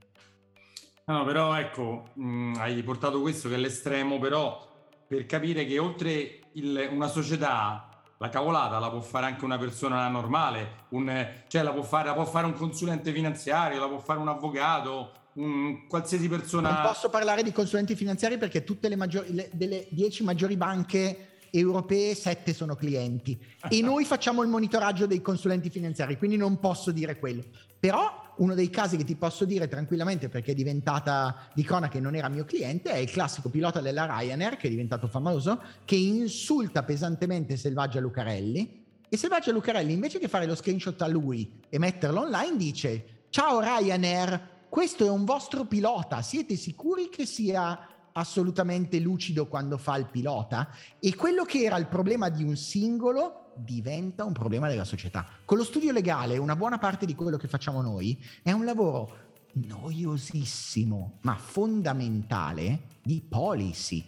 No, 1.06 1.24
però 1.24 1.58
ecco, 1.58 2.10
mh, 2.16 2.56
hai 2.58 2.82
portato 2.84 3.22
questo 3.22 3.50
che 3.50 3.56
è 3.56 3.58
l'estremo, 3.58 4.18
però 4.18 4.66
per 5.08 5.26
capire 5.26 5.66
che 5.66 5.78
oltre 5.80 6.40
il, 6.58 6.90
una 6.92 7.08
società 7.08 7.90
la 8.20 8.30
cavolata 8.30 8.80
la 8.80 8.90
può 8.90 9.00
fare 9.00 9.28
anche 9.28 9.46
una 9.46 9.58
persona 9.58 10.08
normale, 10.08 10.86
un, 10.90 11.28
cioè 11.48 11.62
la 11.62 11.72
può, 11.72 11.84
fare, 11.84 12.08
la 12.08 12.16
può 12.16 12.26
fare 12.26 12.48
un 12.48 12.54
consulente 12.54 13.14
finanziario, 13.14 13.80
la 13.80 13.88
può 13.88 14.00
fare 14.00 14.20
un 14.20 14.28
avvocato, 14.28 15.12
un, 15.34 15.88
qualsiasi 15.88 16.28
persona. 16.28 16.72
Non 16.72 16.82
posso 16.88 17.10
parlare 17.10 17.44
di 17.44 17.52
consulenti 17.52 17.96
finanziari 17.96 18.38
perché 18.38 18.64
tutte 18.64 18.90
le 18.90 18.96
maggiori, 18.96 19.34
le, 19.34 19.50
delle 19.54 19.88
dieci 19.92 20.24
maggiori 20.24 20.58
banche 20.58 21.36
europee, 21.52 22.16
sette 22.16 22.54
sono 22.54 22.76
clienti 22.76 23.40
e 23.70 23.82
noi 23.82 24.04
facciamo 24.04 24.42
il 24.42 24.50
monitoraggio 24.50 25.06
dei 25.06 25.22
consulenti 25.22 25.70
finanziari, 25.70 26.18
quindi 26.18 26.38
non 26.38 26.60
posso 26.60 26.92
dire 26.92 27.20
quello. 27.20 27.44
Però 27.80 28.26
uno 28.38 28.54
dei 28.54 28.70
casi 28.70 28.98
che 28.98 29.04
ti 29.04 29.16
posso 29.16 29.46
dire 29.46 29.68
tranquillamente 29.68 30.30
perché 30.30 30.52
è 30.52 30.56
diventata 30.56 31.50
di 31.54 31.64
cronaca 31.64 31.98
e 31.98 32.02
non 32.02 32.16
era 32.16 32.30
mio 32.30 32.46
cliente 32.46 32.92
è 32.92 32.98
il 32.98 33.10
classico 33.10 33.50
pilota 33.50 33.82
della 33.82 34.06
Ryanair 34.06 34.58
che 34.58 34.68
è 34.68 34.70
diventato 34.70 35.08
famoso 35.08 35.62
che 35.86 35.96
insulta 35.96 36.84
pesantemente 36.84 37.58
Selvaggia 37.58 38.00
Lucarelli. 38.00 38.86
E 39.10 39.18
Selvaggia 39.18 39.52
Lucarelli 39.52 39.94
invece 39.94 40.20
che 40.20 40.28
fare 40.28 40.46
lo 40.46 40.56
screenshot 40.56 41.02
a 41.02 41.08
lui 41.08 41.62
e 41.70 41.80
metterlo 41.80 42.22
online 42.22 42.58
dice 42.58 43.06
ciao 43.30 43.60
Ryanair 43.60 44.56
questo 44.70 45.06
è 45.06 45.10
un 45.10 45.24
vostro 45.24 45.66
pilota 45.66 46.22
siete 46.22 46.56
sicuri 46.56 47.10
che 47.10 47.26
sia 47.26 47.80
assolutamente 48.18 49.00
lucido 49.00 49.48
quando 49.48 49.78
fa 49.78 49.96
il 49.96 50.08
pilota 50.08 50.70
e 51.00 51.16
quello 51.16 51.44
che 51.44 51.64
era 51.64 51.78
il 51.78 51.88
problema 51.88 52.30
di 52.30 52.44
un 52.44 52.56
singolo 52.56 53.54
diventa 53.56 54.24
un 54.24 54.34
problema 54.34 54.68
della 54.68 54.84
società. 54.84 55.26
Con 55.46 55.58
lo 55.58 55.64
studio 55.64 55.92
legale, 55.92 56.38
una 56.38 56.56
buona 56.56 56.78
parte 56.78 57.06
di 57.06 57.16
quello 57.16 57.38
che 57.38 57.48
facciamo 57.48 57.82
noi 57.82 58.22
è 58.44 58.52
un 58.52 58.66
lavoro 58.66 59.26
noiosissimo, 59.54 61.20
ma 61.22 61.36
fondamentale 61.36 62.82
di 63.04 63.22
policy. 63.22 64.04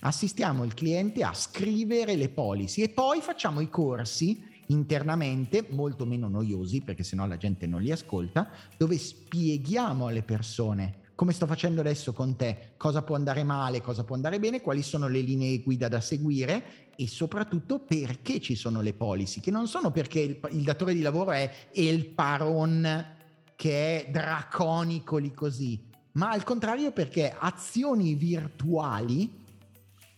Assistiamo 0.00 0.64
il 0.64 0.74
cliente 0.74 1.22
a 1.22 1.32
scrivere 1.32 2.16
le 2.16 2.28
policy 2.28 2.82
e 2.82 2.88
poi 2.88 3.20
facciamo 3.20 3.60
i 3.60 3.68
corsi 3.68 4.50
internamente, 4.66 5.66
molto 5.70 6.04
meno 6.04 6.28
noiosi, 6.28 6.80
perché 6.80 7.04
sennò 7.04 7.26
la 7.26 7.36
gente 7.36 7.66
non 7.66 7.82
li 7.82 7.92
ascolta, 7.92 8.50
dove 8.76 8.98
spieghiamo 8.98 10.06
alle 10.06 10.22
persone 10.22 11.01
come 11.14 11.32
sto 11.32 11.46
facendo 11.46 11.80
adesso 11.80 12.12
con 12.12 12.36
te, 12.36 12.72
cosa 12.76 13.02
può 13.02 13.16
andare 13.16 13.44
male, 13.44 13.80
cosa 13.80 14.04
può 14.04 14.14
andare 14.14 14.38
bene, 14.38 14.60
quali 14.60 14.82
sono 14.82 15.08
le 15.08 15.20
linee 15.20 15.60
guida 15.60 15.88
da 15.88 16.00
seguire 16.00 16.90
e 16.96 17.06
soprattutto 17.06 17.80
perché 17.80 18.40
ci 18.40 18.54
sono 18.54 18.80
le 18.80 18.94
policy, 18.94 19.40
che 19.40 19.50
non 19.50 19.66
sono 19.66 19.90
perché 19.90 20.20
il, 20.20 20.40
il 20.50 20.62
datore 20.62 20.94
di 20.94 21.02
lavoro 21.02 21.32
è 21.32 21.50
il 21.74 22.06
paron 22.08 23.16
che 23.54 24.06
è 24.06 24.10
draconico 24.10 25.18
lì 25.18 25.32
così, 25.32 25.88
ma 26.12 26.30
al 26.30 26.44
contrario 26.44 26.92
perché 26.92 27.34
azioni 27.38 28.14
virtuali 28.14 29.40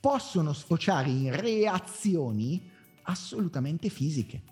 possono 0.00 0.52
sfociare 0.52 1.08
in 1.10 1.34
reazioni 1.34 2.70
assolutamente 3.02 3.88
fisiche. 3.88 4.42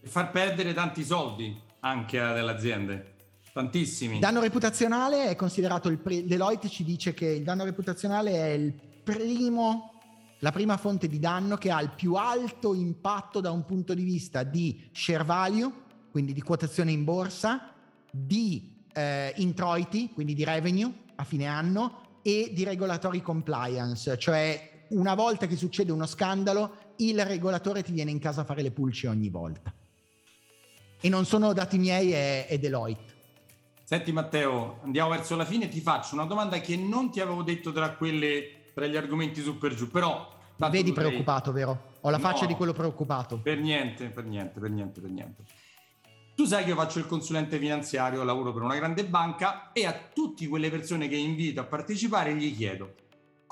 E 0.00 0.08
far 0.08 0.30
perdere 0.30 0.72
tanti 0.72 1.04
soldi 1.04 1.60
anche 1.80 2.18
delle 2.18 2.50
aziende. 2.50 3.13
Tantissimi. 3.54 4.14
Il 4.14 4.20
danno 4.20 4.40
reputazionale 4.40 5.28
è 5.28 5.36
considerato 5.36 5.88
il 5.88 5.98
pre- 5.98 6.26
Deloitte 6.26 6.68
ci 6.68 6.82
dice 6.82 7.14
che 7.14 7.26
il 7.26 7.44
danno 7.44 7.62
reputazionale 7.62 8.32
è 8.32 8.48
il 8.48 8.72
primo 9.04 9.92
la 10.40 10.50
prima 10.50 10.76
fonte 10.76 11.06
di 11.06 11.20
danno 11.20 11.56
che 11.56 11.70
ha 11.70 11.80
il 11.80 11.92
più 11.94 12.14
alto 12.14 12.74
impatto 12.74 13.40
da 13.40 13.52
un 13.52 13.64
punto 13.64 13.94
di 13.94 14.02
vista 14.02 14.42
di 14.42 14.90
share 14.92 15.22
value, 15.22 15.72
quindi 16.10 16.32
di 16.32 16.42
quotazione 16.42 16.90
in 16.90 17.04
borsa, 17.04 17.72
di 18.10 18.74
eh, 18.92 19.32
introiti, 19.36 20.10
quindi 20.12 20.34
di 20.34 20.42
revenue 20.42 20.92
a 21.14 21.22
fine 21.22 21.46
anno 21.46 22.18
e 22.22 22.50
di 22.52 22.64
regulatory 22.64 23.22
compliance, 23.22 24.18
cioè 24.18 24.86
una 24.88 25.14
volta 25.14 25.46
che 25.46 25.54
succede 25.54 25.92
uno 25.92 26.06
scandalo, 26.06 26.76
il 26.96 27.24
regolatore 27.24 27.84
ti 27.84 27.92
viene 27.92 28.10
in 28.10 28.18
casa 28.18 28.40
a 28.40 28.44
fare 28.44 28.62
le 28.62 28.72
pulci 28.72 29.06
ogni 29.06 29.28
volta. 29.28 29.72
E 31.00 31.08
non 31.08 31.24
sono 31.24 31.52
dati 31.52 31.78
miei, 31.78 32.10
è, 32.10 32.48
è 32.48 32.58
Deloitte. 32.58 33.13
Senti 33.84 34.12
Matteo, 34.12 34.80
andiamo 34.82 35.10
verso 35.10 35.36
la 35.36 35.44
fine, 35.44 35.68
ti 35.68 35.80
faccio 35.80 36.14
una 36.14 36.24
domanda 36.24 36.58
che 36.58 36.76
non 36.76 37.10
ti 37.10 37.20
avevo 37.20 37.42
detto 37.42 37.70
tra 37.70 37.90
quelle 37.90 38.72
tra 38.74 38.86
gli 38.86 38.96
argomenti 38.96 39.40
su 39.40 39.58
per 39.58 39.74
giù, 39.74 39.88
però... 39.88 40.32
Vedi 40.56 40.92
preoccupato, 40.92 41.52
sei... 41.52 41.54
vero? 41.54 41.92
Ho 42.00 42.10
la 42.10 42.18
faccia 42.18 42.42
no, 42.42 42.48
di 42.48 42.54
quello 42.54 42.72
preoccupato. 42.72 43.38
Per 43.38 43.58
niente, 43.58 44.08
per 44.08 44.24
niente, 44.24 44.58
per 44.58 44.70
niente, 44.70 45.00
per 45.00 45.10
niente. 45.10 45.44
Tu 46.34 46.44
sai 46.44 46.64
che 46.64 46.70
io 46.70 46.76
faccio 46.76 46.98
il 46.98 47.06
consulente 47.06 47.58
finanziario, 47.58 48.24
lavoro 48.24 48.52
per 48.52 48.62
una 48.62 48.74
grande 48.74 49.04
banca 49.04 49.70
e 49.72 49.86
a 49.86 49.94
tutte 50.12 50.48
quelle 50.48 50.70
persone 50.70 51.06
che 51.06 51.16
invito 51.16 51.60
a 51.60 51.64
partecipare 51.64 52.34
gli 52.34 52.56
chiedo 52.56 52.94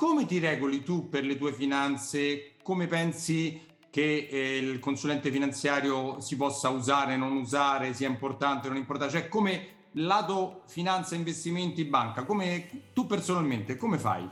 come 0.03 0.26
ti 0.26 0.41
regoli 0.41 0.83
tu 0.83 1.09
per 1.09 1.24
le 1.24 1.37
tue 1.37 1.53
finanze, 1.53 2.55
come 2.64 2.89
pensi 2.89 3.61
che 3.89 4.28
eh, 4.28 4.57
il 4.57 4.80
consulente 4.80 5.30
finanziario 5.30 6.20
si 6.20 6.35
possa 6.35 6.70
usare, 6.70 7.16
non 7.16 7.37
usare, 7.37 7.95
sia 7.95 8.09
importante, 8.09 8.66
non 8.66 8.78
importante, 8.78 9.18
cioè 9.18 9.28
come 9.28 9.82
lato 9.93 10.62
finanza, 10.66 11.14
investimenti, 11.14 11.84
banca, 11.84 12.24
come 12.24 12.90
tu 12.93 13.07
personalmente, 13.07 13.76
come 13.76 13.99
fai? 13.99 14.28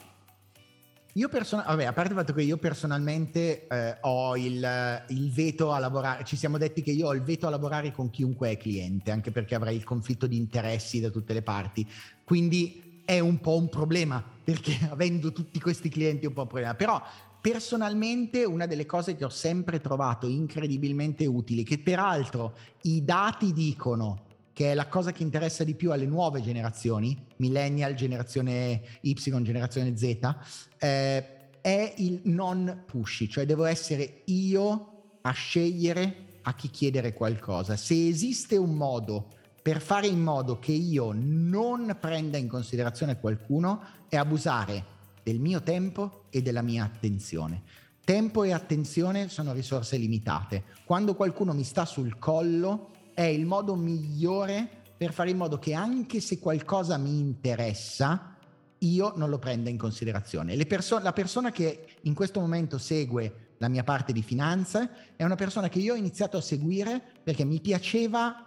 Io 1.15 1.29
personalmente, 1.29 1.87
a 1.87 1.93
parte 1.93 2.13
il 2.13 2.19
fatto 2.19 2.33
che 2.33 2.43
io 2.43 2.57
personalmente 2.57 3.67
eh, 3.67 3.99
ho 4.03 4.37
il, 4.37 5.05
il, 5.09 5.33
veto 5.33 5.73
a 5.73 5.81
lavorare, 5.81 6.25
ci 6.25 6.37
siamo 6.37 6.57
detti 6.57 6.83
che 6.83 6.93
io 6.93 7.09
ho 7.09 7.15
il 7.15 7.23
veto 7.23 7.49
a 7.49 7.51
lavorare 7.51 7.91
con 7.91 8.11
chiunque 8.11 8.51
è 8.51 8.57
cliente, 8.57 9.11
anche 9.11 9.33
perché 9.33 9.57
avrei 9.57 9.75
il 9.75 9.83
conflitto 9.83 10.29
di 10.29 10.37
interessi 10.37 11.01
da 11.01 11.11
tutte 11.11 11.33
le 11.33 11.43
parti. 11.43 11.87
Quindi 12.23 13.03
è 13.05 13.19
un 13.19 13.41
po' 13.41 13.57
un 13.57 13.69
problema, 13.69 14.25
perché 14.45 14.79
avendo 14.89 15.33
tutti 15.33 15.59
questi 15.59 15.89
clienti 15.89 16.27
è 16.27 16.29
un 16.29 16.35
po' 16.35 16.43
un 16.43 16.47
problema. 16.47 16.75
Però 16.75 17.03
personalmente 17.41 18.45
una 18.45 18.67
delle 18.67 18.87
cose 18.87 19.17
che 19.17 19.25
ho 19.25 19.31
sempre 19.31 19.81
trovato 19.81 20.29
incredibilmente 20.29 21.27
utili, 21.27 21.65
che 21.65 21.81
peraltro 21.81 22.55
i 22.83 23.05
dati 23.05 23.53
dicono 23.53 24.29
che 24.61 24.73
è 24.73 24.75
la 24.75 24.89
cosa 24.89 25.11
che 25.11 25.23
interessa 25.23 25.65
di 25.65 25.75
più 25.75 25.91
alle 25.91 26.05
nuove 26.05 26.43
generazioni, 26.43 27.17
millennial, 27.37 27.95
generazione 27.95 28.83
Y, 29.01 29.15
generazione 29.41 29.97
Z, 29.97 30.35
eh, 30.77 31.27
è 31.63 31.95
il 31.97 32.21
non 32.25 32.83
pushy, 32.85 33.27
cioè 33.27 33.47
devo 33.47 33.65
essere 33.65 34.21
io 34.27 35.15
a 35.23 35.31
scegliere 35.31 36.41
a 36.43 36.53
chi 36.53 36.69
chiedere 36.69 37.15
qualcosa. 37.15 37.75
Se 37.77 38.07
esiste 38.07 38.59
un 38.59 38.75
modo 38.75 39.29
per 39.63 39.81
fare 39.81 40.09
in 40.09 40.21
modo 40.21 40.59
che 40.59 40.73
io 40.73 41.13
non 41.15 41.97
prenda 41.99 42.37
in 42.37 42.47
considerazione 42.47 43.19
qualcuno, 43.19 43.83
è 44.11 44.17
abusare 44.17 44.85
del 45.23 45.41
mio 45.41 45.63
tempo 45.63 46.25
e 46.29 46.43
della 46.43 46.61
mia 46.61 46.85
attenzione. 46.85 47.63
Tempo 48.05 48.45
e 48.45 48.53
attenzione 48.53 49.31
sono 49.31 49.55
risorse 49.55 49.97
limitate. 49.97 50.65
Quando 50.85 51.15
qualcuno 51.15 51.55
mi 51.55 51.65
sta 51.65 51.87
sul 51.87 52.19
collo, 52.19 52.91
è 53.21 53.25
il 53.25 53.45
modo 53.45 53.77
migliore 53.77 54.67
per 54.97 55.13
fare 55.13 55.29
in 55.29 55.37
modo 55.37 55.59
che 55.59 55.75
anche 55.75 56.21
se 56.21 56.39
qualcosa 56.39 56.97
mi 56.97 57.19
interessa, 57.19 58.35
io 58.79 59.13
non 59.17 59.29
lo 59.29 59.39
prenda 59.39 59.69
in 59.69 59.77
considerazione. 59.77 60.57
Perso- 60.65 60.99
la 61.01 61.13
persona 61.13 61.51
che 61.51 61.99
in 62.01 62.15
questo 62.15 62.41
momento 62.41 62.79
segue 62.79 63.57
la 63.59 63.69
mia 63.69 63.85
parte 63.85 64.15
di 64.15 64.23
finanza 64.23 64.89
è 65.17 65.23
una 65.23 65.35
persona 65.35 65.69
che 65.69 65.81
io 65.81 65.93
ho 65.93 65.97
iniziato 65.97 66.39
a 66.39 66.41
seguire 66.41 67.03
perché 67.23 67.45
mi 67.45 67.61
piaceva 67.61 68.47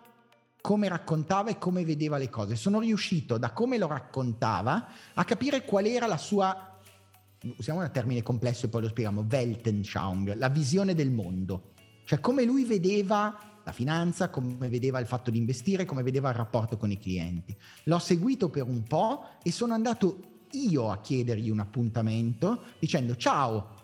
come 0.59 0.87
raccontava 0.87 1.51
e 1.51 1.59
come 1.59 1.85
vedeva 1.85 2.17
le 2.17 2.29
cose. 2.29 2.55
Sono 2.55 2.79
riuscito 2.79 3.37
da 3.37 3.51
come 3.51 3.77
lo 3.77 3.85
raccontava 3.85 4.87
a 5.13 5.23
capire 5.23 5.65
qual 5.65 5.85
era 5.85 6.07
la 6.07 6.17
sua, 6.17 6.79
usiamo 7.57 7.81
un 7.81 7.91
termine 7.91 8.23
complesso 8.23 8.65
e 8.65 8.69
poi 8.69 8.81
lo 8.81 8.87
spieghiamo, 8.87 9.27
Weltanschauung, 9.29 10.35
la 10.35 10.49
visione 10.49 10.95
del 10.95 11.11
mondo. 11.11 11.73
Cioè 12.05 12.19
come 12.19 12.43
lui 12.43 12.65
vedeva 12.65 13.51
la 13.63 13.71
finanza, 13.71 14.29
come 14.29 14.67
vedeva 14.67 14.99
il 14.99 15.07
fatto 15.07 15.31
di 15.31 15.37
investire, 15.37 15.85
come 15.85 16.03
vedeva 16.03 16.29
il 16.29 16.35
rapporto 16.35 16.77
con 16.77 16.91
i 16.91 16.99
clienti. 16.99 17.55
L'ho 17.83 17.99
seguito 17.99 18.49
per 18.49 18.63
un 18.63 18.83
po' 18.83 19.25
e 19.43 19.51
sono 19.51 19.73
andato 19.73 20.31
io 20.51 20.91
a 20.91 20.99
chiedergli 20.99 21.49
un 21.49 21.59
appuntamento 21.59 22.63
dicendo 22.79 23.15
ciao, 23.15 23.81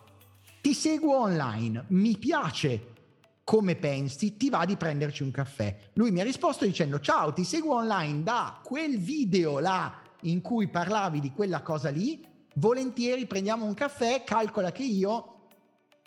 ti 0.61 0.73
seguo 0.73 1.19
online, 1.19 1.85
mi 1.89 2.17
piace 2.17 2.95
come 3.43 3.75
pensi, 3.75 4.37
ti 4.37 4.49
va 4.49 4.65
di 4.65 4.75
prenderci 4.75 5.23
un 5.23 5.31
caffè. 5.31 5.75
Lui 5.93 6.11
mi 6.11 6.19
ha 6.19 6.23
risposto 6.23 6.65
dicendo 6.65 6.99
ciao, 6.99 7.33
ti 7.33 7.43
seguo 7.43 7.75
online 7.75 8.21
da 8.21 8.59
quel 8.63 8.99
video 8.99 9.59
là 9.59 10.01
in 10.23 10.41
cui 10.41 10.67
parlavi 10.67 11.19
di 11.19 11.31
quella 11.31 11.61
cosa 11.61 11.89
lì, 11.89 12.23
volentieri 12.55 13.25
prendiamo 13.25 13.65
un 13.65 13.73
caffè, 13.73 14.23
calcola 14.23 14.71
che 14.71 14.83
io 14.83 15.38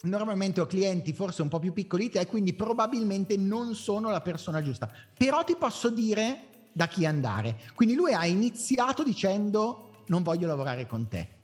normalmente 0.02 0.60
ho 0.60 0.66
clienti 0.66 1.12
forse 1.12 1.42
un 1.42 1.48
po' 1.48 1.58
più 1.58 1.72
piccoli 1.72 2.04
di 2.04 2.10
te, 2.10 2.26
quindi 2.26 2.54
probabilmente 2.54 3.36
non 3.36 3.74
sono 3.74 4.10
la 4.10 4.20
persona 4.20 4.62
giusta. 4.62 4.90
Però 5.16 5.44
ti 5.44 5.56
posso 5.56 5.90
dire 5.90 6.48
da 6.72 6.88
chi 6.88 7.06
andare. 7.06 7.60
Quindi 7.74 7.94
lui 7.94 8.12
ha 8.12 8.26
iniziato 8.26 9.02
dicendo 9.02 10.04
non 10.06 10.22
voglio 10.22 10.46
lavorare 10.46 10.86
con 10.86 11.08
te. 11.08 11.40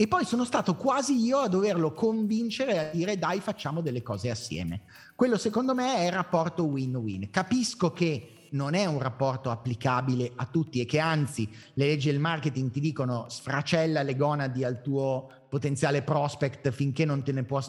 E 0.00 0.06
poi 0.06 0.24
sono 0.24 0.44
stato 0.44 0.76
quasi 0.76 1.16
io 1.16 1.38
a 1.38 1.48
doverlo 1.48 1.92
convincere 1.92 2.78
a 2.78 2.90
dire 2.90 3.18
dai 3.18 3.40
facciamo 3.40 3.80
delle 3.80 4.02
cose 4.02 4.30
assieme. 4.30 4.82
Quello 5.16 5.36
secondo 5.36 5.74
me 5.74 5.96
è 5.96 6.06
il 6.06 6.12
rapporto 6.12 6.64
win-win. 6.64 7.30
Capisco 7.30 7.92
che 7.92 8.34
non 8.50 8.74
è 8.74 8.86
un 8.86 9.00
rapporto 9.00 9.50
applicabile 9.50 10.32
a 10.36 10.46
tutti 10.46 10.80
e 10.80 10.86
che 10.86 11.00
anzi 11.00 11.48
le 11.74 11.86
leggi 11.86 12.10
del 12.10 12.20
marketing 12.20 12.70
ti 12.70 12.80
dicono 12.80 13.26
sfracella 13.28 14.02
le 14.02 14.16
gonadi 14.16 14.64
al 14.64 14.80
tuo 14.80 15.30
potenziale 15.48 16.02
prospect 16.02 16.70
finché 16.70 17.04
non 17.04 17.22
te 17.22 17.32
ne 17.32 17.44
può... 17.44 17.62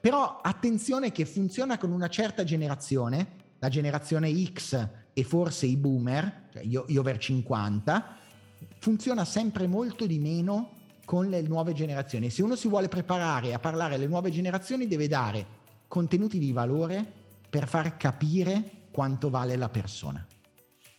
Però 0.00 0.40
attenzione 0.42 1.12
che 1.12 1.24
funziona 1.24 1.78
con 1.78 1.92
una 1.92 2.08
certa 2.08 2.44
generazione, 2.44 3.36
la 3.58 3.68
generazione 3.68 4.32
X 4.52 4.88
e 5.12 5.24
forse 5.24 5.66
i 5.66 5.76
boomer, 5.76 6.48
cioè 6.52 6.62
io, 6.62 6.84
io 6.88 7.00
over 7.00 7.18
50, 7.18 8.16
funziona 8.78 9.24
sempre 9.24 9.66
molto 9.66 10.06
di 10.06 10.18
meno 10.18 10.78
con 11.04 11.28
le 11.28 11.42
nuove 11.42 11.72
generazioni. 11.72 12.30
Se 12.30 12.42
uno 12.42 12.56
si 12.56 12.68
vuole 12.68 12.88
preparare 12.88 13.52
a 13.52 13.58
parlare 13.58 13.94
alle 13.96 14.06
nuove 14.06 14.30
generazioni 14.30 14.86
deve 14.86 15.08
dare 15.08 15.58
contenuti 15.88 16.38
di 16.38 16.52
valore 16.52 17.04
per 17.50 17.66
far 17.66 17.96
capire 17.96 18.86
quanto 18.92 19.28
vale 19.28 19.56
la 19.56 19.68
persona. 19.68 20.24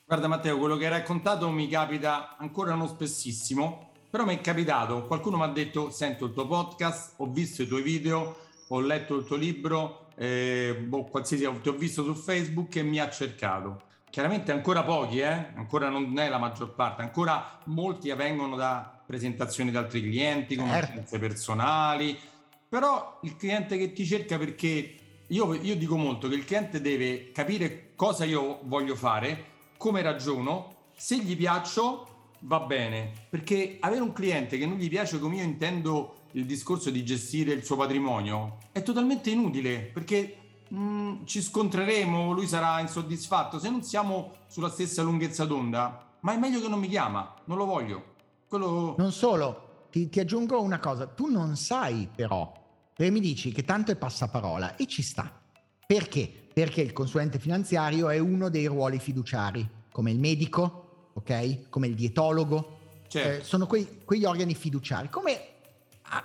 Guarda 0.05 0.27
Matteo, 0.27 0.57
quello 0.57 0.75
che 0.75 0.85
hai 0.85 0.91
raccontato 0.91 1.49
mi 1.49 1.69
capita 1.69 2.35
ancora 2.35 2.75
non 2.75 2.89
spessissimo, 2.89 3.90
però 4.11 4.25
mi 4.25 4.35
è 4.35 4.41
capitato, 4.41 5.05
qualcuno 5.07 5.37
mi 5.37 5.43
ha 5.43 5.47
detto 5.47 5.89
sento 5.89 6.25
il 6.25 6.33
tuo 6.33 6.45
podcast, 6.45 7.13
ho 7.17 7.27
visto 7.31 7.61
i 7.61 7.67
tuoi 7.67 7.81
video, 7.81 8.35
ho 8.67 8.79
letto 8.81 9.15
il 9.15 9.25
tuo 9.25 9.37
libro, 9.37 10.07
eh, 10.17 10.75
boh, 10.85 11.05
qualsiasi, 11.05 11.49
ti 11.61 11.69
ho 11.69 11.73
visto 11.73 12.03
su 12.03 12.13
Facebook 12.13 12.75
e 12.75 12.83
mi 12.83 12.99
ha 12.99 13.09
cercato. 13.09 13.83
chiaramente 14.09 14.51
ancora 14.51 14.83
pochi, 14.83 15.19
eh? 15.19 15.53
ancora 15.55 15.87
non 15.87 16.19
è 16.19 16.27
la 16.27 16.37
maggior 16.37 16.73
parte, 16.75 17.01
ancora 17.01 17.59
molti 17.67 18.11
vengono 18.11 18.57
da 18.57 19.01
presentazioni 19.05 19.71
da 19.71 19.79
altri 19.79 20.01
clienti, 20.01 20.57
Certo. 20.57 20.69
conoscenze 20.69 21.17
personali, 21.17 22.19
però 22.67 23.19
il 23.23 23.37
cliente 23.37 23.77
che 23.77 23.93
ti 23.93 24.05
cerca 24.05 24.37
perché 24.37 24.95
io, 25.27 25.53
io 25.53 25.77
dico 25.77 25.95
molto 25.95 26.27
che 26.27 26.35
il 26.35 26.43
cliente 26.43 26.81
deve 26.81 27.31
capire 27.31 27.93
cosa 27.95 28.25
io 28.25 28.59
voglio 28.63 28.95
fare, 28.95 29.45
come 29.77 30.01
ragiono, 30.01 30.89
se 30.93 31.17
gli 31.17 31.37
piaccio 31.37 32.10
va 32.41 32.59
bene, 32.61 33.11
perché 33.29 33.77
avere 33.79 34.01
un 34.01 34.13
cliente 34.13 34.57
che 34.57 34.65
non 34.65 34.77
gli 34.77 34.89
piace 34.89 35.19
come 35.19 35.37
io 35.37 35.43
intendo 35.43 36.15
il 36.31 36.45
discorso 36.45 36.89
di 36.89 37.03
gestire 37.03 37.53
il 37.53 37.63
suo 37.63 37.75
patrimonio 37.75 38.57
è 38.71 38.81
totalmente 38.83 39.29
inutile, 39.29 39.79
perché 39.79 40.37
mh, 40.67 41.25
ci 41.25 41.41
scontreremo, 41.41 42.31
lui 42.31 42.47
sarà 42.47 42.79
insoddisfatto, 42.79 43.59
se 43.59 43.69
non 43.69 43.83
siamo 43.83 44.35
sulla 44.47 44.69
stessa 44.69 45.01
lunghezza 45.01 45.45
d'onda, 45.45 46.07
ma 46.21 46.33
è 46.33 46.37
meglio 46.37 46.61
che 46.61 46.67
non 46.67 46.79
mi 46.79 46.87
chiama, 46.87 47.33
non 47.45 47.57
lo 47.57 47.65
voglio. 47.65 48.15
Quello... 48.47 48.95
Non 48.97 49.11
solo, 49.11 49.87
ti, 49.91 50.09
ti 50.09 50.19
aggiungo 50.19 50.61
una 50.61 50.79
cosa, 50.79 51.07
tu 51.07 51.29
non 51.29 51.55
sai 51.55 52.07
però, 52.13 52.51
perché 52.93 53.11
mi 53.11 53.19
dici 53.19 53.51
che 53.51 53.63
tanto 53.63 53.91
è 53.91 53.95
passaparola 53.95 54.75
e 54.75 54.87
ci 54.87 55.01
sta. 55.01 55.39
Perché? 55.85 56.31
Perché 56.53 56.81
il 56.81 56.93
consulente 56.93 57.39
finanziario 57.39 58.09
è 58.09 58.17
uno 58.17 58.49
dei 58.49 58.65
ruoli 58.65 58.99
fiduciari, 58.99 59.67
come 59.91 60.11
il 60.11 60.19
medico, 60.19 60.90
ok? 61.13 61.69
Come 61.69 61.87
il 61.87 61.95
dietologo, 61.95 62.77
Certo. 63.07 63.41
eh, 63.41 63.43
sono 63.43 63.67
quei- 63.67 64.01
quegli 64.05 64.25
organi 64.25 64.55
fiduciari, 64.55 65.09
come 65.09 65.45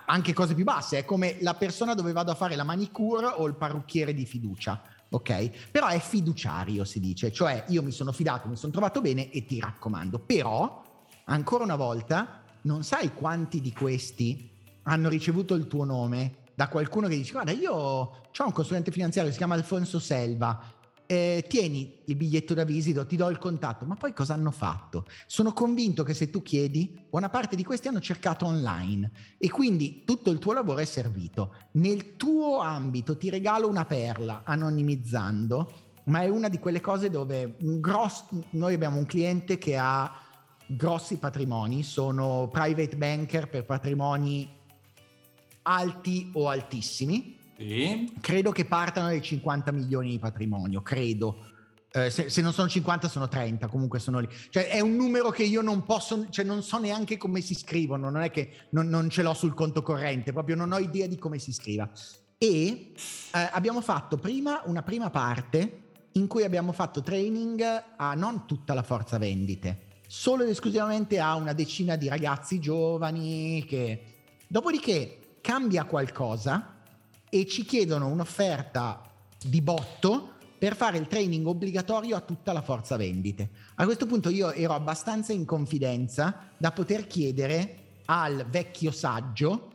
anche 0.07 0.33
cose 0.33 0.55
più 0.55 0.65
basse, 0.65 0.99
è 0.99 1.05
come 1.05 1.37
la 1.41 1.55
persona 1.55 1.95
dove 1.95 2.13
vado 2.13 2.33
a 2.33 2.35
fare 2.35 2.57
la 2.57 2.65
manicure 2.65 3.27
o 3.27 3.47
il 3.47 3.55
parrucchiere 3.55 4.13
di 4.15 4.27
fiducia, 4.27 4.83
ok? 5.09 5.71
Però 5.71 5.87
è 5.87 6.01
fiduciario, 6.01 6.85
si 6.85 6.99
dice, 6.99 7.31
cioè 7.33 7.65
io 7.69 7.83
mi 7.83 7.93
sono 7.93 8.11
fidato, 8.11 8.49
mi 8.49 8.57
sono 8.57 8.73
trovato 8.73 9.01
bene 9.01 9.31
e 9.31 9.45
ti 9.45 9.61
raccomando. 9.61 10.19
Però, 10.19 10.83
ancora 11.27 11.63
una 11.63 11.77
volta, 11.77 12.43
non 12.63 12.83
sai 12.83 13.15
quanti 13.15 13.61
di 13.61 13.73
questi 13.73 14.51
hanno 14.85 15.09
ricevuto 15.09 15.55
il 15.55 15.69
tuo 15.69 15.85
nome 15.85 16.45
da 16.57 16.69
qualcuno 16.69 17.07
che 17.07 17.17
dice 17.17 17.33
guarda 17.33 17.51
io 17.53 17.73
ho 17.73 18.23
un 18.39 18.53
consulente 18.53 18.91
finanziario 18.91 19.31
si 19.31 19.37
chiama 19.37 19.55
Alfonso 19.55 19.99
Selva 19.99 20.59
eh, 21.07 21.45
tieni 21.49 22.01
il 22.07 22.17
biglietto 22.17 22.55
da 22.55 22.65
visita 22.65 23.05
ti 23.05 23.17
do 23.17 23.29
il 23.29 23.39
contatto. 23.39 23.85
Ma 23.85 23.95
poi 23.95 24.13
cosa 24.13 24.35
hanno 24.35 24.51
fatto? 24.51 25.07
Sono 25.27 25.53
convinto 25.53 26.03
che 26.03 26.15
se 26.15 26.31
tu 26.31 26.43
chiedi 26.43 27.07
buona 27.09 27.29
parte 27.29 27.57
di 27.57 27.65
questi 27.65 27.89
hanno 27.89 28.01
cercato 28.01 28.47
online. 28.47 29.11
E 29.39 29.51
quindi 29.51 30.03
tutto 30.05 30.31
il 30.31 30.39
tuo 30.39 30.53
lavoro 30.53 30.79
è 30.79 30.85
servito. 30.85 31.55
Nel 31.73 32.17
tuo 32.17 32.61
ambito 32.61 33.17
ti 33.17 33.31
regalo 33.31 33.69
una 33.69 33.85
perla 33.85 34.43
anonimizzando 34.45 35.85
ma 36.07 36.23
è 36.23 36.29
una 36.29 36.49
di 36.49 36.61
quelle 36.61 36.81
cose 36.81 37.11
dove 37.11 37.57
grosso, 37.59 38.27
noi 38.51 38.75
abbiamo 38.75 38.99
un 38.99 39.07
cliente 39.07 39.59
che 39.59 39.77
ha 39.77 40.21
grossi 40.67 41.19
patrimoni 41.19 41.83
sono 41.83 42.49
private 42.51 42.97
banker 42.97 43.49
per 43.49 43.65
patrimoni 43.65 44.49
alti 45.63 46.31
o 46.35 46.49
altissimi. 46.49 47.36
Sì. 47.57 48.13
Credo 48.21 48.53
che 48.53 48.65
partano 48.65 49.09
dai 49.09 49.23
50 49.23 49.73
milioni 49.73 50.11
di 50.11 50.19
patrimonio, 50.19 50.83
credo. 50.83 51.45
Eh, 51.91 52.11
se, 52.11 52.29
se 52.29 52.43
non 52.43 52.53
sono 52.53 52.69
50 52.69 53.09
sono 53.09 53.29
30, 53.29 53.69
comunque 53.69 53.99
sono 53.99 54.19
lì. 54.19 54.29
Cioè 54.51 54.69
è 54.69 54.81
un 54.81 54.97
numero 54.97 55.31
che 55.31 55.45
io 55.45 55.63
non 55.63 55.85
posso, 55.85 56.29
cioè 56.29 56.45
non 56.45 56.63
so 56.63 56.79
neanche 56.79 57.17
come 57.17 57.41
si 57.41 57.55
scrivono, 57.55 58.11
non 58.11 58.21
è 58.21 58.31
che 58.31 58.51
non, 58.71 58.89
non 58.89 59.09
ce 59.09 59.23
l'ho 59.23 59.33
sul 59.33 59.55
conto 59.55 59.83
corrente, 59.83 60.33
proprio 60.33 60.57
non 60.57 60.73
ho 60.73 60.79
idea 60.79 61.07
di 61.07 61.17
come 61.17 61.39
si 61.39 61.53
scriva. 61.53 61.89
E 62.37 62.93
eh, 63.33 63.49
abbiamo 63.53 63.81
fatto 63.81 64.19
prima 64.19 64.61
una 64.67 64.83
prima 64.83 65.09
parte 65.09 65.85
in 66.13 66.27
cui 66.27 66.45
abbiamo 66.45 66.73
fatto 66.73 67.01
training 67.01 67.63
a 67.97 68.15
non 68.15 68.47
tutta 68.47 68.75
la 68.75 68.83
forza 68.83 69.17
vendite, 69.17 70.01
solo 70.07 70.43
ed 70.43 70.51
esclusivamente 70.51 71.19
a 71.19 71.35
una 71.35 71.55
decina 71.55 71.97
di 71.97 72.09
ragazzi 72.09 72.59
giovani 72.59 73.65
che 73.67 74.03
dopodiché 74.47 75.39
cambia 75.41 75.85
qualcosa 75.85 76.76
e 77.41 77.47
ci 77.47 77.67
chiedono 77.67 78.07
un'offerta 78.07 79.03
di 79.45 79.61
botto 79.61 80.33
per 80.59 80.75
fare 80.75 80.97
il 80.97 81.07
training 81.07 81.47
obbligatorio 81.47 82.17
a 82.17 82.21
tutta 82.21 82.55
la 82.55 82.63
forza 82.63 82.97
vendite. 82.97 83.51
A 83.75 83.85
questo 83.85 84.07
punto 84.07 84.31
io 84.31 84.53
ero 84.53 84.73
abbastanza 84.73 85.35
in 85.35 85.45
confidenza 85.45 86.49
da 86.57 86.73
poter 86.73 87.07
chiedere 87.07 88.01
al 88.07 88.47
vecchio 88.49 88.91
saggio, 88.91 89.73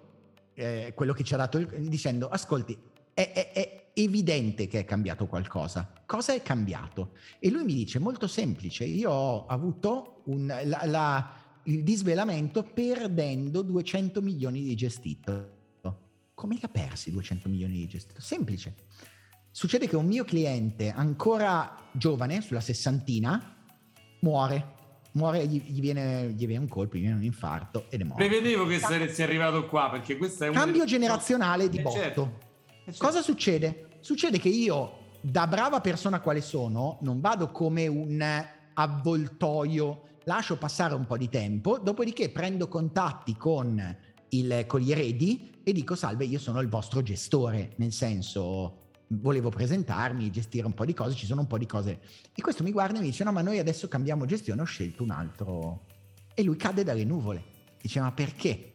eh, 0.55 0.93
quello 0.95 1.13
che 1.13 1.23
ci 1.23 1.35
ha 1.35 1.37
dato, 1.37 1.59
il, 1.59 1.67
dicendo, 1.87 2.29
ascolti, 2.29 2.75
è, 3.13 3.31
è, 3.31 3.51
è 3.51 3.83
evidente 3.93 4.65
che 4.65 4.79
è 4.79 4.85
cambiato 4.85 5.27
qualcosa. 5.27 5.87
Cosa 6.07 6.33
è 6.33 6.41
cambiato? 6.41 7.11
E 7.37 7.51
lui 7.51 7.63
mi 7.63 7.75
dice, 7.75 7.99
molto 7.99 8.25
semplice, 8.25 8.85
io 8.85 9.11
ho 9.11 9.45
avuto 9.45 10.21
un, 10.25 10.47
la, 10.47 10.81
la, 10.85 11.33
il 11.63 11.83
disvelamento 11.83 12.63
perdendo 12.63 13.61
200 13.61 14.19
milioni 14.19 14.63
di 14.63 14.75
gestito 14.75 15.59
come 16.41 16.55
li 16.55 16.61
ha 16.63 16.69
persi 16.69 17.11
200 17.11 17.47
milioni 17.49 17.73
di 17.73 17.85
gestito? 17.85 18.19
Semplice. 18.19 18.73
Succede 19.51 19.87
che 19.87 19.95
un 19.95 20.07
mio 20.07 20.23
cliente 20.23 20.89
ancora 20.89 21.77
giovane, 21.91 22.41
sulla 22.41 22.61
sessantina, 22.61 23.57
muore. 24.21 24.79
Muore, 25.11 25.45
gli, 25.45 25.61
gli, 25.61 25.79
viene, 25.79 26.31
gli 26.31 26.47
viene 26.47 26.63
un 26.63 26.67
colpo, 26.67 26.97
gli 26.97 27.01
viene 27.01 27.17
un 27.17 27.23
infarto 27.23 27.85
ed 27.89 28.01
è 28.01 28.03
morto. 28.05 28.25
Prevedevo 28.25 28.65
che 28.65 28.79
saresti 28.79 29.21
arrivato 29.21 29.67
qua 29.67 29.91
perché 29.91 30.17
questo 30.17 30.45
è 30.45 30.47
un 30.47 30.55
Cambio 30.55 30.83
generazionale 30.85 31.69
di 31.69 31.77
Eh, 31.77 31.81
botto. 31.83 31.95
certo. 31.95 32.39
Eh, 32.65 32.83
certo. 32.85 33.05
Cosa 33.05 33.21
succede? 33.21 33.89
Succede 33.99 34.39
che 34.39 34.49
io, 34.49 35.09
da 35.21 35.45
brava 35.45 35.79
persona 35.79 36.21
quale 36.21 36.41
sono, 36.41 36.97
non 37.01 37.21
vado 37.21 37.51
come 37.51 37.85
un 37.85 38.19
avvoltoio, 38.73 40.07
lascio 40.23 40.57
passare 40.57 40.95
un 40.95 41.05
po' 41.05 41.17
di 41.17 41.29
tempo, 41.29 41.77
dopodiché 41.77 42.29
prendo 42.29 42.67
contatti 42.67 43.35
con, 43.35 43.95
il, 44.31 44.65
con 44.67 44.79
gli 44.79 44.91
eredi 44.91 45.51
e 45.63 45.73
dico 45.73 45.95
salve, 45.95 46.25
io 46.25 46.39
sono 46.39 46.59
il 46.59 46.67
vostro 46.67 47.01
gestore, 47.01 47.73
nel 47.77 47.91
senso 47.91 48.79
volevo 49.07 49.49
presentarmi, 49.49 50.29
gestire 50.31 50.65
un 50.65 50.73
po' 50.73 50.85
di 50.85 50.93
cose, 50.93 51.15
ci 51.15 51.25
sono 51.25 51.41
un 51.41 51.47
po' 51.47 51.57
di 51.57 51.65
cose. 51.65 51.99
E 52.33 52.41
questo 52.41 52.63
mi 52.63 52.71
guarda 52.71 52.97
e 52.97 53.01
mi 53.01 53.07
dice 53.07 53.23
no, 53.23 53.31
ma 53.31 53.41
noi 53.41 53.59
adesso 53.59 53.87
cambiamo 53.87 54.25
gestione, 54.25 54.61
ho 54.61 54.65
scelto 54.65 55.03
un 55.03 55.11
altro. 55.11 55.85
E 56.33 56.43
lui 56.43 56.55
cade 56.55 56.83
dalle 56.83 57.03
nuvole. 57.03 57.43
Dice 57.81 57.99
ma 57.99 58.11
perché? 58.11 58.67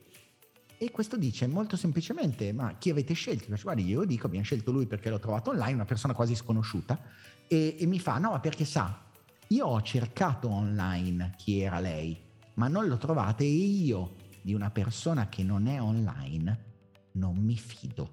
E 0.78 0.90
questo 0.90 1.16
dice 1.16 1.46
molto 1.46 1.76
semplicemente, 1.76 2.52
ma 2.52 2.76
chi 2.76 2.90
avete 2.90 3.14
scelto? 3.14 3.46
Dice, 3.48 3.62
guardi, 3.62 3.86
io 3.86 4.04
dico, 4.04 4.26
abbiamo 4.26 4.44
scelto 4.44 4.72
lui 4.72 4.86
perché 4.86 5.08
l'ho 5.08 5.18
trovato 5.18 5.50
online, 5.50 5.72
una 5.72 5.84
persona 5.86 6.12
quasi 6.12 6.34
sconosciuta, 6.34 7.00
e, 7.48 7.76
e 7.78 7.86
mi 7.86 7.98
fa, 7.98 8.18
no, 8.18 8.32
ma 8.32 8.40
perché 8.40 8.66
sa, 8.66 9.04
io 9.48 9.66
ho 9.66 9.80
cercato 9.80 10.50
online 10.50 11.32
chi 11.38 11.60
era 11.60 11.80
lei, 11.80 12.20
ma 12.54 12.68
non 12.68 12.88
lo 12.88 12.98
trovate 12.98 13.44
e 13.44 13.48
io 13.48 14.16
di 14.46 14.54
una 14.54 14.70
persona 14.70 15.28
che 15.28 15.42
non 15.42 15.66
è 15.66 15.82
online 15.82 16.64
non 17.14 17.34
mi 17.34 17.56
fido. 17.56 18.12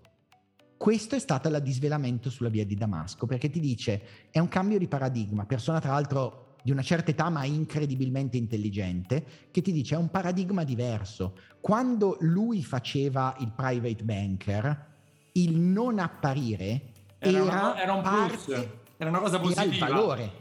Questo 0.75 1.13
è 1.13 1.19
stato 1.19 1.47
il 1.47 1.61
disvelamento 1.61 2.31
sulla 2.31 2.49
via 2.49 2.65
di 2.65 2.73
Damasco, 2.73 3.27
perché 3.27 3.51
ti 3.51 3.59
dice, 3.59 4.01
è 4.31 4.39
un 4.39 4.47
cambio 4.47 4.79
di 4.79 4.87
paradigma, 4.87 5.45
persona 5.45 5.79
tra 5.79 5.91
l'altro 5.91 6.55
di 6.63 6.71
una 6.71 6.81
certa 6.81 7.11
età 7.11 7.29
ma 7.29 7.43
incredibilmente 7.45 8.37
intelligente, 8.37 9.23
che 9.51 9.61
ti 9.61 9.71
dice 9.71 9.93
è 9.93 9.97
un 9.99 10.09
paradigma 10.09 10.63
diverso. 10.63 11.37
Quando 11.61 12.17
lui 12.21 12.63
faceva 12.63 13.35
il 13.39 13.51
private 13.51 14.03
banker, 14.03 14.85
il 15.33 15.55
non 15.55 15.99
apparire 15.99 16.93
Era, 17.19 17.37
era, 17.37 17.43
una- 17.43 17.79
era 17.79 17.93
un 17.93 18.01
parte- 18.01 18.37
plus, 18.37 18.67
era 18.97 19.09
una 19.11 19.19
cosa 19.19 19.35
era 19.39 19.47
il 19.49 19.53
positiva. 19.53 19.87
valore. 19.87 20.31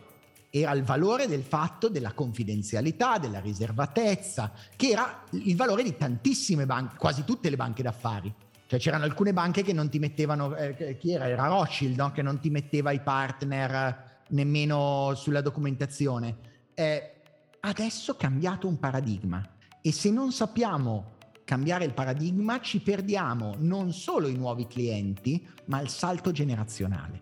Era 0.55 0.73
il 0.73 0.83
valore 0.83 1.27
del 1.27 1.43
fatto 1.43 1.89
della 1.89 2.13
confidenzialità, 2.13 3.17
della 3.17 3.41
riservatezza, 3.41 4.53
che 4.77 4.89
era 4.91 5.25
il 5.31 5.57
valore 5.57 5.83
di 5.83 5.97
tantissime 5.97 6.67
banche, 6.67 6.97
quasi 6.99 7.25
tutte 7.25 7.49
le 7.49 7.57
banche 7.57 7.83
d'affari. 7.83 8.33
Cioè 8.67 8.79
c'erano 8.79 9.05
alcune 9.05 9.33
banche 9.33 9.63
che 9.63 9.73
non 9.73 9.89
ti 9.89 9.99
mettevano, 9.99 10.55
eh, 10.55 10.99
chi 10.99 11.13
era? 11.13 11.27
Era 11.27 11.47
Rothschild, 11.47 11.97
no? 11.97 12.13
che 12.13 12.21
non 12.21 12.39
ti 12.39 12.51
metteva 12.51 12.91
i 12.91 13.01
partner 13.01 14.25
nemmeno 14.29 15.15
sulla 15.15 15.41
documentazione. 15.41 16.37
Eh, 16.75 17.13
adesso 17.61 18.13
è 18.13 18.17
cambiato 18.17 18.69
un 18.69 18.79
paradigma 18.79 19.47
e 19.81 19.91
se 19.91 20.11
non 20.11 20.33
sappiamo 20.33 21.17
cambiare 21.45 21.85
il 21.85 21.93
paradigma 21.93 22.61
ci 22.61 22.81
perdiamo 22.81 23.55
non 23.59 23.93
solo 23.93 24.29
i 24.29 24.37
nuovi 24.37 24.67
clienti, 24.67 25.47
ma 25.67 25.81
il 25.81 25.89
salto 25.89 26.31
generazionale. 26.31 27.21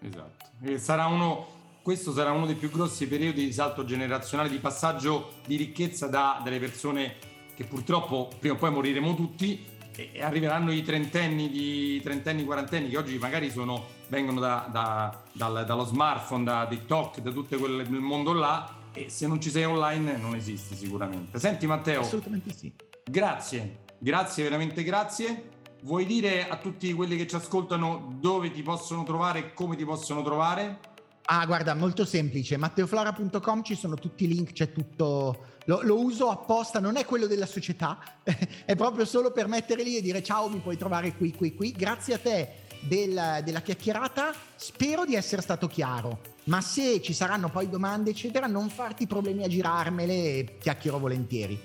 Esatto. 0.00 0.46
E 0.60 0.78
sarà 0.78 1.06
uno, 1.06 1.46
questo 1.88 2.12
sarà 2.12 2.32
uno 2.32 2.44
dei 2.44 2.54
più 2.54 2.70
grossi 2.70 3.08
periodi 3.08 3.46
di 3.46 3.50
salto 3.50 3.82
generazionale, 3.82 4.50
di 4.50 4.58
passaggio 4.58 5.36
di 5.46 5.56
ricchezza 5.56 6.06
da 6.06 6.38
delle 6.44 6.58
persone 6.58 7.14
che 7.54 7.64
purtroppo 7.64 8.28
prima 8.38 8.56
o 8.56 8.58
poi 8.58 8.70
moriremo 8.70 9.14
tutti 9.14 9.64
e 9.96 10.22
arriveranno 10.22 10.70
i 10.70 10.82
trentenni, 10.82 11.48
di, 11.48 11.98
trentenni, 12.04 12.44
quarantenni 12.44 12.90
che 12.90 12.98
oggi 12.98 13.16
magari 13.16 13.50
sono, 13.50 13.86
vengono 14.08 14.38
da- 14.38 14.68
da- 14.70 15.22
dal- 15.32 15.64
dallo 15.64 15.84
smartphone, 15.86 16.44
da 16.44 16.66
TikTok, 16.68 17.20
da 17.20 17.30
tutto 17.30 17.56
quel 17.56 17.88
mondo 17.88 18.34
là 18.34 18.70
e 18.92 19.08
se 19.08 19.26
non 19.26 19.40
ci 19.40 19.48
sei 19.48 19.64
online 19.64 20.18
non 20.18 20.34
esisti 20.34 20.74
sicuramente. 20.74 21.38
Senti 21.38 21.66
Matteo, 21.66 22.02
Assolutamente 22.02 22.52
sì. 22.52 22.70
Grazie, 23.02 23.84
grazie, 23.98 24.42
veramente 24.42 24.82
grazie. 24.82 25.52
Vuoi 25.84 26.04
dire 26.04 26.50
a 26.50 26.58
tutti 26.58 26.92
quelli 26.92 27.16
che 27.16 27.26
ci 27.26 27.36
ascoltano 27.36 28.14
dove 28.20 28.50
ti 28.50 28.60
possono 28.60 29.04
trovare 29.04 29.38
e 29.38 29.52
come 29.54 29.74
ti 29.74 29.86
possono 29.86 30.20
trovare? 30.22 30.96
Ah, 31.30 31.44
guarda, 31.44 31.74
molto 31.74 32.06
semplice. 32.06 32.56
Matteoflora.com 32.56 33.62
ci 33.62 33.74
sono 33.74 33.96
tutti 33.96 34.24
i 34.24 34.28
link, 34.28 34.52
c'è 34.52 34.72
tutto. 34.72 35.56
Lo, 35.66 35.82
lo, 35.82 36.00
uso 36.00 36.30
apposta, 36.30 36.80
non 36.80 36.96
è 36.96 37.04
quello 37.04 37.26
della 37.26 37.44
società, 37.44 37.98
è 38.64 38.74
proprio 38.74 39.04
solo 39.04 39.30
per 39.30 39.46
mettere 39.46 39.82
lì 39.82 39.98
e 39.98 40.00
dire 40.00 40.22
ciao, 40.22 40.48
mi 40.48 40.60
puoi 40.60 40.78
trovare 40.78 41.14
qui, 41.14 41.34
qui, 41.34 41.54
qui. 41.54 41.72
Grazie 41.72 42.14
a 42.14 42.18
te 42.18 42.52
del, 42.80 43.42
della 43.44 43.60
chiacchierata, 43.60 44.32
spero 44.56 45.04
di 45.04 45.16
essere 45.16 45.42
stato 45.42 45.66
chiaro. 45.66 46.20
Ma 46.44 46.62
se 46.62 47.02
ci 47.02 47.12
saranno 47.12 47.50
poi 47.50 47.68
domande, 47.68 48.08
eccetera, 48.08 48.46
non 48.46 48.70
farti 48.70 49.06
problemi 49.06 49.44
a 49.44 49.48
girarmele, 49.48 50.56
chiacchiero 50.58 50.98
volentieri. 50.98 51.60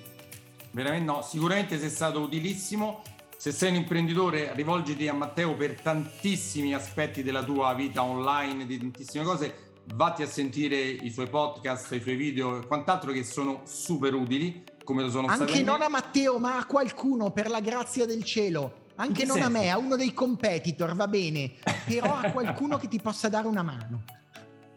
Veramente 0.71 1.05
no, 1.09 1.21
sicuramente 1.21 1.79
sei 1.79 1.89
stato 1.89 2.19
utilissimo. 2.19 3.01
Se 3.43 3.51
sei 3.51 3.71
un 3.71 3.75
imprenditore, 3.75 4.53
rivolgiti 4.55 5.05
a 5.09 5.13
Matteo 5.13 5.53
per 5.55 5.81
tantissimi 5.81 6.73
aspetti 6.73 7.23
della 7.23 7.43
tua 7.43 7.73
vita 7.73 8.01
online, 8.01 8.65
di 8.65 8.77
tantissime 8.77 9.25
cose 9.25 9.81
vatti 9.95 10.23
a 10.23 10.27
sentire 10.27 10.77
i 10.77 11.11
suoi 11.11 11.27
podcast, 11.27 11.91
i 11.91 11.99
suoi 11.99 12.15
video 12.15 12.61
e 12.61 12.65
quant'altro 12.65 13.11
che 13.11 13.25
sono 13.25 13.63
super 13.65 14.13
utili, 14.13 14.63
come 14.85 15.01
lo 15.01 15.09
sono 15.09 15.27
Anche 15.27 15.61
non 15.61 15.81
a 15.81 15.89
Matteo, 15.89 16.39
ma 16.39 16.57
a 16.57 16.65
qualcuno, 16.65 17.31
per 17.31 17.49
la 17.49 17.59
grazia 17.59 18.05
del 18.05 18.23
cielo. 18.23 18.91
Anche 18.95 19.25
non 19.25 19.35
senso? 19.35 19.49
a 19.49 19.51
me, 19.51 19.69
a 19.69 19.77
uno 19.77 19.97
dei 19.97 20.13
competitor, 20.13 20.95
va 20.95 21.09
bene, 21.09 21.51
però 21.85 22.15
a 22.15 22.31
qualcuno 22.31 22.77
che 22.77 22.87
ti 22.87 23.01
possa 23.01 23.27
dare 23.27 23.47
una 23.47 23.61
mano. 23.61 24.03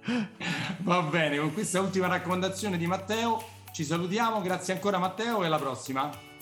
Va 0.83 1.03
bene, 1.03 1.39
con 1.39 1.53
questa 1.53 1.81
ultima 1.81 2.09
raccomandazione 2.09 2.77
di 2.77 2.89
Matteo 2.89 3.45
ci 3.73 3.85
salutiamo, 3.85 4.41
grazie 4.41 4.73
ancora 4.75 4.99
Matteo 4.99 5.45
e 5.45 5.47
alla 5.47 5.59
prossima. 5.59 6.35